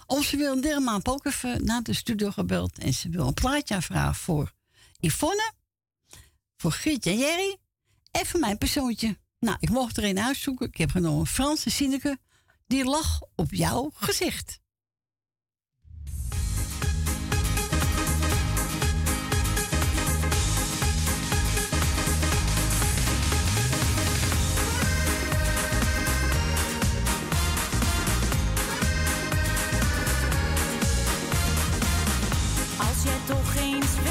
Onze 0.05 0.37
wil 0.37 0.61
Dirma 0.61 0.93
heb 0.93 1.07
ook 1.07 1.25
even 1.25 1.65
naar 1.65 1.83
de 1.83 1.93
studio 1.93 2.31
gebeld. 2.31 2.77
En 2.77 2.93
ze 2.93 3.09
wil 3.09 3.27
een 3.27 3.33
plaatje 3.33 3.75
aanvragen 3.75 4.15
voor 4.15 4.53
Yvonne. 4.99 5.51
Voor 6.57 6.71
Grietje 6.71 7.11
en 7.11 7.17
Jerry. 7.17 7.57
En 8.11 8.25
voor 8.25 8.39
mijn 8.39 8.57
persoontje. 8.57 9.17
Nou, 9.39 9.57
ik 9.59 9.69
mocht 9.69 9.97
er 9.97 10.03
een 10.03 10.19
uitzoeken. 10.19 10.67
Ik 10.67 10.77
heb 10.77 10.91
genomen 10.91 11.27
Frans 11.27 11.65
en 11.65 11.71
Sineke. 11.71 12.17
Die 12.67 12.83
lag 12.83 13.21
op 13.35 13.53
jouw 13.53 13.91
gezicht. 13.93 14.60
Jij 33.71 34.10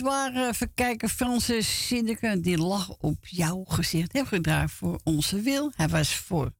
en 0.00 0.06
dit 0.06 0.12
waren, 0.12 0.48
even 0.48 0.74
kijken, 0.74 1.08
Francis 1.08 1.86
Sinneke, 1.86 2.40
die 2.40 2.58
lag 2.58 2.88
op 2.98 3.26
jouw 3.26 3.64
gezicht. 3.64 4.12
Heb 4.12 4.26
gedraaid 4.26 4.70
voor 4.70 5.00
onze 5.04 5.40
Wil. 5.40 5.72
Hij 5.74 5.88
was 5.88 6.16
voor 6.16 6.52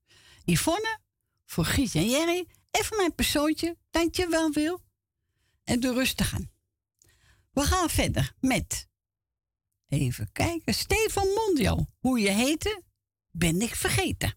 Yvonne, 0.44 0.98
voor 1.46 1.64
Giet 1.64 1.94
en 1.94 2.08
Jerry 2.08 2.46
en 2.70 2.84
voor 2.84 2.96
mijn 2.96 3.14
persoontje. 3.14 3.76
Dankjewel, 3.90 4.50
Wil. 4.52 4.80
En 5.64 5.80
doe 5.80 5.94
rustig 5.94 6.34
aan. 6.34 6.50
We 7.52 7.60
gaan 7.60 7.90
verder 7.90 8.32
met, 8.40 8.88
even 9.88 10.32
kijken, 10.32 10.74
Stefan 10.74 11.28
Mondial. 11.28 11.90
Hoe 11.98 12.20
je 12.20 12.30
heette, 12.30 12.82
ben 13.30 13.60
ik 13.60 13.74
vergeten. 13.74 14.34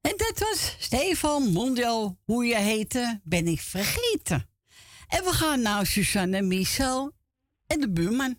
En 0.00 0.14
dat 0.16 0.38
was 0.38 0.76
Stefan 0.78 1.52
Mondial, 1.52 2.18
hoe 2.24 2.44
je 2.44 2.56
heette, 2.56 3.20
ben 3.24 3.46
ik 3.46 3.60
vergeten. 3.60 4.48
En 5.08 5.24
we 5.24 5.30
gaan 5.30 5.62
nou 5.62 5.84
Suzanne 5.84 6.36
en 6.36 6.48
Michel 6.48 7.12
en 7.66 7.80
de 7.80 7.92
buurman. 7.92 8.36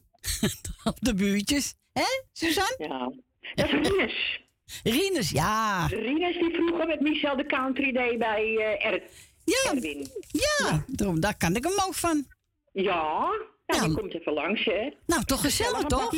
de 1.00 1.14
buurtjes. 1.14 1.76
hè, 1.94 2.24
Suzanne? 2.32 2.76
Ja, 2.78 3.12
dat 3.56 3.98
is 3.98 4.44
Rines, 4.84 5.30
ja. 5.30 5.86
Rines 5.86 6.38
die 6.42 6.54
vroeger 6.54 6.88
met 6.88 7.02
Michel 7.02 7.36
de 7.36 7.46
Country 7.46 7.92
Day 7.92 8.18
bij 8.18 8.44
uh, 8.44 8.94
R 8.94 9.02
ja. 9.46 9.72
Erwin. 9.72 10.08
Ja, 10.32 10.84
daarom, 10.88 11.20
daar 11.20 11.38
kan 11.38 11.56
ik 11.56 11.64
hem 11.64 11.74
ook 11.88 11.94
van. 11.94 12.26
Ja, 12.72 13.30
nou, 13.66 13.86
die 13.88 13.98
komt 13.98 14.14
even 14.14 14.34
langs, 14.34 14.66
hè. 14.66 14.90
Nou, 15.06 15.24
toch 15.24 15.42
gezellig, 15.42 15.84
toch? 15.84 16.12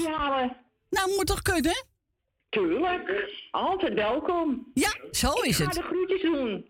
Nou, 0.89 1.09
moet 1.15 1.27
toch 1.27 1.41
kunnen? 1.41 1.85
Tuurlijk. 2.49 3.33
Altijd 3.51 3.93
welkom. 3.93 4.71
Ja, 4.73 4.95
zo 5.11 5.33
is 5.33 5.59
ik 5.59 5.65
het. 5.65 5.75
ga 5.75 5.81
de 5.81 5.87
groetjes 5.87 6.21
doen. 6.21 6.65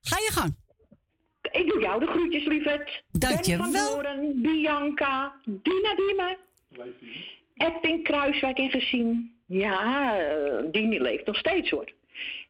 Ga 0.00 0.16
je 0.18 0.30
gang. 0.32 0.54
Ik 1.52 1.68
doe 1.68 1.80
jou 1.80 2.00
de 2.00 2.06
groetjes, 2.06 2.44
lieverd. 2.46 3.02
Dank 3.10 3.44
je 3.44 3.56
Ben 3.56 3.64
van 3.64 3.72
wel. 3.72 3.94
Doren, 3.94 4.42
Bianca, 4.42 5.34
Dina 5.44 5.94
Dima. 5.94 6.36
Edwin 7.54 8.02
Kruiswijk 8.02 8.58
in 8.58 8.70
gezien. 8.70 9.34
Ja, 9.46 10.18
eh, 10.18 10.64
Dini 10.70 11.00
leeft 11.00 11.26
nog 11.26 11.36
steeds 11.36 11.70
hoor. 11.70 11.92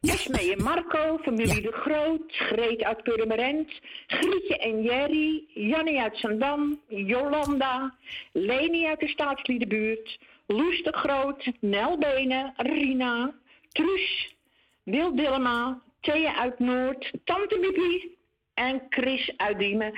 Esmee 0.01 0.55
en 0.55 0.63
Marco, 0.63 1.17
familie 1.21 1.61
De 1.61 1.71
Groot, 1.71 2.21
Greet 2.27 2.83
uit 2.83 3.03
Purmerend, 3.03 3.71
Grietje 4.07 4.57
en 4.57 4.83
Jerry, 4.83 5.43
Jannie 5.53 6.01
uit 6.01 6.17
Zandam, 6.17 6.81
Jolanda, 6.87 7.95
Leni 8.31 8.85
uit 8.85 8.99
de 8.99 9.07
staatsliedenbuurt, 9.07 10.19
Loes 10.47 10.83
de 10.83 10.93
Groot, 10.93 11.51
Nel 11.59 11.97
Benen, 11.97 12.53
Rina, 12.57 13.33
Truus, 13.71 14.35
Wil 14.83 15.15
Dillema, 15.15 15.81
Thea 16.01 16.35
uit 16.35 16.59
Noord, 16.59 17.11
Tante 17.23 17.59
Bibi 17.59 18.15
en 18.53 18.81
Chris 18.89 19.33
uit 19.37 19.59
Diemen. 19.59 19.93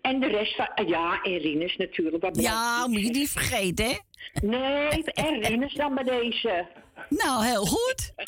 En 0.00 0.20
de 0.20 0.26
rest 0.26 0.56
van, 0.56 0.74
ah 0.74 0.88
ja, 0.88 1.22
en 1.22 1.38
Rinus 1.38 1.76
natuurlijk. 1.76 2.22
Wat 2.22 2.40
Ja, 2.40 2.86
moet 2.86 3.00
je 3.00 3.10
niet 3.10 3.30
vergeten, 3.30 3.84
hè? 3.84 3.96
Nee, 4.46 5.04
en 5.04 5.42
Rinus 5.42 5.74
dan 5.74 5.94
bij 5.94 6.04
deze. 6.04 6.66
Nou, 7.08 7.44
heel 7.44 7.66
goed. 7.66 8.12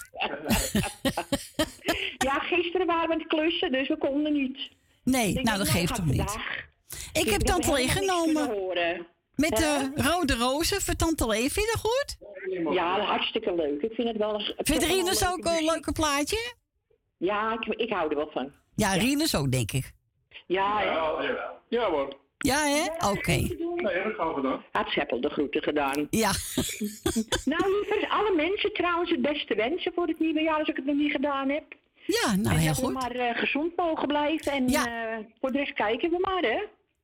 ja, 2.26 2.38
gisteren 2.38 2.86
waren 2.86 3.06
we 3.08 3.12
aan 3.12 3.18
het 3.18 3.28
klussen, 3.28 3.72
dus 3.72 3.88
we 3.88 3.98
konden 3.98 4.32
niet. 4.32 4.58
Nee, 5.04 5.40
nou, 5.40 5.58
dat 5.58 5.68
geeft 5.68 5.96
hem 5.96 6.06
niet. 6.06 6.16
vandaag. 6.16 6.68
Ik 7.12 7.30
heb 7.30 7.40
Tante 7.40 7.72
Lee 7.72 7.88
genomen. 7.88 8.50
Met 9.34 9.56
de 9.56 9.90
rode 9.94 10.34
rozen 10.34 10.80
voor 10.80 10.94
Tante 10.94 11.26
Lee. 11.26 11.52
Vind 11.52 11.66
je 11.66 11.70
dat 11.72 11.80
goed? 11.90 12.16
Ja, 12.74 13.00
hartstikke 13.00 13.54
leuk. 13.54 13.82
Ik 13.82 13.92
vind 13.92 14.08
het 14.08 14.16
wel 14.16 14.34
een... 14.34 14.54
Vindt 14.56 14.84
Rinus 14.84 15.20
leuke 15.20 15.34
ook 15.34 15.44
een 15.44 15.64
leuke 15.64 15.92
plaatje? 15.92 16.54
Ja, 17.16 17.52
ik, 17.52 17.66
ik 17.66 17.90
hou 17.90 18.10
er 18.10 18.16
wel 18.16 18.30
van. 18.32 18.52
Ja, 18.74 18.92
Rinus 18.92 19.36
ook, 19.36 19.52
denk 19.52 19.72
ik. 19.72 19.92
Ja, 20.46 20.78
hè? 20.78 20.84
Ja 21.68 21.90
hoor. 21.90 22.16
Ja, 22.46 22.64
hè? 22.66 23.08
Oké. 23.10 23.30
Nee, 23.32 23.94
heb 23.94 24.06
ik 24.06 24.16
al 24.16 24.34
gedaan. 24.34 24.64
Had 24.72 24.88
Seppel 24.88 25.20
de 25.20 25.30
groeten 25.30 25.62
gedaan. 25.62 26.06
Ja. 26.10 26.30
nou, 27.52 27.70
lieverd, 27.78 28.10
alle 28.10 28.32
mensen 28.36 28.72
trouwens 28.72 29.10
het 29.10 29.22
beste 29.22 29.54
wensen 29.54 29.92
voor 29.94 30.06
het 30.06 30.18
nieuwe 30.18 30.40
jaar 30.42 30.58
als 30.58 30.68
ik 30.68 30.76
het 30.76 30.84
nog 30.84 30.96
niet 30.96 31.12
gedaan 31.12 31.48
heb. 31.48 31.64
Ja, 32.06 32.36
nou, 32.36 32.54
en 32.54 32.60
heel 32.60 32.68
dat 32.68 32.76
we 32.78 32.84
goed. 32.84 32.92
maar 32.94 33.10
eh, 33.10 33.38
gezond 33.38 33.76
mogen 33.76 34.08
blijven. 34.08 34.52
En 34.52 34.66
eh, 34.68 35.18
voor 35.40 35.52
de 35.52 35.58
rest 35.58 35.72
kijken 35.72 36.10
we 36.10 36.18
maar, 36.20 36.42
hè? 36.42 36.58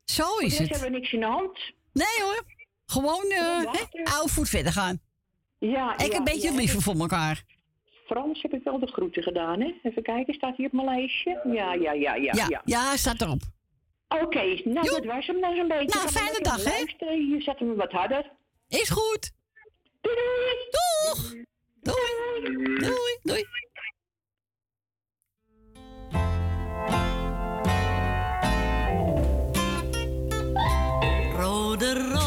Zo 0.04 0.24
Voor 0.24 0.38
de 0.40 0.46
is 0.46 0.58
rest 0.58 0.58
het. 0.60 0.70
hebben 0.70 0.90
we 0.90 0.96
niks 0.98 1.12
in 1.12 1.20
de 1.20 1.26
hand. 1.26 1.58
Nee 1.92 2.22
hoor. 2.22 2.42
Gewoon 2.86 3.24
eh 3.30 4.14
oude 4.16 4.32
voet 4.32 4.48
verder 4.48 4.72
gaan. 4.72 5.00
Ja, 5.58 5.98
Ik 5.98 6.12
ja, 6.12 6.18
een 6.18 6.24
beetje 6.24 6.50
ja. 6.50 6.56
liever 6.56 6.82
voor 6.82 6.94
elkaar. 6.94 7.42
Frans 8.06 8.42
heb 8.42 8.52
ik 8.52 8.60
wel 8.64 8.78
de 8.78 8.86
groeten 8.86 9.22
gedaan, 9.22 9.60
hè? 9.60 9.74
Even 9.82 10.02
kijken, 10.02 10.34
staat 10.34 10.56
hij 10.56 10.66
op 10.66 10.72
mijn 10.72 10.86
lijstje? 10.86 11.40
Ja, 11.52 11.72
ja, 11.74 11.92
ja, 11.92 12.14
ja. 12.14 12.32
Ja, 12.34 12.46
ja. 12.48 12.60
ja, 12.64 12.96
staat 12.96 13.20
erop. 13.20 13.40
Oké, 14.08 14.60
nou 14.64 14.88
dat 14.90 15.04
was 15.04 15.26
hem 15.26 15.40
dan 15.40 15.56
zo'n 15.56 15.68
beetje. 15.68 15.98
Nou, 15.98 16.08
fijne 16.08 16.40
dag, 16.40 16.64
hè? 16.64 16.84
Hier 17.12 17.42
zetten 17.42 17.68
we 17.68 17.74
wat 17.74 17.92
harder. 17.92 18.32
Is 18.68 18.90
goed. 18.90 19.32
Doei, 20.00 20.16
Doeg! 20.70 21.34
Doei! 21.80 22.42
Doei! 22.78 23.18
Doei! 23.22 23.44
Rode 31.36 31.94
rozen, 31.94 32.25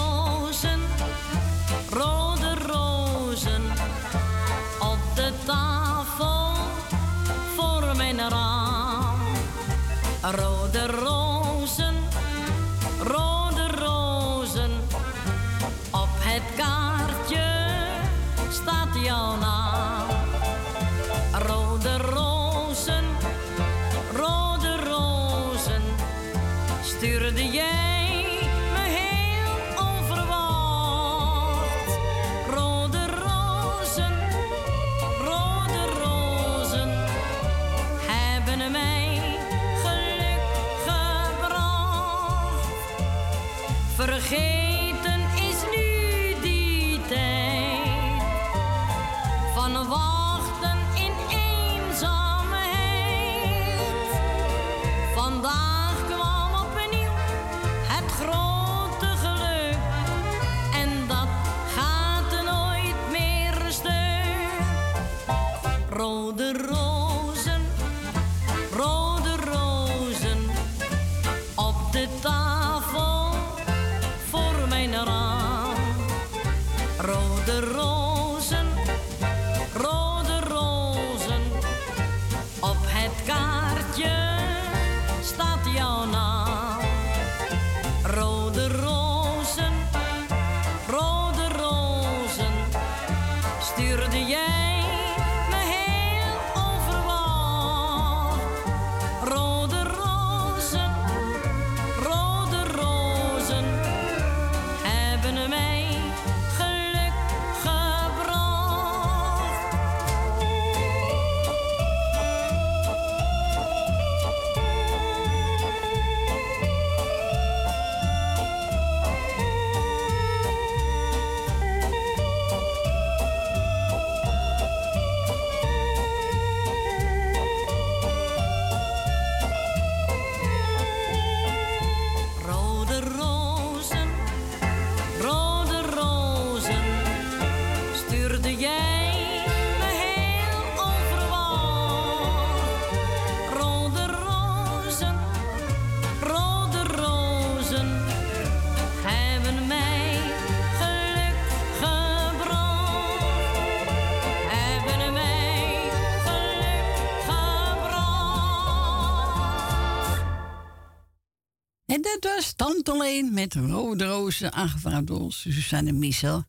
met 163.39 163.53
Rode 163.53 164.05
Rozen, 164.05 164.51
aangevraagd 164.51 165.07
door 165.07 165.33
Suzanne 165.33 165.91
Michel 165.91 166.43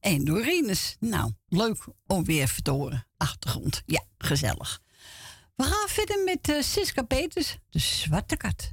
en 0.00 0.24
Dorines. 0.24 0.96
Nou, 1.00 1.32
leuk 1.46 1.86
om 2.06 2.24
weer 2.24 2.42
even 2.42 2.62
te 2.62 2.70
horen. 2.70 3.06
Achtergrond, 3.16 3.82
ja, 3.86 4.04
gezellig. 4.18 4.82
We 5.54 5.62
gaan 5.62 5.88
verder 5.88 6.24
met 6.24 6.48
eh, 6.48 6.62
Siska 6.62 7.02
Peters, 7.02 7.58
de 7.70 7.78
zwarte 7.78 8.36
kat. 8.36 8.72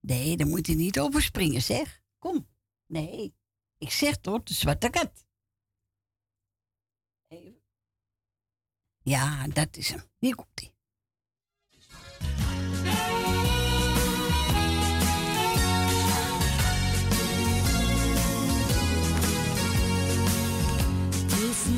Nee, 0.00 0.36
daar 0.36 0.46
moet 0.46 0.66
je 0.66 0.74
niet 0.74 1.00
over 1.00 1.22
springen, 1.22 1.62
zeg. 1.62 2.02
Kom. 2.18 2.48
Nee, 2.86 3.34
ik 3.78 3.90
zeg 3.90 4.16
toch, 4.16 4.42
de 4.42 4.54
zwarte 4.54 4.90
kat. 4.90 5.24
Ja, 9.02 9.46
dat 9.46 9.76
is 9.76 9.88
hem. 9.88 10.02
Hier 10.18 10.34
komt 10.34 10.60
hij. 10.60 10.73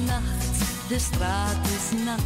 Nacht, 0.06 0.88
de 0.88 0.98
straat 0.98 1.66
is 1.66 2.04
nat. 2.04 2.20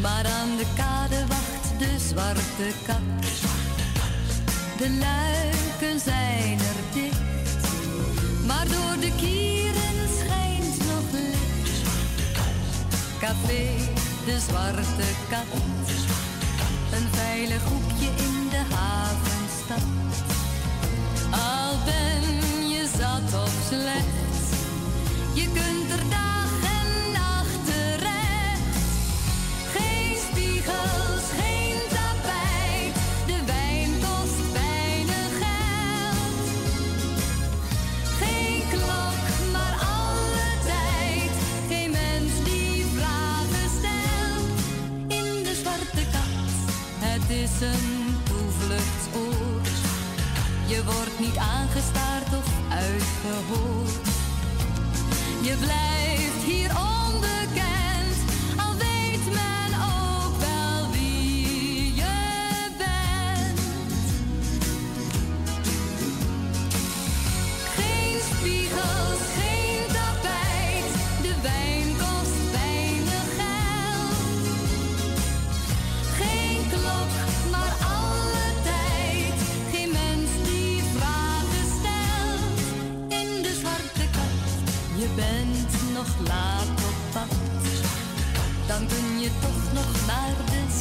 Maar 0.00 0.26
aan 0.26 0.56
de 0.56 0.66
kade 0.76 1.26
wacht 1.26 1.78
de 1.78 1.98
zwarte 2.08 2.68
kat. 2.86 3.00
De 4.78 4.90
luiken 4.90 6.00
zijn 6.00 6.58
er 6.58 6.80
dicht. 6.94 7.66
Maar 8.46 8.66
door 8.68 9.00
de 9.00 9.12
kieren 9.16 10.08
schijnt 10.18 10.78
nog 10.78 11.12
licht. 11.12 11.88
Café, 13.20 13.66
de 14.24 14.38
zwarte 14.48 15.08
kat. 15.28 15.60
Een 16.92 17.08
veilig 17.12 17.62
hoekje 17.62 18.06
in 18.06 18.48
de 18.50 18.62
havenstad. 18.74 19.86
Al 21.30 21.78
ben 21.84 22.68
je 22.68 22.88
zat 22.98 23.42
of 23.42 23.52
slecht. 23.68 24.15
Wordt 50.86 51.18
niet 51.18 51.36
aangestaard 51.36 52.36
of 52.36 52.52
uitgehoord. 52.70 53.75
Je 55.60 56.15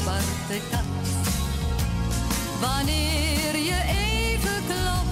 zwarte 0.06 0.62
kat. 0.70 0.86
Wanneer 2.62 3.56
je 3.70 3.80
even 3.88 4.62
klopt, 4.68 5.05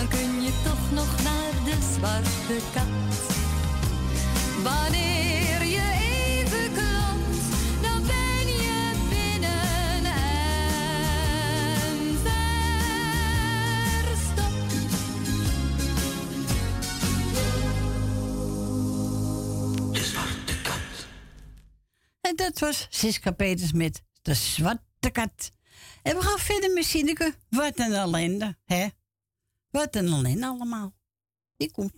Dan 0.00 0.08
kun 0.08 0.42
je 0.42 0.52
toch 0.64 0.90
nog 0.90 1.22
naar 1.22 1.64
de 1.64 1.76
zwarte 1.94 2.60
kat. 2.72 2.86
Wanneer 4.62 5.64
je 5.64 5.92
even 6.00 6.72
klopt, 6.72 7.42
dan 7.82 8.06
ben 8.06 8.46
je 8.46 8.92
binnen 9.08 10.04
en 10.04 10.16
verstopt. 14.04 14.74
En 22.20 22.36
dat 22.36 22.58
was 22.58 22.86
Siska 22.90 23.30
Peters 23.30 23.72
met 23.72 24.02
de 24.22 24.34
zwarte 24.34 25.10
kat. 25.12 25.50
En 26.02 26.16
we 26.16 26.22
gaan 26.22 26.38
verder 26.38 26.72
met 26.72 26.84
Sineke. 26.84 27.34
Wat 27.48 27.78
een 27.78 27.92
ellende, 27.92 28.56
hè? 28.64 28.86
Wat 29.70 29.94
een 29.94 30.06
ellende 30.06 30.46
allemaal. 30.46 30.94
Die 31.56 31.70
komt 31.70 31.96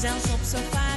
zelfs 0.00 0.32
op 0.32 0.40
sofa. 0.42 0.89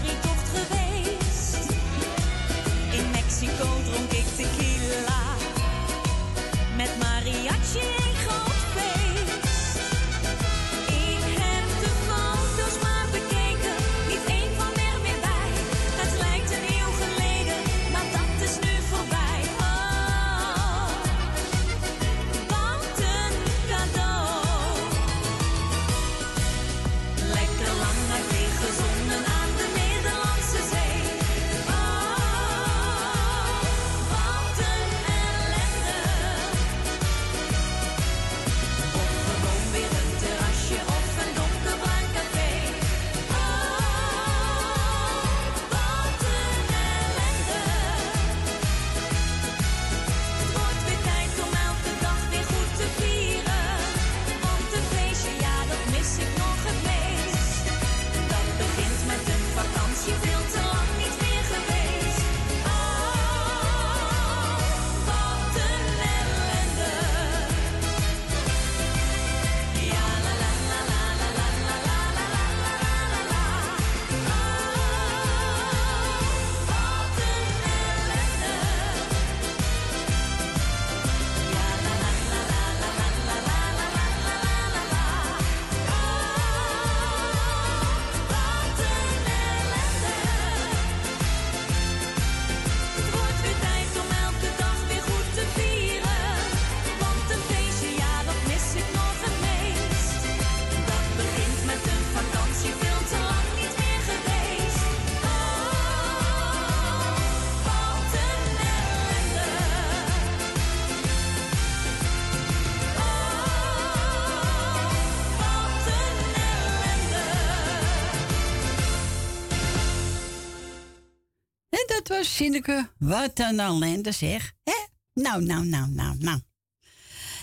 Wat 122.98 123.40
een 123.40 123.60
ellende 123.60 124.12
zeg. 124.12 124.54
Hè? 124.64 124.86
Nou, 125.14 125.44
nou, 125.44 125.66
nou, 125.66 125.90
nou, 125.90 126.18
nou. 126.18 126.42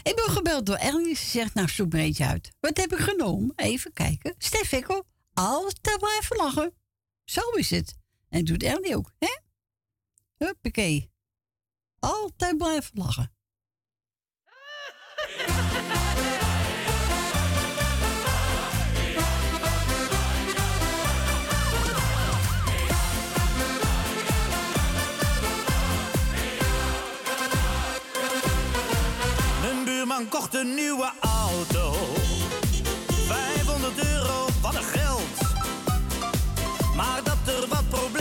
Ik 0.03 0.15
ben 0.17 0.31
gebeld 0.31 0.67
door 0.67 0.77
Ernie. 0.77 1.17
Ze 1.17 1.27
zegt, 1.27 1.55
nou 1.55 1.69
zoek 1.69 1.93
maar 1.93 2.01
beetje 2.03 2.27
uit. 2.27 2.51
Wat 2.61 2.77
heb 2.77 2.93
ik 2.93 2.99
genomen? 2.99 3.53
Even 3.57 3.93
kijken. 3.93 4.35
Stef 4.39 4.71
altijd 5.35 5.99
blijven 5.99 6.37
lachen. 6.37 6.75
Zo 7.25 7.41
is 7.51 7.71
het. 7.71 7.95
En 8.29 8.45
doet 8.45 8.63
Ernie 8.63 8.97
ook, 8.97 9.13
hè? 9.19 9.39
Huppakee. 10.37 11.11
Altijd 11.99 12.57
blijven 12.57 12.99
lachen. 12.99 13.33
buurman 30.11 30.29
kocht 30.29 30.55
een 30.55 30.75
nieuwe 30.75 31.13
auto. 31.21 31.93
500 33.27 34.05
euro, 34.05 34.47
wat 34.61 34.75
een 34.75 34.83
geld. 34.83 35.55
Maar 36.97 37.21
dat 37.25 37.55
er 37.55 37.69
wat 37.69 37.89
problemen 37.89 38.20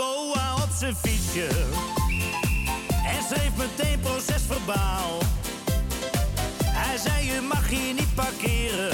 boa 0.00 0.54
op 0.54 0.70
zijn 0.78 0.94
fietsje. 0.94 1.48
En 3.06 3.22
schreef 3.28 3.56
meteen 3.56 4.00
proces 4.00 4.42
verbaal. 4.46 5.18
Hij 6.64 6.96
zei 6.98 7.24
je 7.24 7.40
mag 7.40 7.68
hier 7.68 7.94
niet 7.94 8.14
parkeren. 8.14 8.89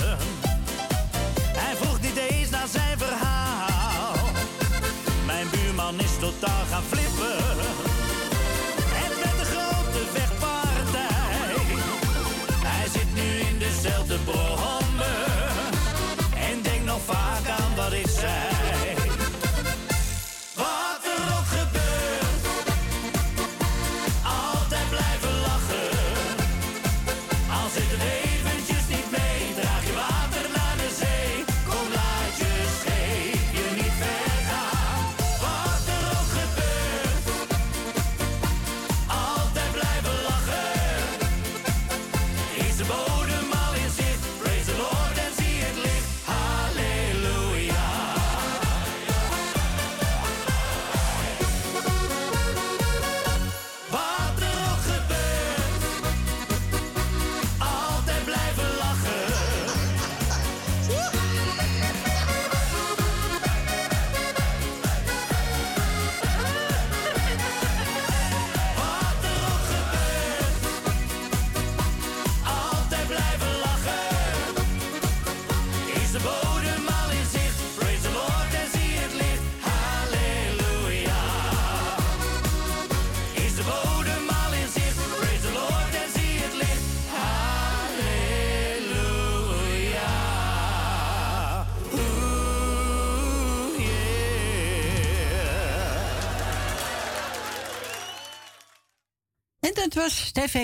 Het 99.87 99.95
was 99.95 100.27
Stef. 100.27 100.55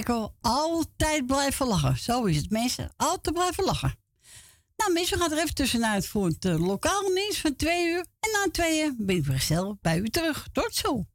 Altijd 0.40 1.26
blijven 1.26 1.66
lachen. 1.66 1.96
Zo 1.96 2.24
is 2.24 2.36
het, 2.36 2.50
mensen. 2.50 2.92
Altijd 2.96 3.34
blijven 3.34 3.64
lachen. 3.64 3.94
Nou, 4.76 4.92
mensen, 4.92 5.16
we 5.16 5.22
gaan 5.22 5.32
er 5.32 5.38
even 5.38 5.54
tussenuit 5.54 6.06
voor 6.06 6.26
het 6.26 6.44
eh, 6.44 6.66
lokaal 6.66 7.08
nieuws 7.08 7.40
van 7.40 7.56
twee 7.56 7.86
uur. 7.86 8.06
En 8.20 8.30
na 8.32 8.46
twee 8.52 8.84
uur 8.84 8.94
ben 8.98 9.16
ik 9.16 9.24
weer 9.24 9.38
gezellig 9.38 9.74
bij 9.80 9.98
u 9.98 10.08
terug. 10.08 10.46
Tot 10.52 10.74
zo. 10.74 11.06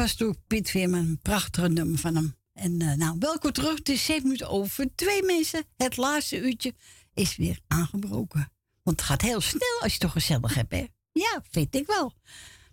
Was 0.00 0.14
toen 0.14 0.36
Piet 0.46 0.70
Veerman, 0.70 0.98
een 0.98 1.18
prachtige 1.22 1.68
nummer 1.68 1.98
van 1.98 2.14
hem. 2.14 2.36
En 2.52 2.80
eh, 2.80 2.92
nou, 2.92 3.16
welkom 3.18 3.52
terug. 3.52 3.78
Het 3.78 3.88
is 3.88 4.04
zeven 4.04 4.22
minuten 4.22 4.48
over 4.48 4.94
twee 4.94 5.22
mensen. 5.22 5.64
Het 5.76 5.96
laatste 5.96 6.40
uurtje 6.40 6.74
is 7.14 7.36
weer 7.36 7.60
aangebroken. 7.66 8.52
Want 8.82 9.00
het 9.00 9.08
gaat 9.08 9.20
heel 9.20 9.40
snel 9.40 9.80
als 9.80 9.92
je 9.92 9.98
toch 9.98 10.12
gezellig 10.12 10.54
hebt, 10.54 10.72
hè? 10.72 10.86
Ja, 11.12 11.42
vind 11.50 11.74
ik 11.74 11.86
wel. 11.86 12.14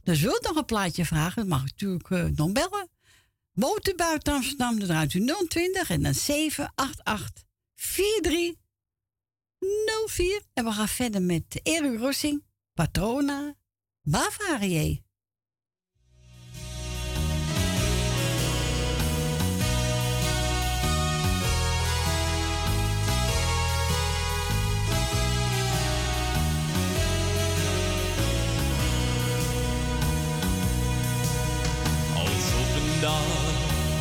Dus 0.03 0.21
wilt 0.21 0.43
nog 0.43 0.55
een 0.55 0.65
plaatje 0.65 1.05
vragen, 1.05 1.35
dan 1.35 1.47
mag 1.47 1.61
ik 1.61 1.71
natuurlijk 1.71 2.09
eh, 2.09 2.25
nog 2.35 2.51
bellen. 2.51 2.89
Buiten 3.95 4.33
Amsterdam, 4.33 4.79
dan 4.79 4.87
draait 4.87 5.13
u 5.13 5.31
020 5.47 5.89
en 5.89 6.03
dan 6.03 6.13
788 6.13 7.43
4304. 7.75 10.41
En 10.53 10.65
we 10.65 10.71
gaan 10.71 10.87
verder 10.87 11.21
met 11.21 11.59
Erik 11.63 11.99
Rossing, 11.99 12.43
Patrona, 12.73 13.55
Bavaria. 14.01 15.05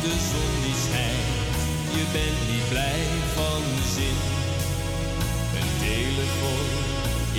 De 0.01 0.13
zon 0.29 0.53
die 0.63 0.79
schijnt, 0.85 1.57
je 1.95 2.03
bent 2.13 2.39
niet 2.51 2.69
blij 2.69 3.03
van 3.35 3.63
zin. 3.95 4.17
Een 5.59 5.71
telefoon, 5.87 6.69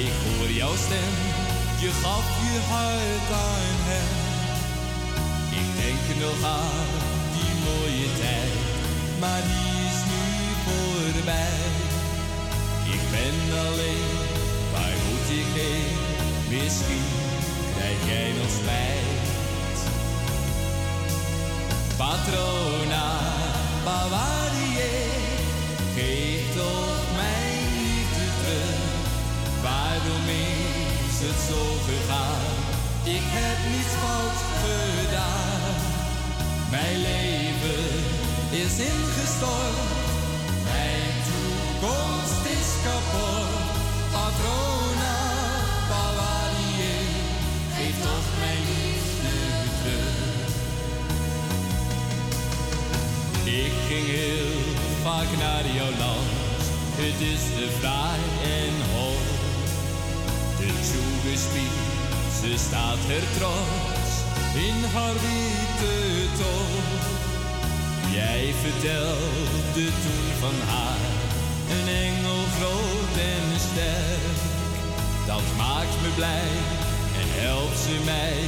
ik 0.07 0.15
hoor 0.25 0.51
jouw 0.51 0.77
stem, 0.85 1.15
je 1.83 1.91
gaf 2.03 2.27
je 2.45 2.59
hart 2.73 3.29
aan 3.49 3.77
hem. 3.91 4.11
Ik 5.61 5.69
denk 5.81 6.05
nog 6.25 6.41
aan 6.61 6.91
die 7.35 7.53
mooie 7.67 8.11
tijd, 8.23 8.57
maar 9.21 9.43
die 9.51 9.73
is 9.91 10.01
nu 10.13 10.25
voorbij. 10.65 11.63
Ik 12.95 13.03
ben 13.15 13.37
alleen, 13.67 14.13
waar 14.73 14.97
moet 15.07 15.29
ik 15.41 15.51
heen? 15.61 15.97
Misschien 16.49 17.09
krijg 17.75 17.99
jij 18.07 18.33
nog 18.39 18.51
spijt. 18.61 19.18
Patrona, 21.99 23.07
Bavarie, 23.85 24.79
geef 25.95 26.55
toch 26.55 27.03
mijn 27.17 27.63
liefde 27.79 28.27
terug. 28.43 28.83
Waarom 29.63 30.27
is 31.09 31.17
het 31.27 31.41
zo 31.49 31.63
gegaan? 31.89 32.55
Ik 33.17 33.25
heb 33.39 33.59
niets 33.73 33.95
fout 34.03 34.41
gedaan. 34.65 35.75
Mijn 36.71 36.99
leven 37.11 37.87
is 38.63 38.75
ingestort, 38.93 39.79
mijn 40.71 41.15
toekomst 41.29 42.45
is 42.57 42.71
kapot. 42.85 43.51
Patrona, 44.13 44.88
ging 53.99 54.11
heel 54.11 54.75
vaak 55.03 55.31
naar 55.39 55.67
jouw 55.75 55.95
land, 56.05 56.61
het 57.03 57.21
is 57.35 57.43
te 57.57 57.67
fraai 57.79 58.21
en 58.61 58.75
hoog. 58.95 59.29
De 60.61 60.71
toegespied, 60.91 61.77
ze 62.41 62.51
staat 62.67 63.03
er 63.17 63.27
in 64.69 64.79
haar 64.95 65.17
witte 65.25 65.97
toon. 66.39 66.85
Jij 68.13 68.55
vertelde 68.63 69.85
toen 70.03 70.29
van 70.43 70.59
haar, 70.73 71.03
een 71.75 71.89
engel 72.07 72.43
groot 72.57 73.15
en 73.33 73.47
sterk. 73.69 74.39
Dat 75.27 75.47
maakt 75.57 75.97
me 76.03 76.11
blij 76.15 76.51
en 77.21 77.29
helpt 77.43 77.79
ze 77.79 77.97
mij 78.05 78.39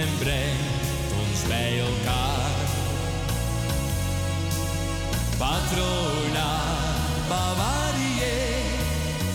en 0.00 0.08
brengt 0.18 1.08
ons 1.20 1.48
bij 1.48 1.78
elkaar. 1.78 2.63
Patrona, 5.38 6.50
Bavarie, 7.28 8.22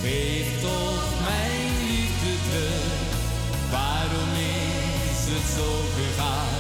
geef 0.01 0.61
toch 0.61 1.07
mijn 1.30 1.71
liefde 1.88 2.34
terug. 2.49 3.09
Waarom 3.71 4.31
is 4.35 5.21
het 5.34 5.47
zo 5.57 5.69
gegaan? 5.97 6.57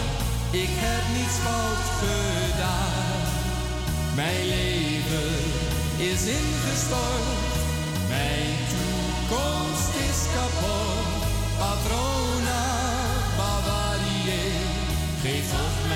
Ik 0.51 0.73
heb 0.85 1.03
niets 1.15 1.37
fout 1.45 1.85
gedaan. 2.03 3.21
Mijn 4.15 4.45
leven 4.47 5.35
is 5.97 6.21
ingestort, 6.39 7.53
mijn 8.07 8.55
toekomst 8.73 9.93
is 10.09 10.19
kapot. 10.35 11.07
Patrona, 11.59 12.63
Bavarie, 13.37 14.51
geef 15.21 15.49
toch 15.51 15.88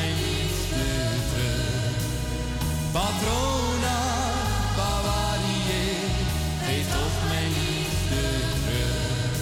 Patrona, 2.94 4.00
Bavarie, 4.76 6.08
geef 6.66 6.88
toch 6.92 7.28
mijn 7.28 7.50
liefde 7.50 8.22
terug. 8.64 9.36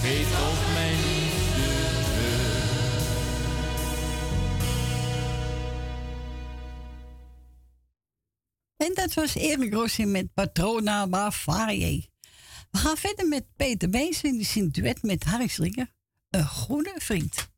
Geef 0.00 0.30
toch 0.30 0.72
mijn 0.72 0.96
liefde 0.96 1.70
terug. 2.04 3.06
En 8.76 8.94
dat 8.94 9.14
was 9.14 9.34
Erik 9.34 9.72
Rossi 9.72 10.06
met 10.06 10.34
Patrona 10.34 11.06
Bavarie. 11.06 12.10
We 12.70 12.78
gaan 12.78 12.96
verder 12.96 13.28
met 13.28 13.44
Peter 13.56 13.90
Beens 13.90 14.22
in 14.22 14.46
een 14.54 14.72
duet 14.72 15.02
met 15.02 15.24
Harry 15.24 15.46
Slinger. 15.48 15.92
Een 16.30 16.46
goede 16.46 16.94
vriend. 16.96 17.48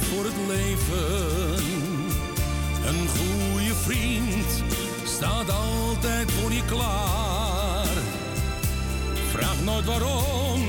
Voor 0.00 0.24
het 0.24 0.34
leven. 0.46 1.64
Een 2.86 3.08
goede 3.08 3.74
vriend 3.74 4.62
staat 5.04 5.50
altijd 5.50 6.30
voor 6.30 6.52
je 6.52 6.64
klaar. 6.64 7.86
Vraag 9.30 9.62
nooit 9.64 9.84
waarom, 9.84 10.62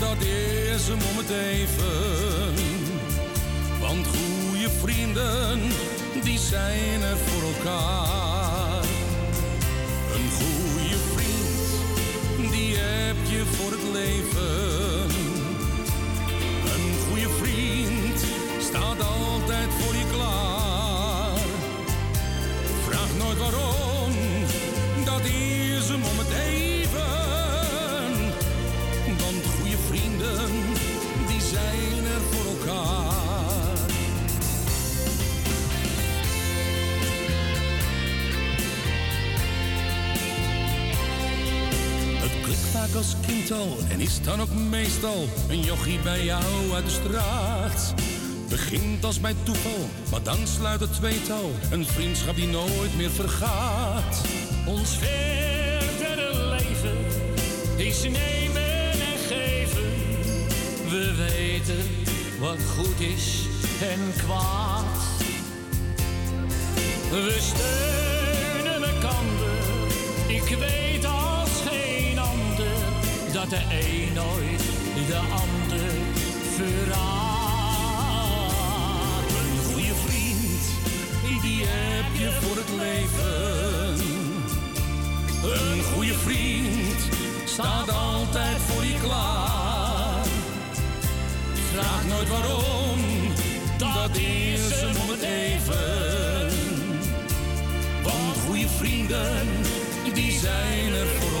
dat 0.00 0.20
is 0.20 0.88
hem 0.88 0.98
om 1.10 1.16
het 1.16 1.30
even. 1.30 2.54
Want 3.80 4.06
goede 4.06 4.70
vrienden, 4.80 5.60
die 6.22 6.38
zijn 6.38 7.02
er 7.02 7.16
voor 7.16 7.42
elkaar. 7.42 8.84
Een 10.14 10.30
goede 10.30 10.96
vriend, 11.14 12.52
die 12.52 12.76
heb 12.76 13.16
je 13.26 13.44
voor 13.44 13.70
het 13.70 13.81
is 44.02 44.22
dan 44.22 44.40
ook 44.40 44.52
meestal 44.52 45.28
een 45.48 45.60
jochie 45.60 45.98
bij 45.98 46.24
jou 46.24 46.72
uit 46.74 46.84
de 46.84 46.90
straat. 46.90 47.94
Begint 48.48 49.04
als 49.04 49.20
bij 49.20 49.34
toeval, 49.42 49.88
maar 50.10 50.22
dan 50.22 50.46
sluit 50.46 50.80
het 50.80 50.92
tweetal 50.92 51.50
een 51.70 51.86
vriendschap 51.86 52.36
die 52.36 52.46
nooit 52.46 52.96
meer 52.96 53.10
vergaat. 53.10 54.20
Ons 54.66 54.90
verdere 54.90 56.56
leven 56.56 56.98
is 57.76 58.02
nemen 58.02 58.90
en 58.90 59.18
geven. 59.28 59.90
We 60.88 61.14
weten 61.16 61.84
wat 62.40 62.58
goed 62.76 63.00
is 63.00 63.46
en 63.80 64.12
kwaad. 64.24 64.84
We 67.10 67.36
steunen 67.40 68.11
de 73.52 73.58
een 73.58 74.12
nooit 74.14 74.62
de 75.06 75.16
ander 75.16 75.90
verraadt. 76.56 76.92
Een 79.28 79.64
goede 79.72 79.94
vriend, 79.94 80.62
die 81.42 81.64
heb 81.66 82.14
je 82.20 82.30
voor 82.40 82.56
het 82.56 82.68
leven. 82.68 83.98
Een 85.52 85.82
goede 85.82 86.14
vriend 86.14 87.08
staat 87.44 87.90
altijd 87.90 88.56
voor 88.56 88.84
je 88.84 88.98
klaar. 89.02 90.26
Vraag 91.72 92.06
nooit 92.08 92.28
waarom, 92.28 93.00
dat 93.78 94.16
is 94.16 94.80
hem 94.80 94.96
om 94.96 95.08
het 95.10 95.22
even. 95.22 96.50
Want 98.02 98.36
goede 98.46 98.68
vrienden, 98.68 99.46
die 100.14 100.32
zijn 100.32 100.92
er 100.92 101.06
voor 101.06 101.31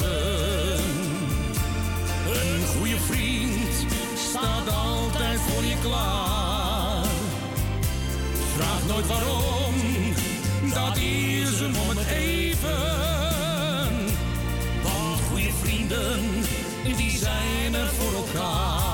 leven. 0.00 0.82
Een 2.32 2.66
goede 2.76 2.98
vriend 2.98 3.86
staat 4.30 4.68
altijd 4.68 5.40
voor 5.40 5.64
je 5.64 5.76
klaar. 5.82 7.04
Vraag 8.56 8.86
nooit 8.88 9.06
waarom, 9.06 9.74
dat 10.74 10.96
is 10.96 11.60
hem 11.60 11.76
om 11.76 11.88
het 11.88 12.06
even. 12.06 12.94
Want 14.82 15.20
goede 15.30 15.50
vrienden, 15.62 16.20
die 16.96 17.18
zijn 17.18 17.74
er 17.74 17.88
voor 17.88 18.14
elkaar. 18.14 18.84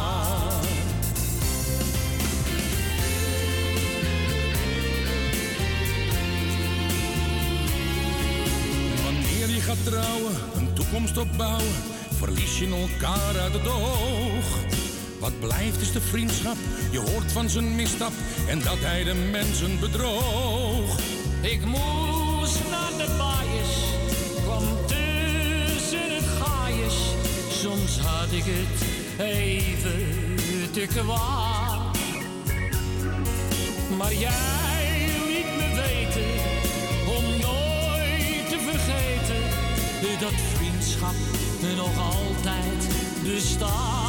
Wanneer 9.05 9.55
je 9.55 9.61
gaat 9.61 9.85
trouwen, 9.85 10.35
een 10.52 10.52
toekomst 10.93 11.19
opbouwen, 11.19 11.73
verlies 12.19 12.59
je 12.59 12.67
elkaar 12.67 13.41
uit 13.41 13.53
het 13.53 13.69
oog. 13.69 14.47
Wat 15.21 15.41
blijft 15.41 15.81
is 15.81 15.93
de 15.93 16.01
vriendschap, 16.01 16.57
je 16.91 16.99
hoort 16.99 17.33
van 17.33 17.49
zijn 17.49 17.75
misstap 17.75 18.13
en 18.49 18.63
dat 18.63 18.79
hij 18.79 19.05
de 19.05 19.15
mensen 19.15 19.81
bedroog. 19.81 20.99
Ik 21.41 21.65
moest 21.65 22.61
naar 22.71 22.91
de 22.97 23.15
baaiers, 23.19 23.77
kwam 24.43 24.87
tussen 24.87 26.15
het 26.15 26.25
gaaiers. 26.41 27.01
Soms 27.51 27.99
had 27.99 28.33
ik 28.33 28.45
het 28.47 28.81
even 29.21 30.73
te 30.73 30.87
kwaad. 30.87 31.97
Maar 33.97 34.15
jij 34.15 35.09
liet 35.27 35.57
me 35.57 35.69
weten 35.75 36.33
om 37.17 37.25
nooit 37.41 38.49
te 38.49 38.59
vergeten 38.71 39.63
dat 40.23 40.33
vriendschap 40.33 40.72
nog 41.77 41.99
altijd 41.99 42.89
bestaat. 43.23 44.02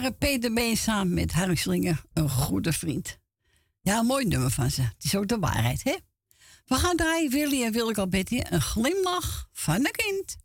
Waren 0.00 0.18
Peter 0.18 0.52
Been 0.52 0.76
samen 0.76 1.14
met 1.14 1.32
Harry 1.32 1.54
Slinger, 1.54 2.02
een 2.12 2.30
goede 2.30 2.72
vriend. 2.72 3.18
Ja, 3.80 4.02
mooi 4.02 4.26
nummer 4.26 4.50
van 4.50 4.70
ze. 4.70 4.82
Het 4.82 5.04
is 5.04 5.16
ook 5.16 5.28
de 5.28 5.38
waarheid, 5.38 5.82
hè? 5.82 5.96
We 6.66 6.74
gaan 6.74 6.96
draaien, 6.96 7.30
Willy 7.30 7.64
en 7.64 7.72
Wilke 7.72 8.00
Alberti, 8.00 8.42
een 8.48 8.60
glimlach 8.60 9.48
van 9.52 9.74
een 9.74 9.90
kind. 9.92 10.36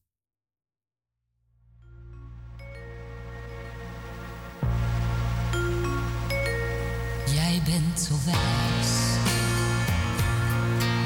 Jij 7.34 7.61
bent 7.65 7.99
zo 7.99 8.15
wijs, 8.26 8.91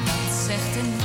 dat 0.04 0.44
zegt 0.46 0.76
een 0.76 0.99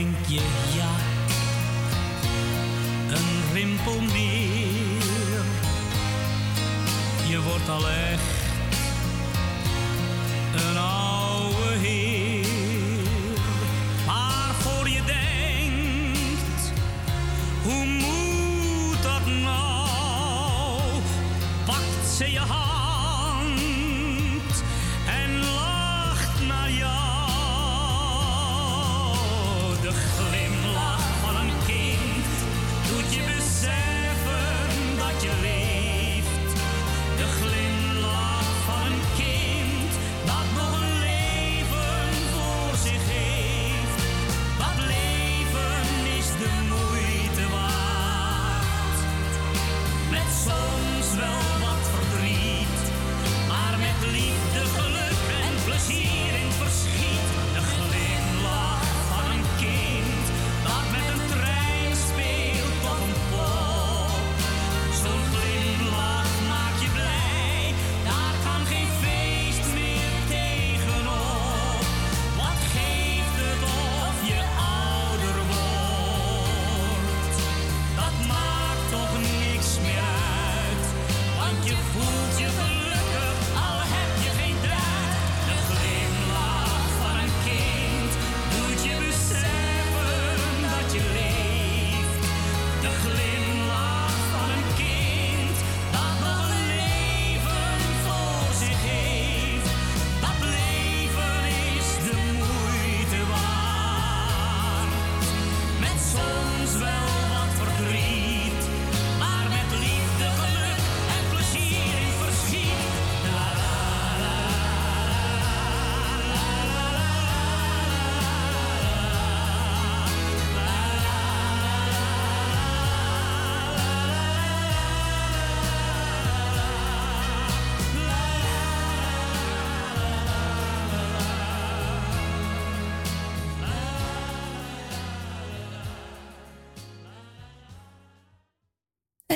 denk 0.00 0.26
je 0.26 0.40
ja, 0.76 0.90
een 3.16 3.52
rimpel 3.52 4.00
meer. 4.00 5.44
Je 7.28 7.40
wordt 7.42 7.68
al 7.68 7.88
echt 7.88 8.22
een 10.54 10.76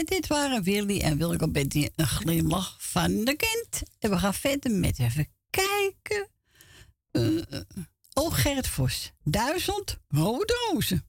Dit 0.04 0.26
waren 0.26 0.62
Willy 0.62 1.00
en 1.00 1.16
Wilco 1.16 1.46
met 1.46 1.70
die 1.70 1.92
een 1.96 2.06
glimlach 2.06 2.76
van 2.78 3.24
de 3.24 3.36
kind. 3.36 3.82
En 3.98 4.10
we 4.10 4.18
gaan 4.18 4.34
verder 4.34 4.70
met 4.70 4.98
even 4.98 5.28
kijken. 5.50 6.28
Uh, 7.12 7.42
oh, 8.12 8.38
Vos. 8.62 9.12
Duizend 9.22 9.98
rode 10.08 10.68
rozen. 10.70 11.06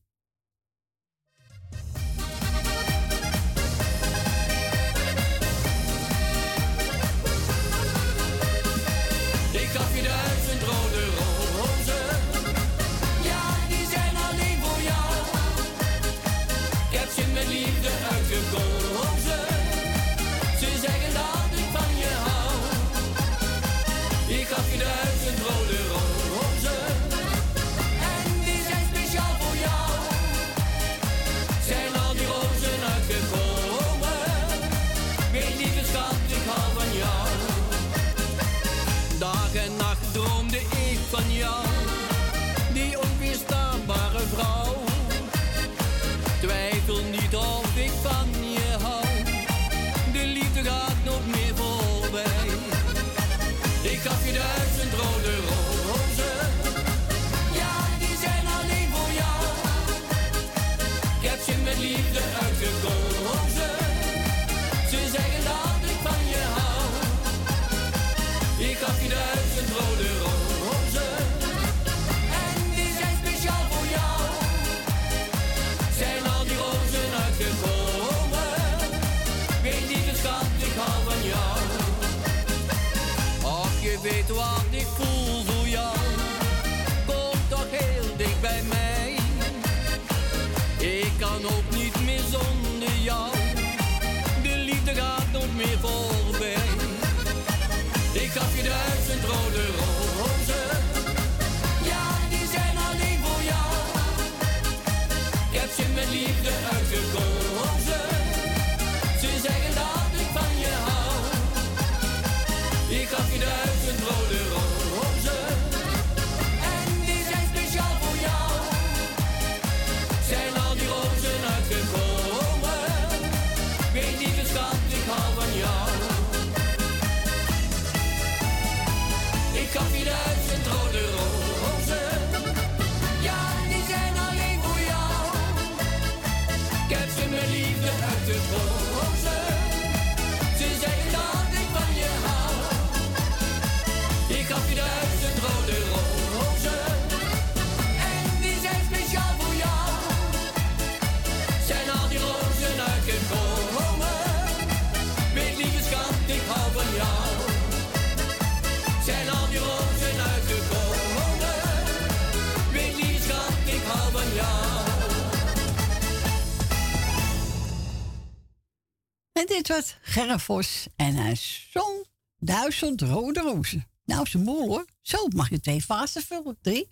En 169.40 169.46
dit 169.46 169.68
was 169.68 169.98
Gerrit 170.02 170.88
en 170.96 171.16
hij 171.16 171.36
zong 171.70 172.06
Duizend 172.38 173.02
Rode 173.02 173.40
Rozen. 173.40 173.88
Nou, 174.06 174.28
ze 174.28 174.38
mooi 174.38 174.68
hoor. 174.68 174.86
Zo 175.02 175.28
mag 175.28 175.50
je 175.50 175.60
twee 175.60 175.82
fasen 175.82 176.22
vullen. 176.22 176.58
Drie. 176.62 176.92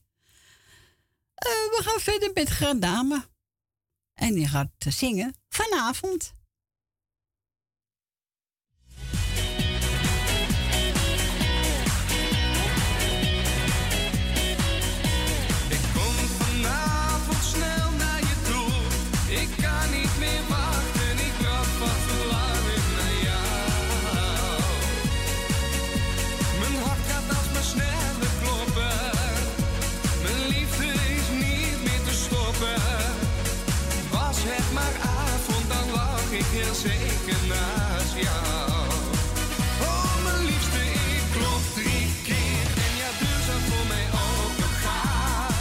Eh, 1.36 1.50
we 1.50 1.80
gaan 1.84 2.00
verder 2.00 2.32
met 2.34 2.50
Grandame 2.50 3.28
En 4.14 4.34
die 4.34 4.48
gaat 4.48 4.70
zingen 4.78 5.36
vanavond. 5.50 6.34
heel 36.54 36.74
zeker 36.74 37.40
naast 37.48 38.14
jou. 38.26 38.72
Oh, 39.82 40.24
mijn 40.24 40.46
liefste, 40.46 40.84
ik 41.18 41.24
klop 41.32 41.64
drie 41.74 42.08
keer 42.24 42.66
en 42.86 42.94
jouw 43.02 43.16
deur 43.22 43.42
zou 43.48 43.60
voor 43.70 43.86
mij 43.88 44.06
open 44.26 44.74
gaan. 44.84 45.54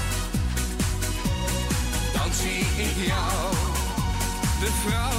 Dan 2.13 2.33
zie 2.41 2.65
ik 2.87 3.07
jou, 3.07 3.55
de 4.61 4.71
vrouw. 4.83 5.12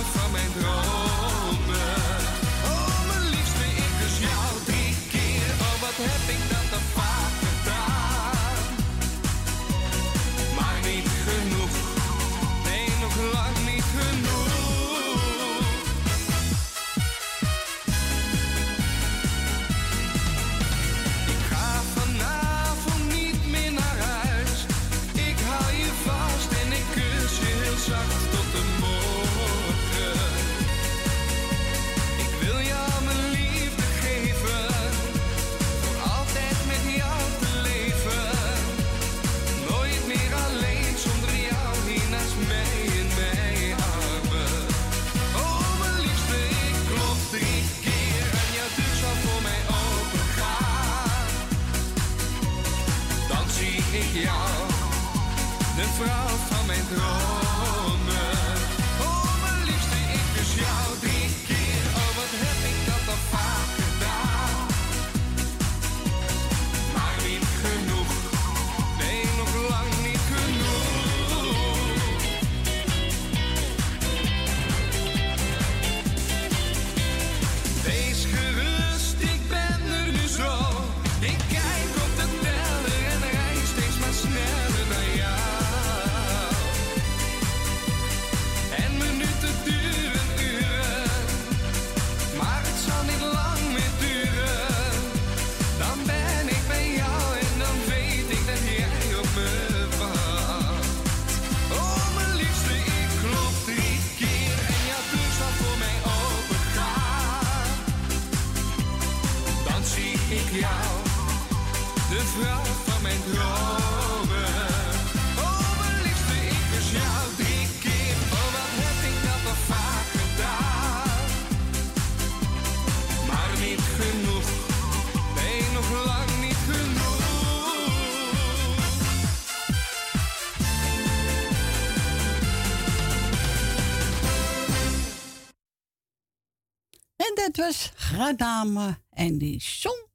Gradame 138.14 139.02
en 139.10 139.38
die 139.38 139.62
zon 139.62 140.08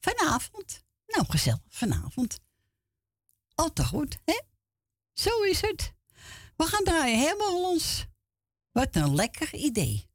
vanavond. 0.00 0.84
Nou, 1.06 1.24
gezellig 1.28 1.60
vanavond. 1.68 2.40
Al 3.54 3.72
te 3.72 3.84
goed, 3.84 4.18
hè? 4.24 4.40
Zo 5.12 5.42
is 5.42 5.60
het. 5.60 5.92
We 6.56 6.64
gaan 6.64 6.84
draaien 6.84 7.18
helemaal 7.18 7.60
los. 7.60 8.06
Wat 8.72 8.96
een 8.96 9.14
lekker 9.14 9.54
idee. 9.54 10.09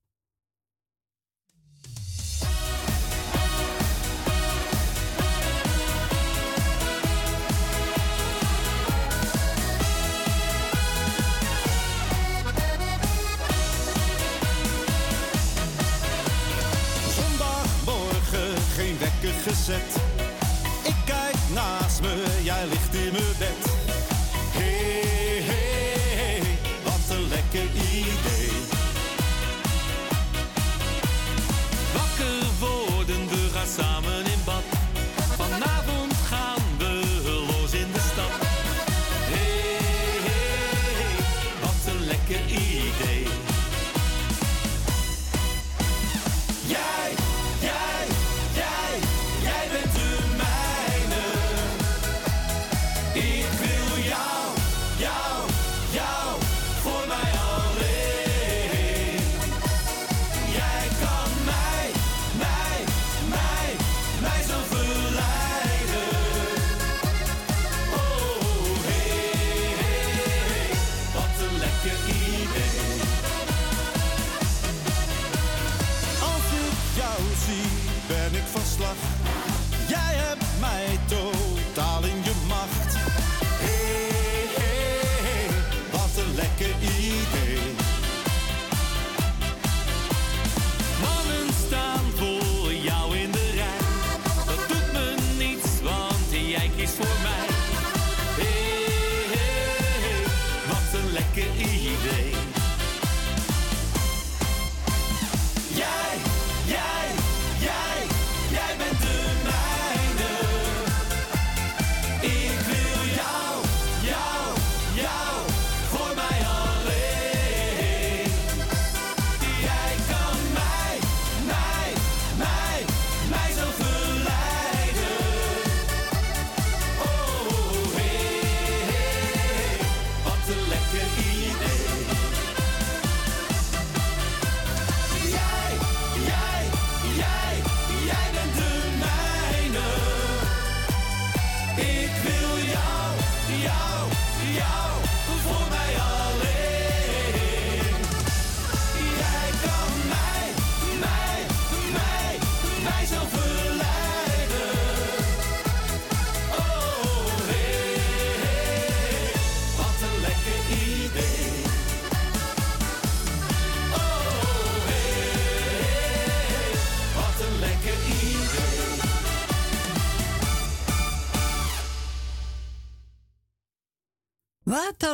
Ik 19.47 20.95
kijk 21.05 21.35
naast 21.53 22.01
me, 22.01 22.39
jij 22.43 22.67
ligt 22.67 22.93
in 22.93 23.11
mijn 23.11 23.37
bed. 23.37 23.74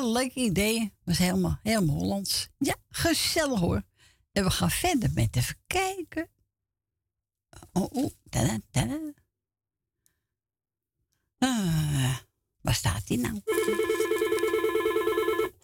Een 0.02 0.12
leuk 0.12 0.34
idee. 0.34 0.94
Was 1.04 1.18
helemaal, 1.18 1.60
helemaal 1.64 1.96
Hollands. 1.96 2.50
Ja, 2.58 2.76
gezellig 2.90 3.60
hoor. 3.60 3.84
En 4.32 4.44
we 4.44 4.52
gaan 4.52 4.72
verder 4.72 5.12
met 5.14 5.36
even 5.36 5.58
kijken. 5.68 6.30
Oh, 7.74 7.92
oh, 7.92 8.12
tada, 8.30 8.60
tada. 8.72 9.14
Ah, 11.38 12.18
waar 12.62 12.74
staat 12.74 13.08
die 13.08 13.18
nou? 13.18 13.42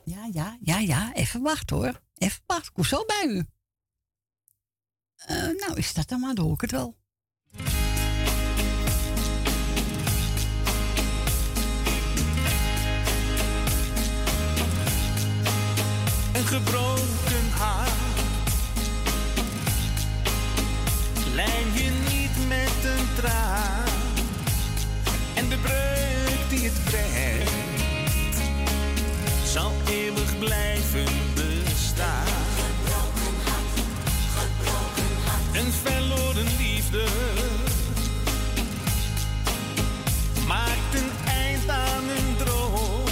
Ja, 0.04 0.30
ja, 0.32 0.58
ja, 0.62 0.80
ja. 0.80 1.14
Even 1.14 1.42
wachten 1.42 1.76
hoor. 1.76 2.02
Even 2.18 2.42
wachten. 2.46 2.68
Ik 2.68 2.74
kom 2.74 2.84
zo 2.84 3.06
bij 3.06 3.26
u. 3.26 3.46
Eh, 5.16 5.38
nou, 5.38 5.78
is 5.78 5.94
dat 5.94 6.08
dan 6.08 6.20
maar, 6.20 6.36
dan 6.36 6.46
hoor 6.46 6.54
ik 6.54 6.62
het 6.62 6.72
wel. 6.72 6.98
Gebroken 16.48 17.50
hart. 17.58 17.92
Lijm 21.34 21.74
je 21.74 21.92
niet 22.10 22.48
met 22.48 22.92
een 22.92 23.08
traan 23.16 23.84
en 25.34 25.50
de 25.50 25.58
breuk 25.58 26.50
die 26.50 26.70
het 26.70 26.84
brengt 26.84 28.38
zal 29.46 29.72
eeuwig 29.90 30.40
blijven 30.40 31.06
bestaan. 31.36 32.26
Een 35.54 35.72
verloren 35.84 36.48
liefde 36.58 37.06
maakt 40.48 40.94
een 40.94 41.12
eind 41.28 41.70
aan 41.70 42.04
een 42.10 42.36
droom. 42.38 43.04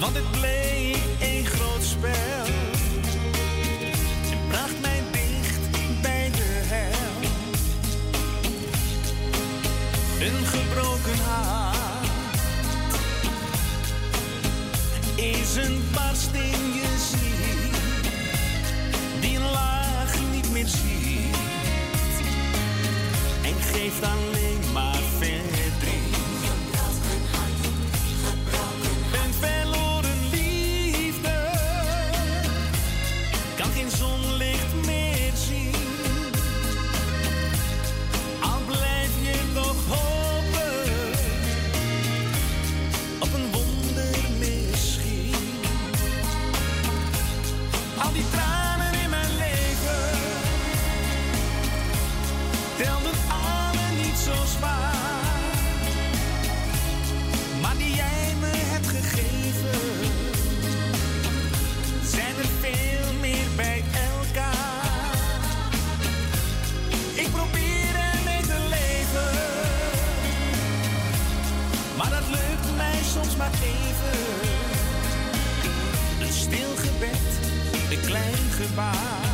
Want 0.00 0.14
het 0.14 0.30
bleek 0.30 0.73
een 15.56 15.82
barst 15.92 16.32
in 16.32 16.72
je 16.74 17.06
ziel 17.10 17.70
die 19.20 19.38
laag 19.38 20.14
niet 20.32 20.50
meer 20.52 20.66
ziet 20.66 21.36
en 23.42 23.54
geeft 23.60 24.02
alleen 24.02 24.53
Een 76.20 76.32
stil 76.32 76.76
gebed, 76.76 77.18
een 77.90 78.00
klein 78.00 78.50
gebaar. 78.50 79.33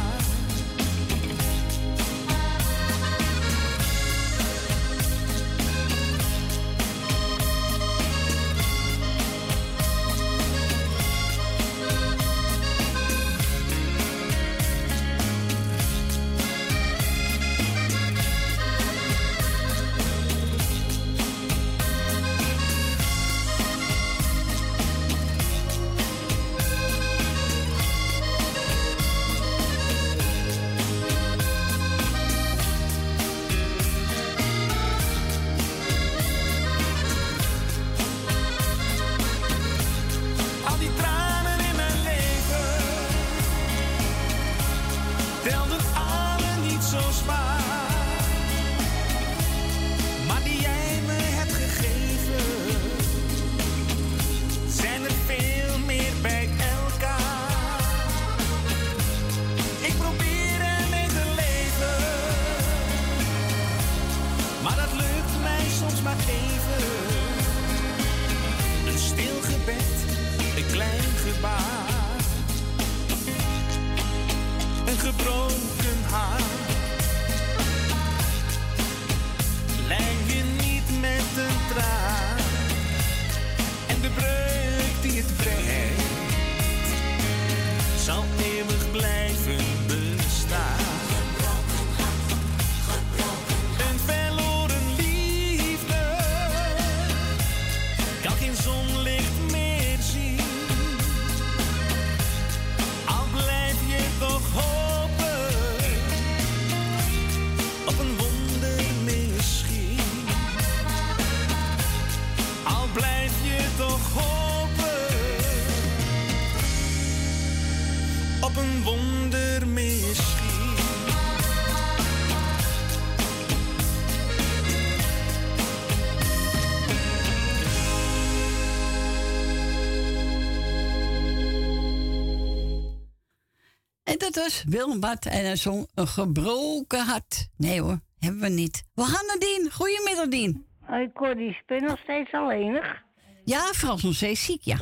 Was 134.51 134.65
Willem 134.69 135.01
Bart 135.01 135.27
en 135.27 135.45
hij 135.45 135.57
zong 135.57 135.89
een 135.95 136.07
gebroken 136.07 137.05
hart. 137.07 137.49
Nee 137.57 137.81
hoor, 137.81 138.01
hebben 138.19 138.41
we 138.41 138.49
niet. 138.49 138.85
We 138.95 139.03
gaan 139.03 139.27
naar 139.27 139.39
Dien. 139.39 139.71
Goedemiddag 139.73 140.29
Dien. 140.29 140.67
Hoi 140.81 141.13
Corrie, 141.13 141.63
ben 141.67 141.81
je 141.81 141.87
nog 141.87 141.99
steeds 141.99 142.33
alleenig? 142.33 143.03
Ja, 143.45 143.61
Frans 143.61 144.03
nog 144.03 144.15
steeds 144.15 144.45
ziek, 144.45 144.63
ja. 144.63 144.79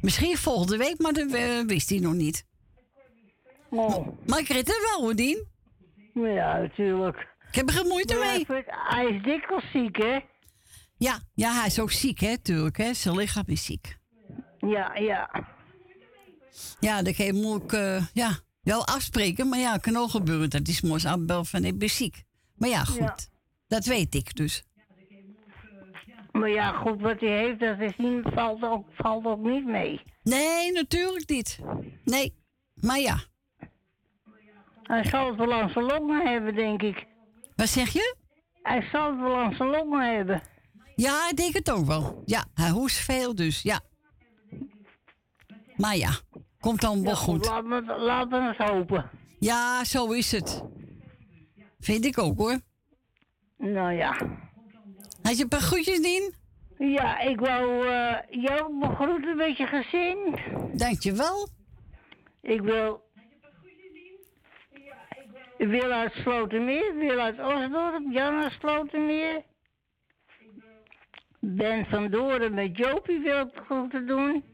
Misschien 0.00 0.36
volgende 0.36 0.76
week, 0.76 0.98
maar 0.98 1.12
dat 1.12 1.32
eh, 1.32 1.60
wist 1.66 1.90
hij 1.90 1.98
nog 1.98 2.12
niet. 2.12 2.46
Oh. 3.70 4.08
Maar 4.26 4.38
ik 4.38 4.48
red 4.48 4.66
het 4.66 4.88
wel 4.92 5.00
hoor, 5.00 5.14
Dien. 5.14 5.46
Ja, 6.14 6.58
natuurlijk. 6.58 7.28
Ik 7.48 7.54
heb 7.54 7.68
er 7.68 7.74
geen 7.74 7.88
moeite 7.88 8.14
mee. 8.14 8.40
ik 8.40 8.64
Hij 8.66 9.06
is 9.06 9.22
dikwijls 9.22 9.70
ziek, 9.72 9.96
hè? 9.96 10.18
Ja, 10.96 11.18
ja, 11.34 11.52
hij 11.52 11.66
is 11.66 11.80
ook 11.80 11.90
ziek, 11.92 12.20
hè, 12.20 12.38
tuurlijk, 12.38 12.76
hè. 12.76 12.94
Zijn 12.94 13.16
lichaam 13.16 13.44
is 13.46 13.64
ziek. 13.64 13.98
Ja, 14.58 14.94
ja. 14.94 15.53
Ja, 16.80 17.02
dat 17.02 17.16
kan 17.16 17.26
je 17.26 17.32
moeilijk, 17.32 17.72
eh, 17.72 18.06
ja, 18.12 18.38
wel 18.62 18.86
afspreken, 18.86 19.48
maar 19.48 19.58
ja, 19.58 19.72
het 19.72 19.82
kan 19.82 19.96
ook 19.96 20.10
gebeuren. 20.10 20.50
Dat 20.50 20.68
is 20.68 20.80
mooi 20.80 21.00
van, 21.42 21.64
ik 21.64 21.78
ben 21.78 21.90
ziek. 21.90 22.24
Maar 22.54 22.68
ja, 22.68 22.84
goed. 22.84 22.98
Ja. 22.98 23.16
Dat 23.66 23.84
weet 23.84 24.14
ik 24.14 24.36
dus. 24.36 24.64
Maar 26.32 26.48
ja, 26.48 26.72
goed, 26.72 27.00
wat 27.00 27.20
hij 27.20 27.38
heeft, 27.38 27.60
dat 27.60 27.80
is 27.80 27.96
niet, 27.96 28.22
valt, 28.34 28.62
ook, 28.62 28.86
valt 28.92 29.24
ook 29.24 29.38
niet 29.38 29.64
mee. 29.64 30.00
Nee, 30.22 30.72
natuurlijk 30.72 31.28
niet. 31.28 31.58
Nee, 32.04 32.34
maar 32.74 32.98
ja. 32.98 33.18
Hij 34.82 35.04
zal 35.04 35.26
het 35.26 35.36
wel 35.36 35.52
aan 35.52 35.70
zijn 35.70 35.84
longen 35.84 36.26
hebben, 36.26 36.54
denk 36.54 36.82
ik. 36.82 37.06
Wat 37.56 37.68
zeg 37.68 37.92
je? 37.92 38.16
Hij 38.62 38.88
zal 38.92 39.10
het 39.10 39.20
wel 39.20 39.36
aan 39.36 39.54
zijn 39.54 39.68
longen 39.68 40.16
hebben. 40.16 40.42
Ja, 40.96 41.28
ik 41.30 41.36
denk 41.36 41.54
het 41.54 41.70
ook 41.70 41.86
wel. 41.86 42.22
Ja, 42.24 42.44
hij 42.54 42.70
hoest 42.70 42.96
veel, 42.96 43.34
dus 43.34 43.62
ja. 43.62 43.80
Maar 45.76 45.96
ja, 45.96 46.10
komt 46.64 46.80
dan 46.80 47.02
wel 47.02 47.10
Ja, 47.10 47.16
goed. 47.18 47.46
Laat 47.46 47.64
me, 47.64 47.82
laten 47.98 48.30
we 48.30 48.54
het 48.56 48.70
hopen. 48.70 49.10
Ja, 49.38 49.84
zo 49.84 50.12
is 50.12 50.32
het. 50.32 50.64
Vind 51.78 52.04
ik 52.04 52.18
ook 52.18 52.38
hoor. 52.38 52.58
Nou 53.56 53.92
ja. 53.92 54.16
Had 55.22 55.36
je 55.36 55.42
een 55.42 55.48
paar 55.48 55.60
groetjes, 55.60 56.00
Dien? 56.02 56.34
Ja, 56.78 57.18
ik 57.18 57.40
wou 57.40 57.86
eh, 57.88 58.16
jou 58.28 58.78
begroeten 58.78 59.36
met 59.36 59.56
je 59.56 59.66
gezin. 59.66 60.38
Dankjewel. 60.72 61.48
Ik 62.40 62.60
wil... 62.60 63.02
Wil 65.58 65.90
uit 65.90 66.12
Slotermeer, 66.12 66.94
Wil 66.94 67.18
uit 67.18 67.38
Osdorp, 67.40 68.02
Jan 68.10 68.42
uit 68.42 68.52
Slotermeer. 68.52 69.42
Ben 71.40 71.86
van 71.86 72.10
Doren 72.10 72.54
met 72.54 72.76
Jopie 72.76 73.20
wil 73.20 73.40
ik 73.40 73.62
groeten 73.66 74.06
doen. 74.06 74.53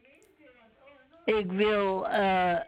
Ik 1.38 1.52
wil 1.52 2.08
eh 2.08 2.60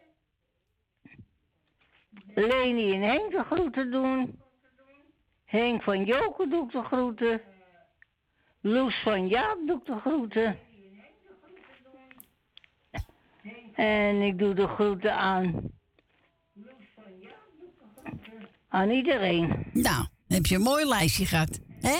Leni 2.34 2.92
en 2.92 3.02
Henk 3.02 3.30
de 3.30 3.44
groeten 3.50 3.90
doen. 3.90 4.40
Henk 5.44 5.82
van 5.82 6.04
Joke 6.04 6.48
doe 6.48 6.64
ik 6.64 6.72
de 6.72 6.82
groeten. 6.82 7.40
Loes 8.60 9.02
van 9.02 9.28
Jaap 9.28 9.58
doe 9.66 9.78
ik 9.78 9.84
de 9.84 9.98
groeten. 10.00 10.58
En 13.74 14.22
ik 14.22 14.38
doe 14.38 14.54
de 14.54 14.66
groeten 14.66 15.14
aan. 15.14 15.70
Aan 18.68 18.90
iedereen. 18.90 19.66
Nou, 19.72 20.06
heb 20.26 20.46
je 20.46 20.54
een 20.54 20.62
mooi 20.62 20.84
lijstje 20.84 21.26
gehad, 21.26 21.60
hè? 21.80 21.98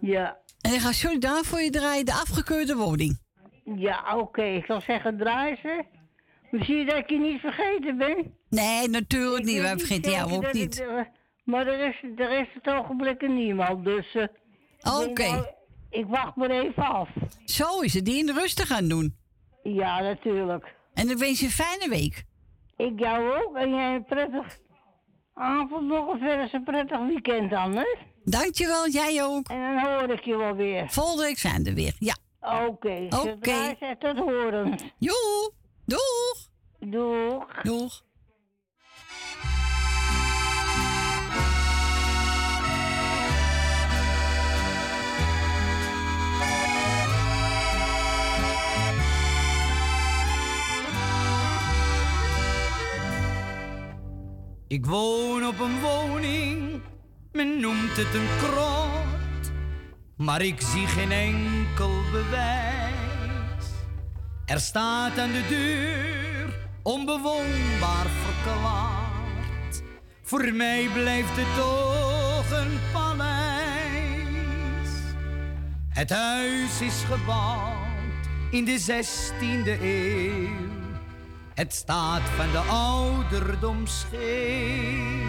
Ja. 0.00 0.38
En 0.60 0.72
ik 0.72 0.80
ga 0.80 0.92
sorry 0.92 1.18
daar 1.18 1.44
voor 1.44 1.60
je 1.60 1.70
draaien, 1.70 2.04
de 2.04 2.12
afgekeurde 2.12 2.76
woning. 2.76 3.19
Ja, 3.76 4.16
oké. 4.18 4.42
Ik 4.42 4.64
zal 4.64 4.80
zeggen, 4.80 5.16
draai 5.18 5.56
ze. 5.62 5.84
Zie 6.50 6.76
je 6.76 6.84
dat 6.84 6.96
ik 6.96 7.10
je 7.10 7.18
niet 7.18 7.40
vergeten 7.40 7.96
ben? 7.98 8.34
Nee, 8.48 8.88
natuurlijk 8.88 9.44
niet. 9.44 9.60
Wij 9.60 9.78
vergeten 9.78 10.12
jou 10.12 10.32
ook 10.32 10.44
ik 10.44 10.52
niet. 10.52 10.80
er- 10.80 11.10
maar 11.44 11.66
er 11.66 11.88
is, 11.88 12.02
er 12.16 12.40
is 12.40 12.46
het 12.54 12.74
ogenblik 12.74 13.28
niemand, 13.28 13.84
dus... 13.84 14.14
eh, 14.14 14.26
Oké. 15.00 15.54
Ik 15.90 16.06
wacht 16.06 16.36
maar 16.36 16.50
even 16.50 16.82
af. 16.84 17.08
Zo 17.44 17.80
is 17.80 17.94
het, 17.94 18.04
die 18.04 18.18
in 18.28 18.34
rustig 18.34 18.66
gaan 18.66 18.88
doen. 18.88 19.16
Ja, 19.62 20.00
natuurlijk. 20.00 20.74
En 20.94 21.06
dan 21.06 21.18
wens 21.18 21.38
je 21.40 21.44
een 21.46 21.52
fijne 21.52 21.88
week. 21.88 22.24
Ik 22.76 22.98
jou 22.98 23.42
ook. 23.44 23.56
En 23.56 23.70
jij 23.74 23.94
een 23.94 24.04
prettig 24.04 24.58
avond 25.34 25.86
nog. 25.86 26.12
En 26.12 26.18
verder 26.18 26.48
een 26.54 26.64
prettig 26.64 26.98
weekend 27.06 27.50
dan, 27.50 27.76
hè? 27.76 27.96
Dankjewel, 28.24 28.88
jij 28.88 29.22
ook. 29.24 29.48
En 29.48 29.60
dan 29.74 29.78
hoor 29.78 30.10
ik 30.10 30.24
je 30.24 30.36
wel 30.36 30.54
weer. 30.54 30.90
Volgende 30.90 31.22
week 31.22 31.38
zijn 31.38 31.62
we 31.62 31.74
weer, 31.74 31.94
ja. 31.98 32.16
Oké. 32.40 33.06
Oké. 33.10 33.76
Je 33.78 33.96
tot 33.98 34.18
horen. 34.18 34.78
Joe. 34.98 35.52
Doeg. 35.84 36.48
Doeg. 36.78 37.62
Doeg. 37.62 38.02
Ik 54.70 54.86
woon 54.86 55.46
op 55.46 55.60
een 55.60 55.80
woning, 55.80 56.82
men 57.32 57.60
noemt 57.60 57.96
het 57.96 58.14
een 58.14 58.28
krot, 58.38 59.19
maar 60.20 60.42
ik 60.42 60.60
zie 60.60 60.86
geen 60.86 61.12
enkel 61.12 61.90
bewijs. 62.12 63.64
Er 64.46 64.60
staat 64.60 65.18
aan 65.18 65.32
de 65.32 65.46
deur 65.48 66.58
onbewoonbaar 66.82 68.06
verklaard. 68.24 69.82
Voor 70.22 70.52
mij 70.52 70.88
blijft 70.92 71.36
het 71.36 71.56
toch 71.56 72.58
een 72.58 72.78
paleis. 72.92 74.88
Het 75.88 76.10
huis 76.10 76.80
is 76.80 77.02
gebouwd 77.10 78.28
in 78.50 78.64
de 78.64 78.80
16e 78.80 79.80
eeuw. 79.82 80.68
Het 81.54 81.74
staat 81.74 82.22
van 82.36 82.50
de 82.50 82.58
ouderdom 82.58 83.86
scheef. 83.86 85.20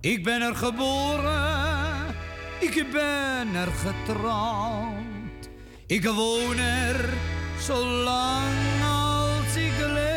Ik 0.00 0.24
ben 0.24 0.42
er 0.42 0.54
geboren, 0.54 1.77
ik 2.60 2.86
ben 2.92 3.54
er 3.54 3.72
getrouwd. 3.72 5.48
Ik 5.86 6.04
woon 6.04 6.58
er 6.58 7.08
zolang 7.60 8.82
als 8.84 9.56
ik 9.56 9.78
leef. 9.78 10.16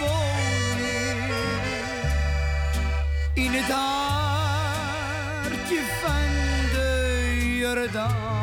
woning 0.00 1.32
in 3.34 3.52
het 3.52 3.70
hartje 3.70 5.00
van 6.02 6.30
de 6.72 7.56
Jordaan. 7.58 8.35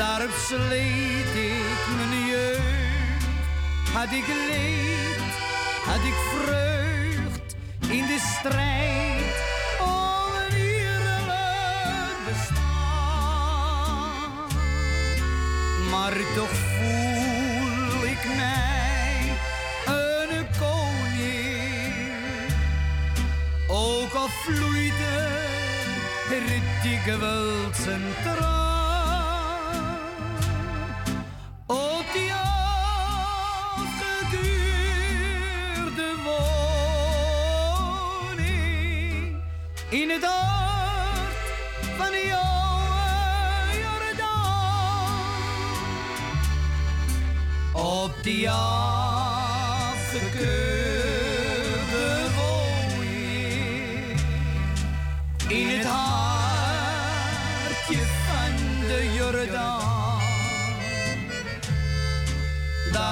Daarop 0.00 0.30
sleet 0.48 1.34
ik 1.34 1.86
mijn 1.96 2.26
jeugd, 2.26 3.26
had 3.92 4.12
ik 4.12 4.26
leed, 4.48 5.20
had 5.84 6.04
ik 6.04 6.14
vreugd 6.34 7.56
in 7.88 8.06
de 8.06 8.18
strijd 8.38 9.34
om 9.80 10.34
een 10.36 10.56
eerlijk 10.56 12.16
bestaan. 12.28 13.80
Maar 15.90 16.12
toch 16.34 16.50
voel 16.50 18.04
ik 18.04 18.24
mij 18.36 19.32
een 19.86 20.46
koning, 20.58 21.94
ook 23.68 24.12
al 24.12 24.28
vloeide 24.28 25.28
er 26.30 26.42
dikwijls 26.82 27.86
een 27.86 28.12
traan. 28.22 28.69
Op 31.70 32.04
die 32.12 32.32
woning 38.00 39.36
in 39.88 40.10
het 40.10 40.24
hart 40.24 41.36
van 41.96 42.12
jouw 42.26 42.80
Jordaan. 43.80 45.22
Op 47.72 48.22
die 48.22 48.50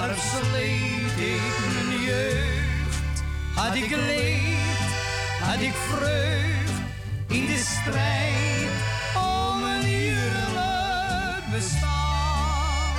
verleed 0.06 1.16
ik 1.16 1.42
mijn 1.74 2.02
jeugd. 2.02 3.22
Had 3.54 3.74
ik 3.74 3.90
leed, 3.90 4.78
had 5.40 5.60
ik 5.60 5.72
vreugd 5.74 6.72
in 7.28 7.46
de 7.46 7.56
strijd 7.56 8.70
om 9.16 9.62
een 9.62 9.82
heerlijk 9.82 11.44
bestaan. 11.52 12.94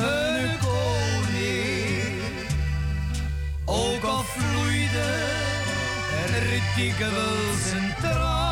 een 0.08 0.58
koning, 0.60 2.22
ook 3.66 4.04
al 4.04 4.24
vloeide 4.24 5.42
er 6.36 6.62
dikwijls 6.76 7.72
een 7.72 7.94
traan. 8.02 8.43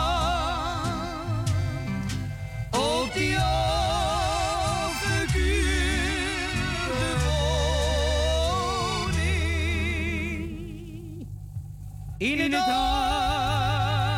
In 12.22 12.40
het 12.40 12.54
hart 12.54 14.12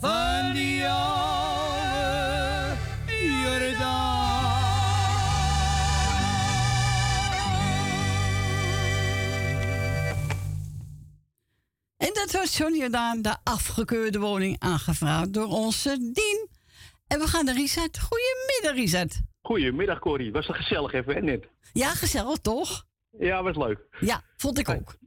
van 0.00 0.52
die 0.52 0.88
oude 0.88 1.20
En 11.96 12.10
dat 12.12 12.32
was 12.32 12.56
Johnny 12.56 12.78
Jordaan, 12.78 13.22
de 13.22 13.36
afgekeurde 13.44 14.18
woning, 14.18 14.56
aangevraagd 14.58 15.32
door 15.32 15.46
onze 15.46 15.98
Dien. 15.98 16.48
En 17.06 17.18
we 17.18 17.26
gaan 17.26 17.44
naar 17.44 17.54
Richard. 17.54 17.98
Goedemiddag, 17.98 18.74
Richard. 18.74 19.20
Goedemiddag, 19.42 19.98
Corrie. 19.98 20.32
Was 20.32 20.46
het 20.46 20.56
gezellig 20.56 20.92
even, 20.92 21.14
hè, 21.14 21.20
net? 21.20 21.48
Ja, 21.72 21.88
gezellig 21.88 22.38
toch? 22.38 22.86
Ja, 23.18 23.42
was 23.42 23.56
leuk. 23.56 23.80
Ja, 24.00 24.22
vond 24.36 24.58
ik 24.58 24.68
ook. 24.68 25.00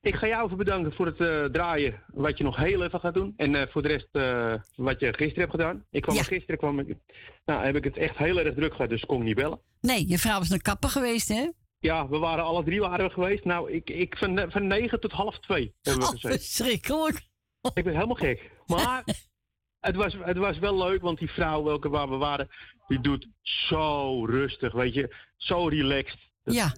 Ik 0.00 0.14
ga 0.14 0.26
jou 0.26 0.44
even 0.44 0.56
bedanken 0.56 0.92
voor 0.92 1.06
het 1.06 1.20
eh, 1.20 1.44
draaien, 1.44 2.02
wat 2.06 2.38
je 2.38 2.44
nog 2.44 2.56
heel 2.56 2.82
even 2.84 3.00
gaat 3.00 3.14
doen. 3.14 3.32
En 3.36 3.54
eh, 3.54 3.68
voor 3.68 3.82
de 3.82 3.88
rest, 3.88 4.08
eh, 4.12 4.54
wat 4.76 5.00
je 5.00 5.06
gisteren 5.06 5.40
hebt 5.40 5.50
gedaan. 5.50 5.84
Ik 5.90 6.02
kwam 6.02 6.16
gisteren, 6.16 6.58
kwam 6.58 6.78
ik, 6.78 6.96
nou, 7.44 7.64
heb 7.64 7.76
ik 7.76 7.84
het 7.84 7.96
echt 7.96 8.16
heel 8.16 8.38
erg 8.38 8.54
druk 8.54 8.72
gehad, 8.74 8.88
dus 8.90 9.04
kon 9.06 9.18
ik 9.18 9.24
niet 9.24 9.34
bellen. 9.36 9.60
Nee, 9.80 10.08
je 10.08 10.18
vrouw 10.18 10.38
was 10.38 10.48
naar 10.48 10.62
kapper 10.62 10.88
geweest, 10.88 11.28
hè? 11.28 11.50
Ja, 11.78 12.08
we 12.08 12.18
waren 12.18 12.44
alle 12.44 12.64
drie 12.64 12.80
waren 12.80 13.06
we 13.06 13.12
geweest. 13.12 13.44
Nou, 13.44 13.72
ik, 13.72 13.90
ik 13.90 14.16
van, 14.18 14.50
van 14.50 14.66
9 14.66 15.00
tot 15.00 15.12
half 15.12 15.38
2 15.40 15.74
hebben 15.82 16.02
we 16.02 16.08
Oh, 16.08 16.14
gezeten. 16.14 16.38
verschrikkelijk. 16.40 17.26
Ik 17.74 17.84
ben 17.84 17.94
helemaal 17.94 18.14
gek. 18.14 18.50
Maar 18.66 19.04
het 19.88 19.96
was, 19.96 20.16
het 20.20 20.36
was 20.36 20.58
wel 20.58 20.76
leuk, 20.76 21.02
want 21.02 21.18
die 21.18 21.30
vrouw 21.30 21.62
welke 21.62 21.88
waar 21.88 22.08
we 22.10 22.16
waren, 22.16 22.48
die 22.86 23.00
doet 23.00 23.28
zo 23.42 24.24
rustig, 24.24 24.72
weet 24.72 24.94
je. 24.94 25.14
Zo 25.36 25.66
relaxed. 25.68 26.18
Ja, 26.44 26.74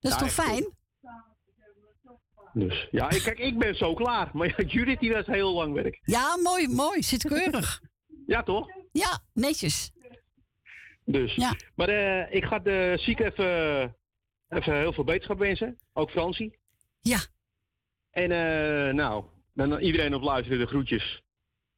dat 0.00 0.12
is 0.12 0.16
toch 0.16 0.32
fijn? 0.32 0.78
Dus 2.52 2.88
ja, 2.90 3.10
ik, 3.10 3.22
kijk, 3.22 3.38
ik 3.38 3.58
ben 3.58 3.74
zo 3.74 3.94
klaar. 3.94 4.30
Maar 4.32 4.54
ja, 4.56 4.64
Judith 4.66 5.00
die 5.00 5.12
was 5.12 5.26
heel 5.26 5.52
lang 5.54 5.74
werk. 5.74 6.00
Ja, 6.02 6.36
mooi, 6.42 6.68
mooi. 6.68 7.02
Zit 7.02 7.22
keurig. 7.28 7.80
Ja, 8.26 8.42
toch? 8.42 8.68
Ja, 8.92 9.18
netjes. 9.32 9.92
Dus. 11.04 11.36
Maar 11.74 11.88
eh, 11.88 12.34
ik 12.34 12.44
ga 12.44 12.58
de 12.58 12.94
zieke 12.96 13.24
even, 13.24 13.96
even 14.48 14.78
heel 14.78 14.92
veel 14.92 15.04
beterschap 15.04 15.38
wensen. 15.38 15.78
Ook 15.92 16.10
Fransie. 16.10 16.58
Ja. 17.00 17.18
En 18.10 18.30
eh, 18.30 18.94
nou, 18.94 19.24
dan 19.54 19.78
iedereen 19.78 20.14
op 20.14 20.22
luisteren 20.22 20.58
de 20.58 20.66
groetjes. 20.66 21.22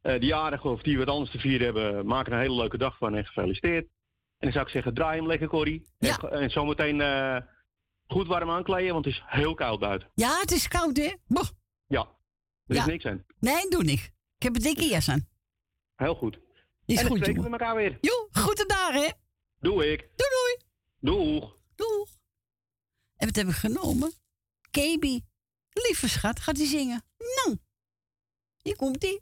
Eh 0.00 0.20
die 0.20 0.28
jarigen 0.28 0.70
of 0.70 0.82
die 0.82 0.98
wat 0.98 1.08
anders 1.08 1.30
te 1.30 1.38
vieren 1.38 1.64
hebben, 1.64 2.06
maak 2.06 2.26
er 2.26 2.32
een 2.32 2.38
hele 2.38 2.54
leuke 2.54 2.78
dag 2.78 2.96
van 2.98 3.14
en 3.14 3.26
gefeliciteerd. 3.26 3.84
En 3.84 4.48
dan 4.48 4.52
zou 4.52 4.64
ik 4.64 4.70
zeggen, 4.70 4.94
draai 4.94 5.18
hem 5.18 5.26
lekker, 5.26 5.48
Corrie. 5.48 5.86
En, 5.98 6.30
en 6.30 6.50
zometeen 6.50 7.00
eh, 7.00 7.36
goed 8.06 8.26
warm 8.26 8.50
aankleden, 8.50 8.92
want 8.92 9.04
het 9.04 9.14
is 9.14 9.22
heel 9.26 9.54
koud 9.54 9.80
buiten. 9.80 10.10
Ja, 10.14 10.38
het 10.40 10.50
is 10.50 10.68
koud, 10.68 10.96
hè? 10.96 11.14
Boh. 11.26 11.48
Ja, 11.86 12.00
er 12.66 12.74
Ja. 12.74 12.80
is 12.80 12.86
niks 12.86 13.04
aan. 13.04 13.24
Nee, 13.38 13.68
doe 13.68 13.82
niet. 13.84 14.00
Ik 14.36 14.42
heb 14.42 14.54
een 14.56 14.62
dikke 14.62 14.84
jas 14.84 15.08
aan. 15.08 15.28
Heel 15.96 16.14
goed. 16.14 16.34
Is 16.84 16.96
en 16.96 17.02
dan 17.02 17.06
goed, 17.10 17.18
spreken 17.20 17.42
we 17.42 17.50
elkaar 17.50 17.76
weer. 17.76 17.98
Jo, 18.00 18.28
goede 18.32 18.66
dag, 18.66 18.92
hè? 18.92 19.08
Doe 19.58 19.92
ik. 19.92 20.00
Doei, 20.16 20.30
doei. 20.30 20.56
Doeg. 21.40 21.56
Doeg. 21.74 22.08
En 23.16 23.26
wat 23.26 23.36
heb 23.36 23.48
ik 23.48 23.54
genomen? 23.54 24.12
KB. 24.70 25.02
Lieve 25.70 26.08
schat, 26.08 26.40
gaat 26.40 26.56
hij 26.56 26.66
zingen? 26.66 27.04
Nou, 27.18 27.58
hier 28.62 28.76
komt 28.76 29.04
ie. 29.04 29.20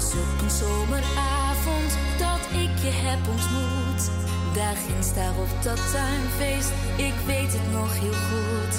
Was 0.00 0.12
op 0.12 0.42
een 0.42 0.50
zomeravond 0.50 1.90
dat 2.18 2.42
ik 2.64 2.74
je 2.84 2.92
heb 3.06 3.22
ontmoet. 3.34 4.02
Daar 4.54 4.76
ginds 4.84 5.14
daar 5.14 5.34
op 5.44 5.52
dat 5.62 5.80
tuinfeest, 5.92 6.70
ik 6.96 7.16
weet 7.26 7.52
het 7.58 7.68
nog 7.72 7.90
heel 8.02 8.20
goed. 8.28 8.74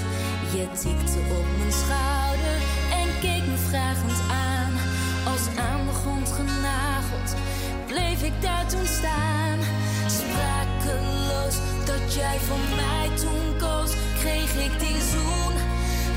Je 0.55 0.65
tikte 0.81 1.19
op 1.39 1.47
mijn 1.59 1.75
schouder 1.83 2.57
en 3.01 3.07
keek 3.25 3.43
me 3.51 3.57
vragend 3.69 4.19
aan. 4.47 4.73
Als 5.31 5.45
aan 5.67 5.83
de 5.87 5.95
grond 6.01 6.29
genageld, 6.39 7.29
bleef 7.87 8.23
ik 8.23 8.41
daar 8.41 8.65
toen 8.67 8.89
staan. 8.99 9.59
Sprakeloos 10.19 11.55
dat 11.85 12.03
jij 12.13 12.37
voor 12.47 12.65
mij 12.81 13.07
toen 13.23 13.47
koos, 13.63 13.91
kreeg 14.21 14.51
ik 14.67 14.73
die 14.79 15.01
zoen. 15.13 15.55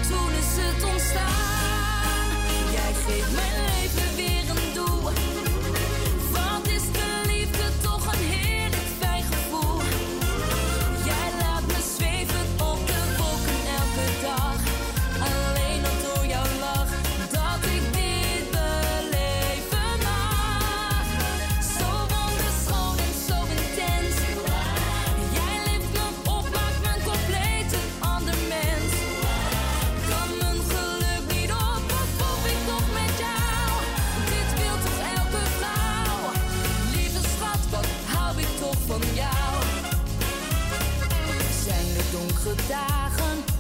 Toen 0.09 0.31
is 0.43 0.51
het 0.63 0.81
ontstaan. 0.93 2.27
Jij 2.77 2.93
geeft 3.05 3.33
mijn 3.39 3.55
leven 3.69 4.14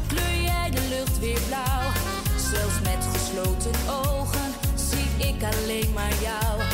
kleur 0.08 0.42
jij 0.42 0.70
de 0.70 0.86
lucht 0.88 1.18
weer 1.18 1.40
blauw. 1.46 1.90
Zelfs 2.36 2.80
met 2.82 3.06
gesloten 3.12 3.74
ogen 3.88 4.50
zie 4.74 5.26
ik 5.28 5.42
alleen 5.42 5.92
maar 5.92 6.14
jou. 6.22 6.73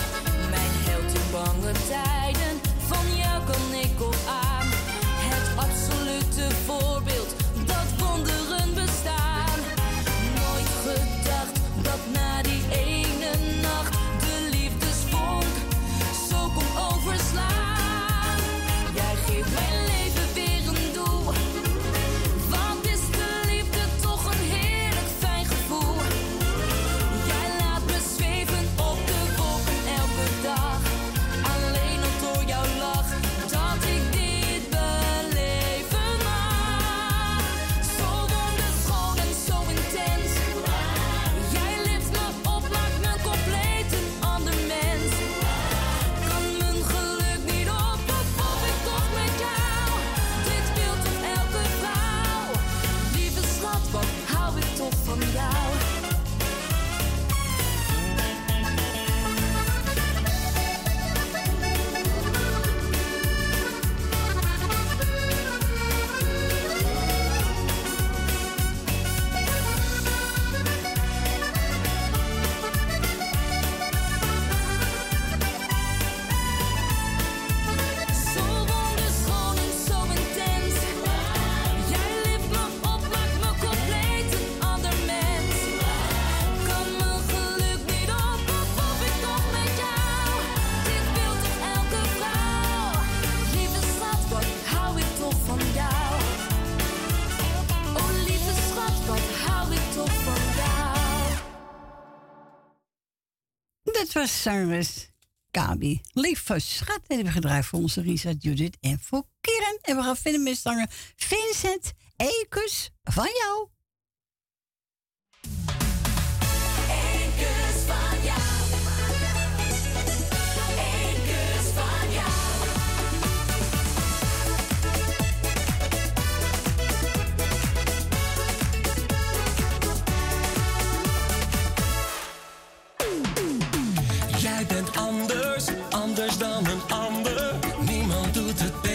zangeres 104.42 105.08
Kabi. 105.50 106.00
Lief 106.12 106.42
voor 106.44 106.60
Schat 106.60 107.00
hebben 107.06 107.26
we 107.26 107.32
gedraaid 107.32 107.66
voor 107.66 107.78
onze 107.78 108.00
Risa 108.00 108.30
Judith 108.38 108.76
en 108.80 108.98
voor 109.02 109.24
Keren. 109.40 109.78
En 109.82 109.96
we 109.96 110.02
gaan 110.02 110.16
vinden 110.16 110.42
met 110.42 110.58
zanger 110.58 110.86
Vincent 111.16 111.92
Ekers 112.16 112.90
van 113.02 113.28
jou. 113.38 113.68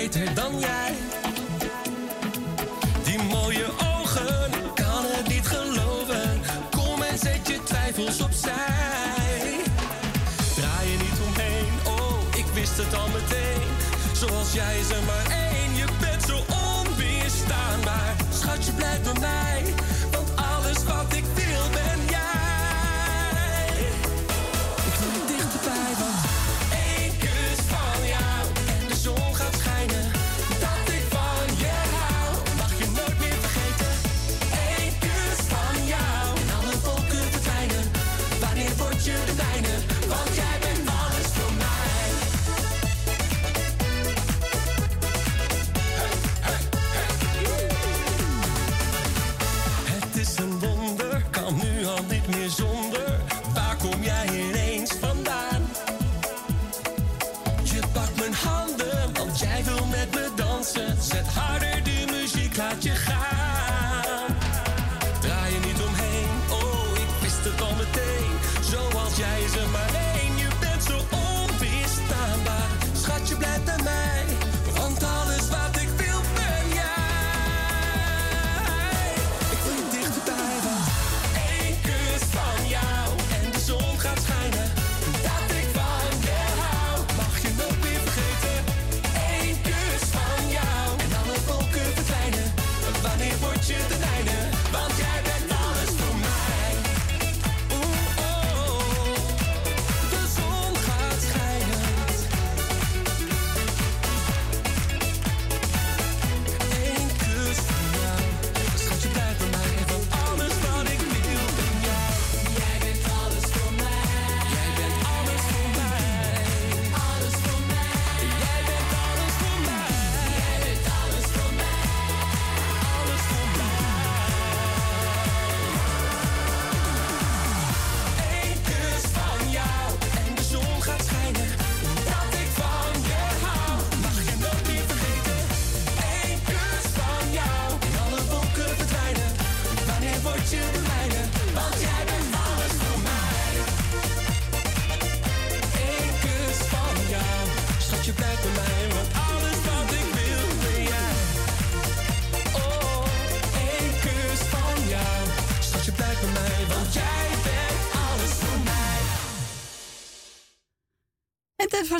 beter 0.05 0.33
dan 0.33 0.59
jij. 0.59 0.93
Die 3.03 3.23
mooie 3.23 3.65
ogen, 3.97 4.49
kan 4.73 5.03
het 5.05 5.27
niet 5.27 5.47
geloven. 5.47 6.41
Kom 6.71 7.01
en 7.01 7.17
zet 7.17 7.47
je 7.47 7.63
twijfels 7.63 8.21
opzij. 8.21 9.59
Draai 10.55 10.89
je 10.91 10.97
niet 10.97 11.19
omheen, 11.27 11.73
oh, 11.87 12.37
ik 12.37 12.45
wist 12.53 12.77
het 12.77 12.93
al 12.95 13.07
meteen. 13.07 13.67
Zoals 14.13 14.53
jij 14.53 14.83
ze 14.83 14.97
maar 15.05 15.25
één, 15.31 15.75
je 15.75 15.85
bent 15.99 16.23
zo 16.23 16.37
onweerstaanbaar. 16.77 18.15
Schatje, 18.29 18.71
blijf 18.71 19.01
bij 19.01 19.19
mij. 19.19 19.73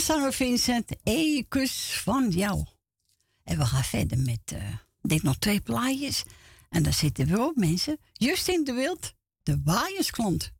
Sanne 0.05 0.31
Vincent, 0.31 0.91
een 1.03 1.45
kus 1.47 1.99
van 2.03 2.29
jou. 2.29 2.65
En 3.43 3.57
we 3.57 3.65
gaan 3.65 3.83
verder 3.83 4.17
met, 4.17 4.39
eh, 4.45 4.57
uh, 4.57 4.75
denk 5.01 5.21
nog 5.21 5.37
twee 5.37 5.61
plaatjes. 5.61 6.23
En 6.69 6.83
daar 6.83 6.93
zitten 6.93 7.27
we 7.27 7.39
ook 7.39 7.55
mensen. 7.55 7.97
Justin 8.13 8.63
de 8.63 8.73
Wild, 8.73 9.13
de 9.43 9.61
waaiersklont. 9.63 10.53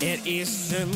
Er 0.00 0.26
is 0.26 0.70
een 0.70 0.90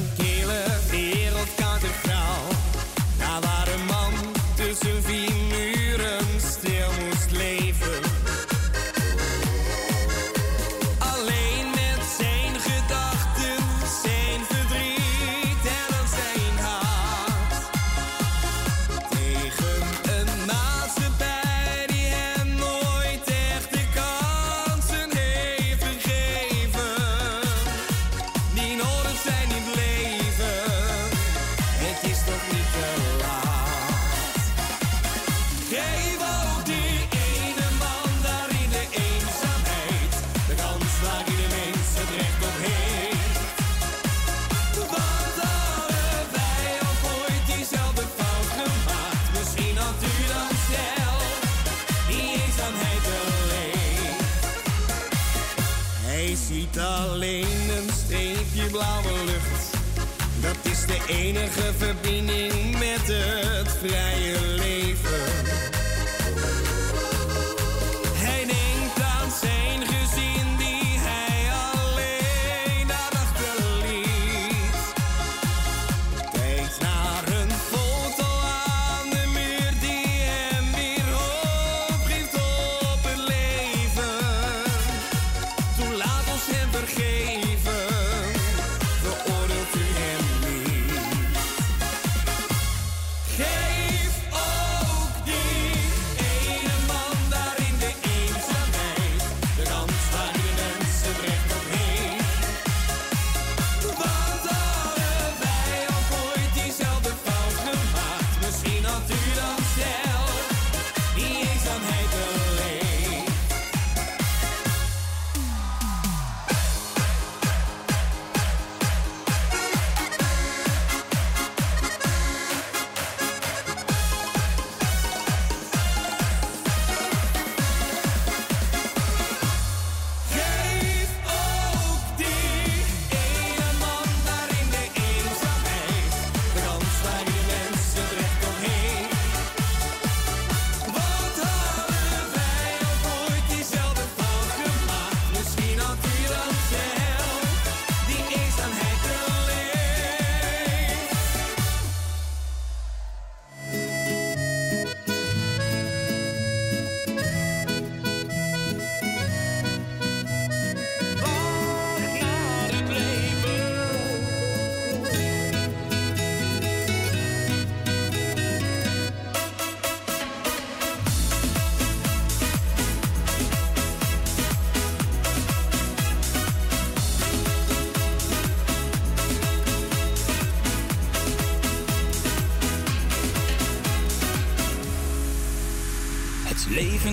enige 61.11 61.73
verbinding 61.79 62.79
met 62.79 63.07
het 63.07 63.71
vrije. 63.79 64.30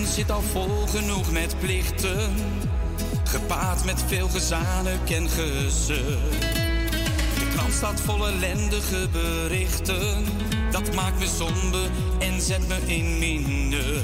Zit 0.08 0.30
al 0.30 0.42
vol 0.42 0.86
genoeg 0.86 1.32
met 1.32 1.58
plichten, 1.58 2.34
gepaard 3.24 3.84
met 3.84 4.04
veel 4.06 4.28
gezanik 4.28 5.10
en 5.10 5.28
gezeur. 5.28 6.18
De 7.38 7.48
krant 7.54 7.72
staat 7.72 8.00
vol 8.00 8.26
ellendige 8.28 9.08
berichten, 9.12 10.24
dat 10.70 10.94
maakt 10.94 11.18
me 11.18 11.26
somber 11.26 11.90
en 12.18 12.40
zet 12.40 12.68
me 12.68 12.76
in 12.86 13.18
minder. 13.18 14.02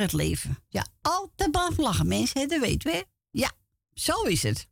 Het 0.00 0.12
leven. 0.12 0.58
Ja, 0.68 0.86
altijd 1.00 1.50
blijven 1.50 1.82
lachen, 1.82 2.08
mensen. 2.08 2.48
Dat 2.48 2.60
weten 2.60 2.92
we. 2.92 3.06
Ja, 3.30 3.52
zo 3.94 4.22
is 4.22 4.42
het. 4.42 4.68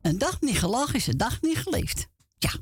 Een 0.00 0.18
dag 0.18 0.40
niet 0.40 0.58
gelachen 0.58 0.94
is 0.94 1.06
een 1.06 1.16
dag 1.16 1.40
niet 1.42 1.58
geleefd. 1.58 2.06
Ja, 2.38 2.52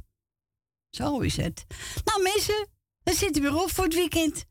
zo 0.90 1.18
is 1.20 1.36
het. 1.36 1.64
Nou, 2.04 2.22
mensen, 2.22 2.68
we 3.02 3.14
zitten 3.14 3.42
weer 3.42 3.62
op 3.62 3.70
voor 3.70 3.84
het 3.84 3.94
weekend. 3.94 4.44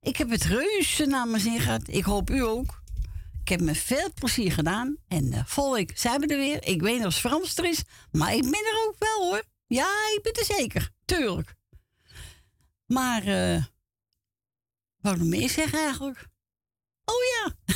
Ik 0.00 0.16
heb 0.16 0.30
het 0.30 0.44
reuze 0.44 1.06
naar 1.06 1.28
mijn 1.28 1.42
zin 1.42 1.60
gehad. 1.60 1.88
Ik 1.88 2.04
hoop 2.04 2.30
u 2.30 2.42
ook. 2.42 2.82
Ik 3.40 3.48
heb 3.48 3.60
me 3.60 3.74
veel 3.74 4.12
plezier 4.14 4.52
gedaan. 4.52 4.96
En 5.08 5.24
uh, 5.32 5.44
volgende 5.46 5.92
zijn 5.94 6.20
we 6.20 6.26
er 6.26 6.38
weer. 6.38 6.66
Ik 6.66 6.80
weet 6.80 6.96
niet 6.96 7.06
of 7.06 7.16
Frans 7.16 7.56
er 7.56 7.64
is, 7.64 7.82
maar 8.12 8.34
ik 8.34 8.42
ben 8.42 8.64
er 8.64 8.86
ook 8.86 8.96
wel 8.98 9.28
hoor. 9.28 9.42
Ja, 9.66 9.88
ik 10.16 10.20
ben 10.22 10.32
er 10.32 10.44
zeker. 10.44 10.90
Tuurlijk. 11.04 11.54
Maar, 12.86 13.26
eh. 13.26 13.64
wat 15.00 15.16
nog 15.16 15.26
meer 15.26 15.50
zeggen 15.50 15.78
eigenlijk? 15.78 16.26
Oh 17.04 17.22
ja. 17.34 17.74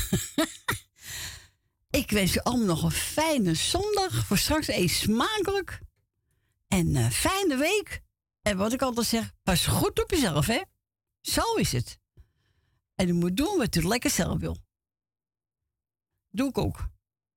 ik 2.01 2.11
wens 2.11 2.33
je 2.33 2.45
allemaal 2.45 2.67
nog 2.67 2.83
een 2.83 2.91
fijne 2.91 3.55
zondag. 3.55 4.27
Voor 4.27 4.39
straks 4.39 4.69
eet 4.69 4.91
smakelijk. 4.91 5.81
En 6.69 6.95
een 6.95 7.13
fijne 7.13 7.57
week. 7.57 8.01
En 8.43 8.57
wat 8.57 8.73
ik 8.73 8.83
altijd 8.83 9.07
zeg, 9.07 9.33
pas 9.43 9.67
goed 9.67 10.03
op 10.03 10.11
jezelf, 10.11 10.47
hè. 10.47 10.63
Zo 11.21 11.55
is 11.55 11.73
het. 11.73 11.99
En 12.95 13.07
je 13.07 13.13
moet 13.13 13.37
doen 13.37 13.57
wat 13.57 13.75
je 13.75 13.89
lekker 13.89 14.11
zelf 14.11 14.39
wil. 14.39 14.57
Doe 16.31 16.49
ik 16.49 16.59
ook. 16.59 16.89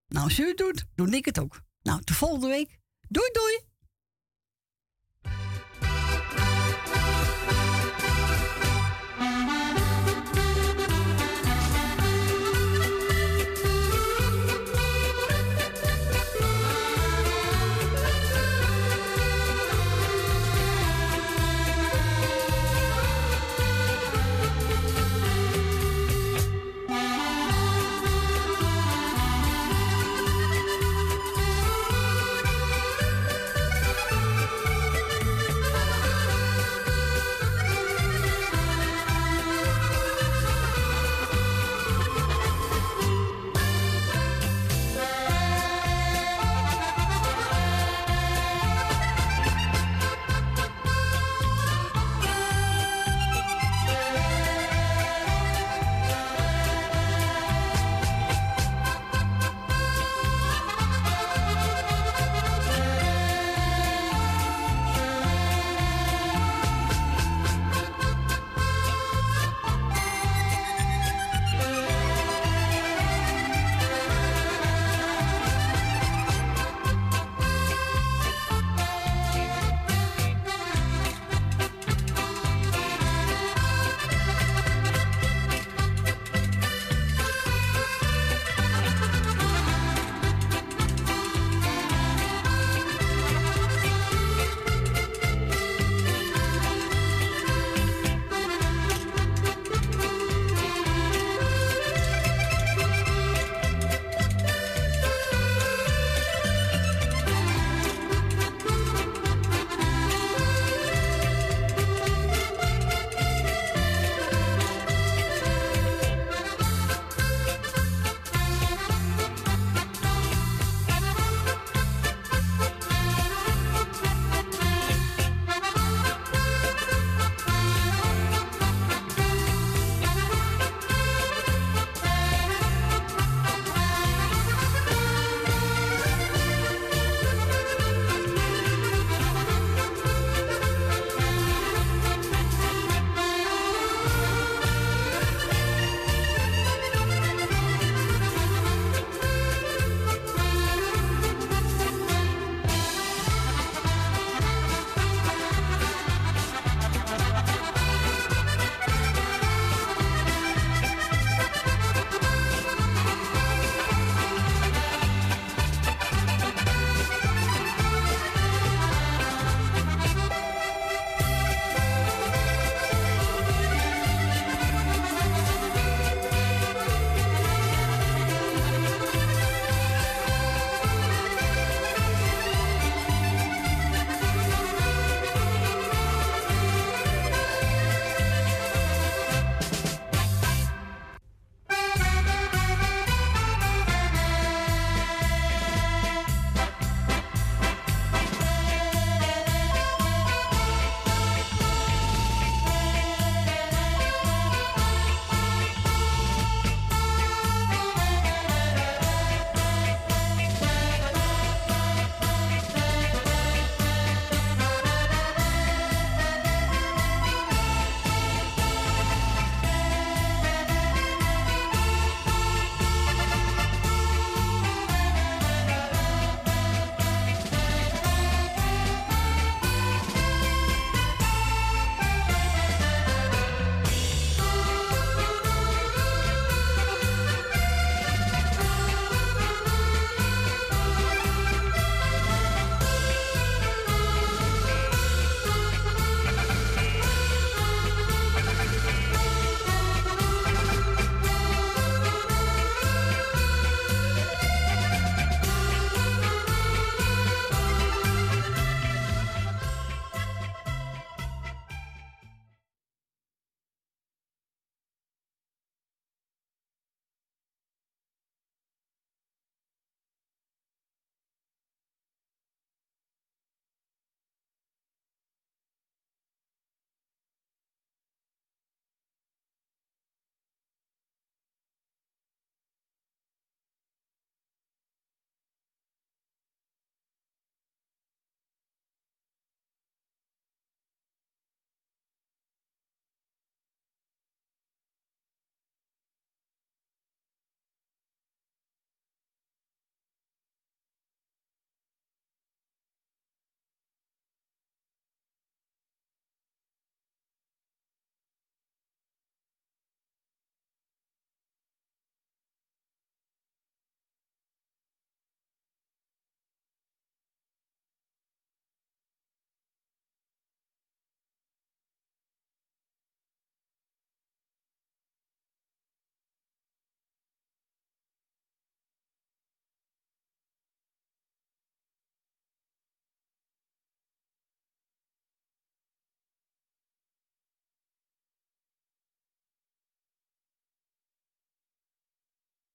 Nou, 0.07 0.23
als 0.23 0.39
u 0.39 0.47
het 0.47 0.57
doet, 0.57 0.85
doe 0.95 1.09
ik 1.09 1.25
het 1.25 1.39
ook. 1.39 1.61
Nou, 1.81 2.01
de 2.03 2.13
volgende 2.13 2.47
week. 2.47 2.79
Doei, 3.07 3.29
doei. 3.31 3.69